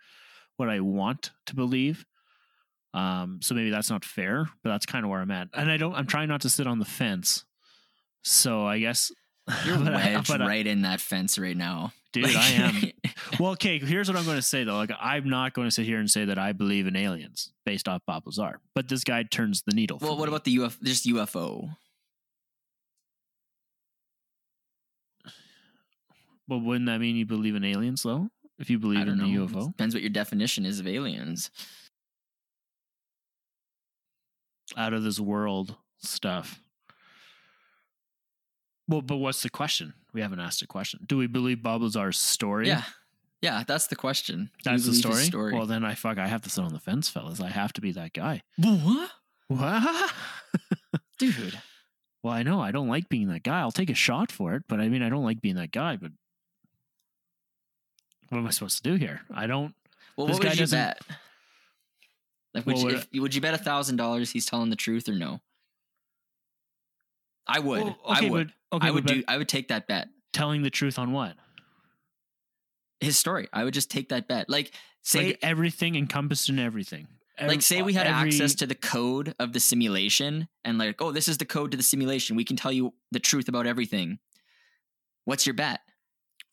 [0.57, 2.05] what I want to believe.
[2.93, 5.49] Um, so maybe that's not fair, but that's kind of where I'm at.
[5.53, 5.95] And I don't.
[5.95, 7.43] I'm trying not to sit on the fence.
[8.23, 9.11] So I guess.
[9.65, 12.25] You're but I- wedged but I- right in that fence right now, dude.
[12.35, 12.81] I am.
[13.39, 14.75] Well, okay, here's what I'm going to say though.
[14.75, 17.87] Like, I'm not going to sit here and say that I believe in aliens based
[17.87, 19.97] off Bob Lazar, but this guy turns the needle.
[19.99, 20.29] well, what me.
[20.29, 20.83] about the UFO?
[20.83, 21.69] Just UFO.
[26.47, 28.29] Well, wouldn't that mean you believe in aliens though?
[28.59, 29.47] If you believe in don't the know.
[29.47, 31.49] UFO, Depends what your definition is of aliens.
[34.77, 36.59] out of this world stuff.
[38.87, 39.93] Well, but what's the question?
[40.13, 41.01] We haven't asked a question.
[41.07, 42.67] Do we believe Bob Lazar's story?
[42.67, 42.83] Yeah,
[43.41, 44.49] yeah, that's the question.
[44.63, 45.23] Do that's the story?
[45.23, 45.53] story.
[45.53, 46.17] Well, then I fuck.
[46.17, 47.39] I have to sit on the fence, fellas.
[47.39, 48.41] I have to be that guy.
[48.57, 49.11] what,
[49.47, 50.13] What?
[51.19, 51.59] dude?
[52.23, 53.59] Well, I know I don't like being that guy.
[53.59, 55.97] I'll take a shot for it, but I mean, I don't like being that guy.
[55.97, 56.11] But
[58.33, 59.21] what am I supposed to do here?
[59.33, 59.73] I don't.
[60.17, 61.01] Well, This what guy would you bet?
[62.53, 65.07] Like, would, Well, you, if, would you bet a thousand dollars he's telling the truth
[65.09, 65.39] or no?
[67.47, 67.83] I would.
[67.83, 68.53] Well, I would.
[68.71, 69.23] but- okay, I would do.
[69.27, 70.07] I would take that bet.
[70.31, 71.35] telling the truth on what?
[72.99, 73.47] His story.
[73.51, 74.49] I would just take that bet.
[74.49, 77.07] Like, say, like everything encompassed in everything.
[77.41, 81.11] like, say we had Every- access to the code of the simulation, and like, oh,
[81.11, 82.35] this is the code to the simulation.
[82.35, 84.19] We can tell you the truth about everything.
[85.25, 85.81] What's your bet?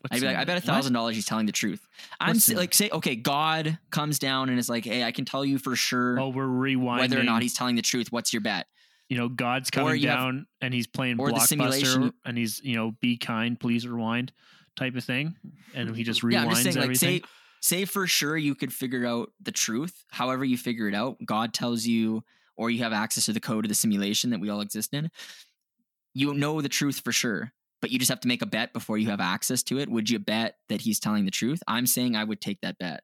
[0.01, 1.87] What's I'd be like, I bet a thousand dollars he's telling the truth.
[2.21, 5.45] I'm What's like, say, okay, God comes down and is like, hey, I can tell
[5.45, 7.01] you for sure Oh, we're rewinding.
[7.01, 8.11] whether or not he's telling the truth.
[8.11, 8.67] What's your bet?
[9.11, 12.39] you know, God's coming you have- down and he's playing or the blockbuster simulation- and
[12.39, 14.33] he's you know, be kind, please rewind
[14.77, 15.35] type of thing,
[15.75, 17.19] and he just rewinds yeah, I'm just saying, like, everything.
[17.21, 17.23] say,
[17.61, 20.05] say for sure you could figure out the truth.
[20.13, 22.23] However, you figure it out, God tells you,
[22.57, 25.11] or you have access to the code of the simulation that we all exist in.
[26.15, 28.99] You know the truth for sure, but you just have to make a bet before
[28.99, 29.89] you have access to it.
[29.89, 31.63] Would you bet that he's telling the truth?
[31.67, 33.03] I'm saying I would take that bet.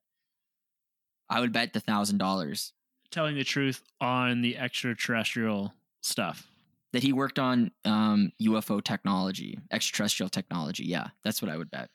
[1.28, 2.73] I would bet the thousand dollars
[3.11, 5.73] telling the truth on the extraterrestrial
[6.03, 6.48] stuff.
[6.93, 10.85] that he worked on um, UFO technology, extraterrestrial technology.
[10.85, 11.90] Yeah, that's what I would bet.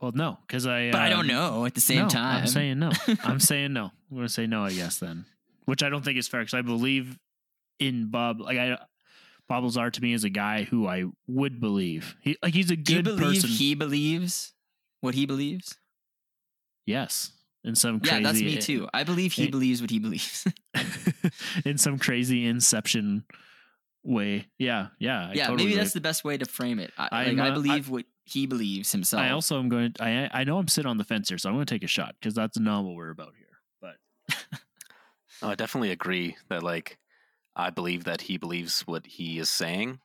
[0.00, 0.90] Well, no, because I.
[0.90, 2.40] But I um, don't know at the same no, time.
[2.42, 2.90] I'm saying no.
[3.22, 3.84] I'm saying no.
[4.10, 4.64] I'm going to say no.
[4.64, 5.26] I guess then,
[5.64, 7.18] which I don't think is fair because I believe
[7.78, 8.40] in Bob.
[8.40, 8.78] Like I,
[9.48, 12.16] Bob Lazar to me is a guy who I would believe.
[12.20, 13.50] He like he's a Do you good believe person.
[13.50, 14.52] he believes
[15.00, 15.76] what he believes?
[16.86, 17.32] yes,
[17.64, 18.16] in some crazy.
[18.16, 18.88] Yeah, that's me too.
[18.92, 20.46] I believe he it- believes what he believes.
[21.64, 23.24] in some crazy inception
[24.04, 24.46] way.
[24.58, 25.28] Yeah, yeah.
[25.28, 26.92] I yeah, totally maybe that's the best way to frame it.
[26.98, 29.22] I, I'm, like, I believe what he believes himself.
[29.22, 29.92] I also am going.
[29.92, 31.84] To, I I know I'm sitting on the fence here, so I'm going to take
[31.84, 33.48] a shot because that's not what we're about here.
[33.80, 34.36] But
[35.42, 36.98] I definitely agree that like
[37.54, 39.98] I believe that he believes what he is saying.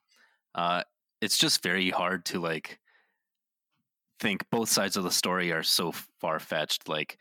[0.54, 0.84] Uh,
[1.22, 2.80] it's just very hard to like
[4.20, 6.90] think both sides of the story are so far fetched.
[6.90, 7.18] Like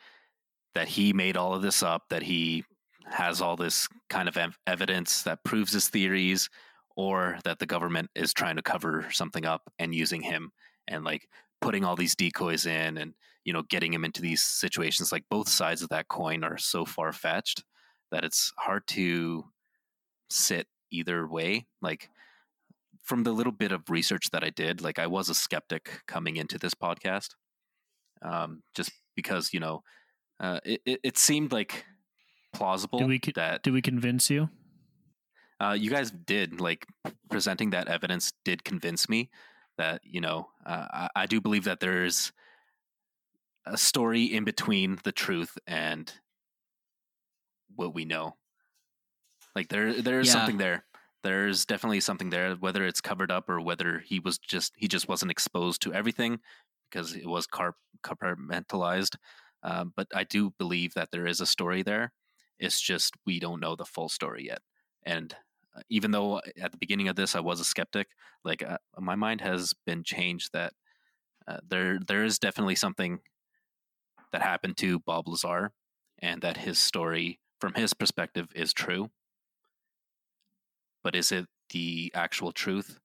[0.75, 2.65] that he made all of this up, that he
[3.09, 6.51] has all this kind of ev- evidence that proves his theories,
[6.97, 10.51] or that the government is trying to cover something up and using him
[10.89, 11.29] and like
[11.61, 15.13] putting all these decoys in and you know getting him into these situations.
[15.13, 17.63] Like both sides of that coin are so far fetched
[18.11, 19.45] that it's hard to
[20.31, 21.67] sit either way.
[21.83, 22.11] Like
[23.03, 26.37] from the little bit of research that I did, like I was a skeptic coming
[26.37, 27.31] into this podcast,
[28.23, 29.83] um, just because you know
[30.41, 31.85] uh, it, it it seemed like
[32.53, 34.49] plausible do we co- that do we convince you?
[35.61, 36.87] uh, you guys did like
[37.31, 39.31] presenting that evidence did convince me
[39.79, 42.33] that you know uh, I, I do believe that there's
[43.67, 46.13] a story in between the truth and
[47.75, 48.37] what we know
[49.57, 50.35] like there there's Yeah.
[50.35, 50.87] something there
[51.25, 55.09] there's definitely something there whether it's covered up or whether he was just he just
[55.09, 56.41] wasn't exposed to everything
[56.91, 59.17] because it was carp- compartmentalized
[59.65, 62.13] um, but i do believe that there is a story there
[62.61, 64.61] it's just we don't know the full story yet
[65.05, 65.37] and
[65.77, 68.09] uh, even though at the beginning of this I was a skeptic,
[68.45, 70.73] like uh, my mind has been changed that
[71.47, 73.21] uh, there there is definitely something
[74.33, 75.73] that happened to Bob Lazar,
[76.21, 79.11] and that his story from his perspective is true.
[81.07, 82.99] But is it the actual truth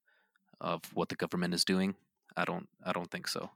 [0.60, 1.94] of what the government is doing?
[2.36, 3.50] I don't I don't think so.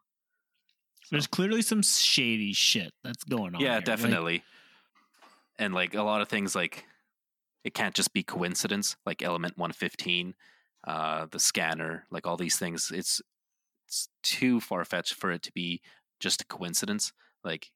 [1.11, 3.61] There's clearly some shady shit that's going on.
[3.61, 3.75] yeah, here.
[3.79, 4.45] Like, definitely.
[5.59, 6.85] and like a lot of things like
[7.65, 10.35] it can't just be coincidence like element 115
[10.87, 13.21] uh the scanner like all these things it's
[13.89, 15.81] it's too far-fetched for it to be
[16.21, 17.13] just a coincidence
[17.43, 17.73] like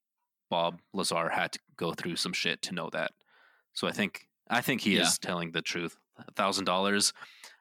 [0.49, 3.11] bob lazar had to go through some shit to know that
[3.73, 5.03] so i think i think he Yeah.
[5.03, 5.97] is telling the truth
[6.37, 7.13] thousand dollars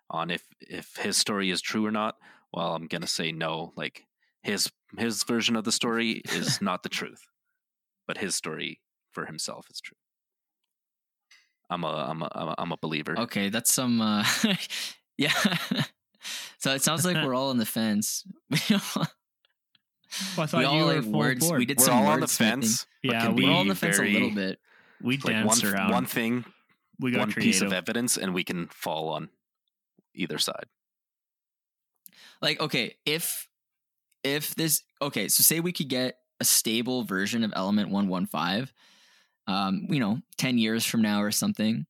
[0.09, 2.15] on if if his story is true or not
[2.53, 4.05] well i'm gonna say no like
[4.43, 7.27] his his version of the story is not the truth
[8.07, 8.79] but his story
[9.11, 9.97] for himself is true
[11.69, 14.01] i'm a i'm a I'm a, I'm a believer Okay, that's some.
[14.01, 14.23] Uh,
[15.17, 15.31] yeah.
[16.57, 18.23] so it sounds like we're all on the fence.
[20.35, 21.47] Well, I thought we you all were like words.
[21.47, 21.59] board.
[21.59, 23.75] We did we're some all on the fence Yeah, can we- We're all on the
[23.75, 24.59] fence very- a little bit.
[25.01, 25.91] we like danced one, around.
[25.91, 26.45] one thing
[26.99, 27.43] we got one creative.
[27.53, 29.29] piece of evidence and we can fall on
[30.13, 30.65] either side
[32.41, 33.47] Like, okay, if
[34.23, 38.25] if this okay, so say we could get a stable version of Element One One
[38.25, 38.73] Five,
[39.47, 41.85] um, you know, ten years from now or something,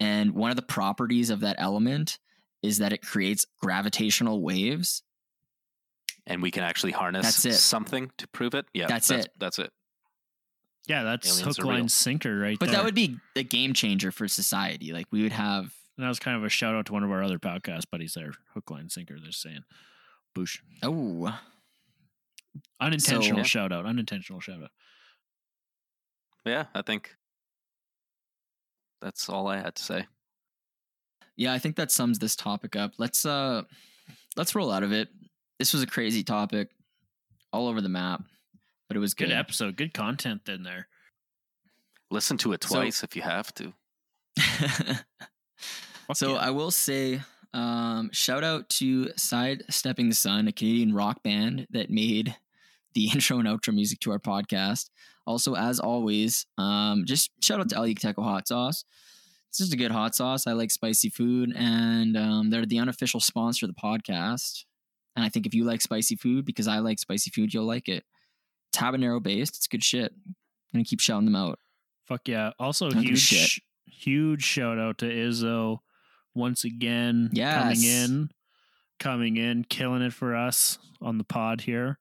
[0.00, 2.18] and one of the properties of that element
[2.62, 5.02] is that it creates gravitational waves.
[6.26, 7.54] and we can actually harness That's it.
[7.60, 9.32] something to prove it yeah That's that's it.
[9.38, 9.72] that's it
[10.88, 12.76] yeah, that's Aliens hook, line, sinker right But there.
[12.76, 14.92] that would be a game changer for society.
[14.92, 15.64] Like we would have
[15.96, 18.14] And that was kind of a shout out to one of our other podcast buddies
[18.14, 18.32] there.
[18.54, 19.16] Hook, line, sinker.
[19.22, 19.60] They're saying,
[20.36, 21.38] "Boosh." oh
[22.80, 23.86] Unintentional So- shout out.
[23.86, 24.70] Unintentional shout out.
[26.44, 27.14] yeah i think
[29.00, 30.06] that's all i had to say
[31.34, 32.92] yeah, I think that sums this topic up.
[32.98, 33.62] Let's uh
[34.36, 35.08] let's roll out of it.
[35.58, 36.68] This was a crazy topic,
[37.54, 38.22] all over the map,
[38.92, 39.38] but it was Good good.
[39.38, 39.76] episode.
[39.76, 40.88] Good content in there.
[42.10, 43.72] listen to it So- twice if you have to
[46.14, 46.36] so yeah.
[46.40, 47.20] I will say,
[47.54, 52.36] um, shout out to Sidestepping the Sun, a Canadian rock band that made
[52.94, 54.90] the intro and outro music to our podcast.
[55.26, 58.84] Also, as always, um, just shout out to El Yucateco Hot Sauce.
[59.48, 60.46] It's just a good hot sauce.
[60.46, 64.64] I like spicy food, and um, they're the unofficial sponsor of the podcast.
[65.14, 67.88] And I think if you like spicy food, because I like spicy food, you'll like
[67.88, 68.04] it.
[68.78, 69.56] Habanero based.
[69.56, 70.12] It's good shit.
[70.26, 70.34] I'm
[70.74, 71.58] gonna keep shouting them out.
[72.06, 72.50] Fuck yeah.
[72.58, 75.78] Also, don't huge, huge shout out to Izzo
[76.34, 77.30] once again
[77.60, 78.30] coming in,
[78.98, 81.98] coming in, killing it for us on the pod here.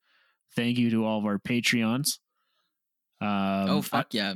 [0.55, 2.19] Thank you to all of our Patreons.
[3.21, 4.33] Um, oh I- fuck yeah!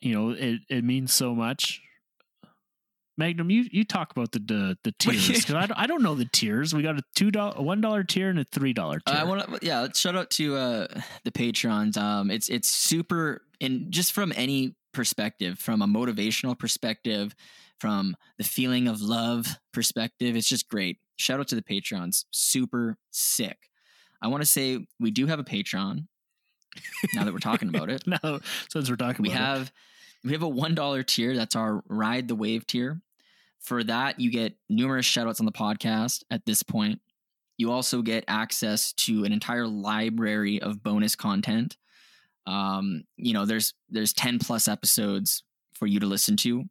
[0.00, 1.80] you know, it, it means so much.
[3.20, 6.14] Magnum, you, you talk about the the, the tiers because I, don't- I don't know
[6.16, 6.74] the tiers.
[6.74, 9.14] We got a two dollar, a one dollar tier, and a three dollar tier.
[9.14, 9.86] Uh, I want to, yeah.
[9.94, 10.86] Shout out to uh,
[11.24, 11.96] the patrons.
[11.96, 17.34] Um, it's it's super, and just from any perspective, from a motivational perspective,
[17.78, 20.98] from the feeling of love perspective, it's just great.
[21.16, 23.58] Shout out to the patrons, super sick.
[24.22, 26.08] I want to say we do have a patron.
[27.14, 28.40] now that we're talking about it, no,
[28.70, 29.58] since we're talking we about it.
[29.58, 29.72] have
[30.24, 31.36] we have a one dollar tier.
[31.36, 33.00] That's our ride the wave tier.
[33.60, 37.00] For that, you get numerous shout outs on the podcast at this point.
[37.58, 41.76] you also get access to an entire library of bonus content.
[42.46, 46.64] Um, you know, there's there's 10 plus episodes for you to listen to.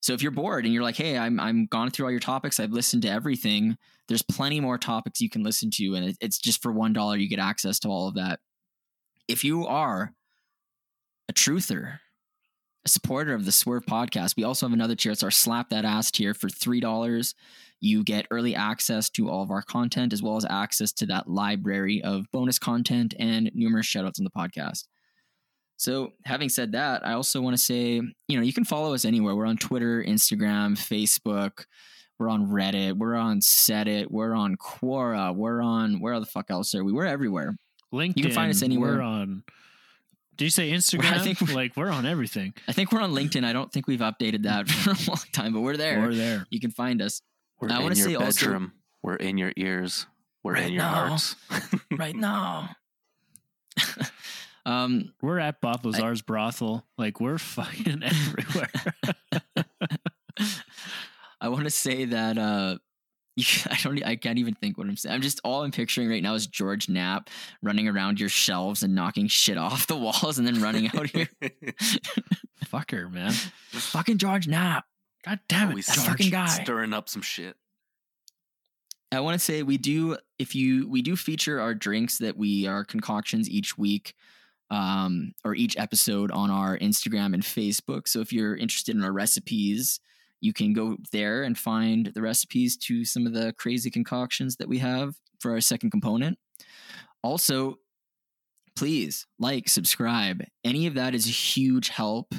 [0.00, 2.60] So if you're bored and you're like, "Hey, I'm I'm gone through all your topics.
[2.60, 3.76] I've listened to everything."
[4.08, 7.16] There's plenty more topics you can listen to, and it, it's just for one dollar
[7.16, 8.40] you get access to all of that.
[9.28, 10.12] If you are
[11.28, 11.98] a truther,
[12.84, 15.12] a supporter of the Swerve podcast, we also have another tier.
[15.12, 17.34] It's our Slap That Ass tier for three dollars.
[17.80, 21.28] You get early access to all of our content as well as access to that
[21.28, 24.84] library of bonus content and numerous shoutouts on the podcast.
[25.76, 29.04] So, having said that, I also want to say, you know, you can follow us
[29.04, 29.34] anywhere.
[29.34, 31.64] We're on Twitter, Instagram, Facebook.
[32.18, 32.96] We're on Reddit.
[32.96, 34.08] We're on Set It.
[34.10, 35.34] We're on Quora.
[35.34, 36.92] We're on where the fuck else are we?
[36.92, 37.56] We're everywhere.
[37.92, 38.16] LinkedIn.
[38.16, 38.98] You can find us anywhere.
[38.98, 39.42] We're on.
[40.36, 41.12] Did you say Instagram?
[41.12, 42.54] I think we're- like we're on everything.
[42.68, 43.44] I think we're on LinkedIn.
[43.44, 46.00] I don't think we've updated that for a long time, but we're there.
[46.00, 46.46] We're there.
[46.50, 47.20] You can find us
[47.60, 48.72] We're I in wanna your say also- bedroom.
[49.02, 50.06] We're in your ears.
[50.44, 51.06] We're Right in your now.
[51.08, 51.36] hearts.
[51.96, 52.70] right now.
[54.66, 56.84] um, We're at Bob Lazar's brothel.
[56.98, 58.70] Like we're fucking everywhere.
[61.40, 62.78] I want to say that uh, you,
[63.70, 64.04] I don't.
[64.04, 65.14] I can't even think what I'm saying.
[65.14, 67.30] I'm just all I'm picturing right now is George Knapp
[67.62, 71.28] running around your shelves and knocking shit off the walls and then running out here.
[72.66, 73.32] Fucker, man.
[73.32, 74.84] Fucking George Knapp.
[75.24, 76.46] God damn it, Always that fucking guy.
[76.46, 77.56] Stirring up some shit.
[79.10, 82.66] I want to say we do if you we do feature our drinks that we
[82.66, 84.14] are concoctions each week
[84.70, 88.08] um or each episode on our Instagram and Facebook.
[88.08, 90.00] So if you're interested in our recipes,
[90.42, 94.68] you can go there and find the recipes to some of the crazy concoctions that
[94.68, 96.38] we have for our second component.
[97.22, 97.76] Also,
[98.76, 100.42] please like, subscribe.
[100.64, 102.34] Any of that is a huge help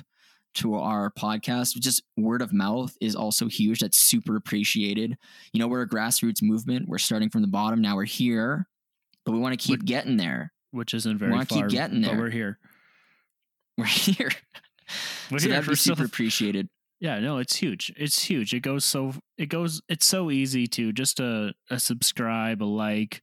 [0.56, 1.74] to our podcast.
[1.80, 3.80] Just word of mouth is also huge.
[3.80, 5.18] That's super appreciated.
[5.54, 6.88] You know, we're a grassroots movement.
[6.88, 7.82] We're starting from the bottom.
[7.82, 8.68] Now we're here,
[9.26, 10.52] but we want to keep We're- getting there.
[10.72, 11.68] Which isn't very wanna keep far.
[11.70, 12.18] getting But there.
[12.20, 12.60] we're here.
[13.78, 14.32] We're here.
[15.32, 15.54] We're so here.
[15.54, 16.68] that'd We're be still- super appreciated.
[17.04, 17.92] Yeah, no, it's huge.
[17.98, 18.54] It's huge.
[18.54, 23.22] It goes so it goes it's so easy to just a, a subscribe, a like.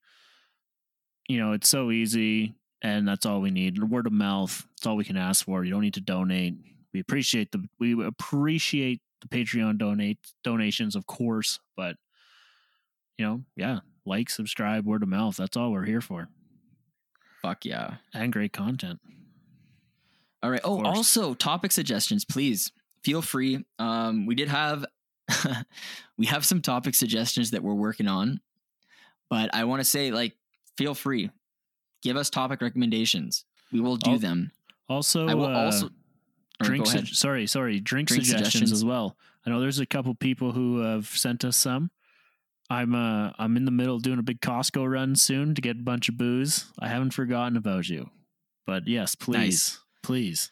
[1.31, 2.53] You know, it's so easy
[2.83, 3.83] and that's all we need.
[3.83, 4.67] Word of mouth.
[4.77, 5.65] it's all we can ask for.
[5.65, 6.57] You don't need to donate.
[6.93, 11.97] We appreciate the we appreciate the Patreon donate donations, of course, but
[13.17, 15.39] you know, yeah, like, subscribe, word of mouth.
[15.39, 16.29] That's all we're here for.
[17.41, 17.95] Fuck yeah.
[18.13, 19.01] And great content.
[20.43, 20.61] All right.
[20.65, 22.73] Oh, also topic suggestions, please
[23.05, 23.65] feel free.
[23.79, 24.85] Um, we did have
[26.19, 28.41] we have some topic suggestions that we're working on,
[29.29, 30.35] but I want to say like
[30.77, 31.31] feel free,
[32.03, 33.45] give us topic recommendations.
[33.73, 34.51] We will do Al- them.
[34.89, 35.91] Also, I will uh, also
[36.63, 37.07] drink ahead.
[37.09, 38.73] sorry sorry drink, Drink suggestions, suggestions.
[38.73, 39.17] as well
[39.47, 41.91] i know there's a couple people who have sent us some
[42.69, 45.77] i'm uh i'm in the middle of doing a big costco run soon to get
[45.79, 48.11] a bunch of booze i haven't forgotten about you
[48.67, 49.81] but yes please Nice.
[50.03, 50.51] please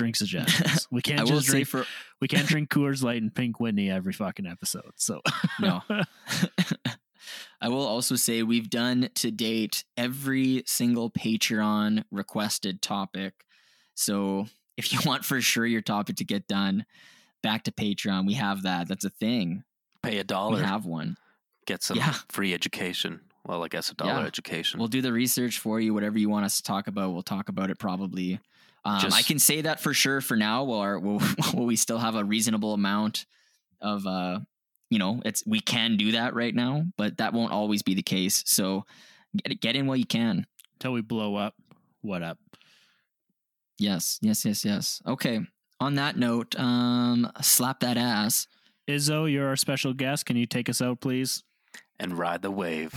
[0.00, 1.84] drink suggestions we can't just say drink for
[2.20, 5.20] we can't drink coors light and pink whitney every fucking episode so
[5.60, 5.82] No.
[7.60, 13.44] I will also say we've done to date every single Patreon requested topic.
[13.94, 14.46] So
[14.78, 16.86] if you want for sure your topic to get done,
[17.42, 18.26] back to Patreon.
[18.26, 18.88] We have that.
[18.88, 19.64] That's a thing.
[20.02, 20.62] Pay a We dollar.
[20.62, 21.18] have one.
[21.66, 22.14] Get some Yeah.
[22.30, 23.20] free education.
[23.46, 24.26] Well, I guess a dollar Yeah.
[24.26, 24.78] education.
[24.78, 25.92] We'll do the research for you.
[25.92, 28.40] Whatever you want us to talk about, we'll talk about it probably.
[28.84, 30.64] Um, I can say that for sure for now.
[30.64, 31.20] While, our, while,
[31.52, 33.26] while we still have a reasonable amount
[33.80, 34.40] of, uh,
[34.88, 38.02] you know, it's we can do that right now, but that won't always be the
[38.02, 38.42] case.
[38.46, 38.84] So
[39.36, 40.46] get, get in while you can.
[40.74, 41.54] until we blow up
[42.02, 42.38] what up
[43.78, 45.00] Yes, yes, yes, yes.
[45.06, 45.40] Okay.
[45.80, 48.46] On that note, um, slap that ass.
[48.86, 51.44] izzo you're our special guest can you take us out please
[51.98, 52.92] and ride the wave.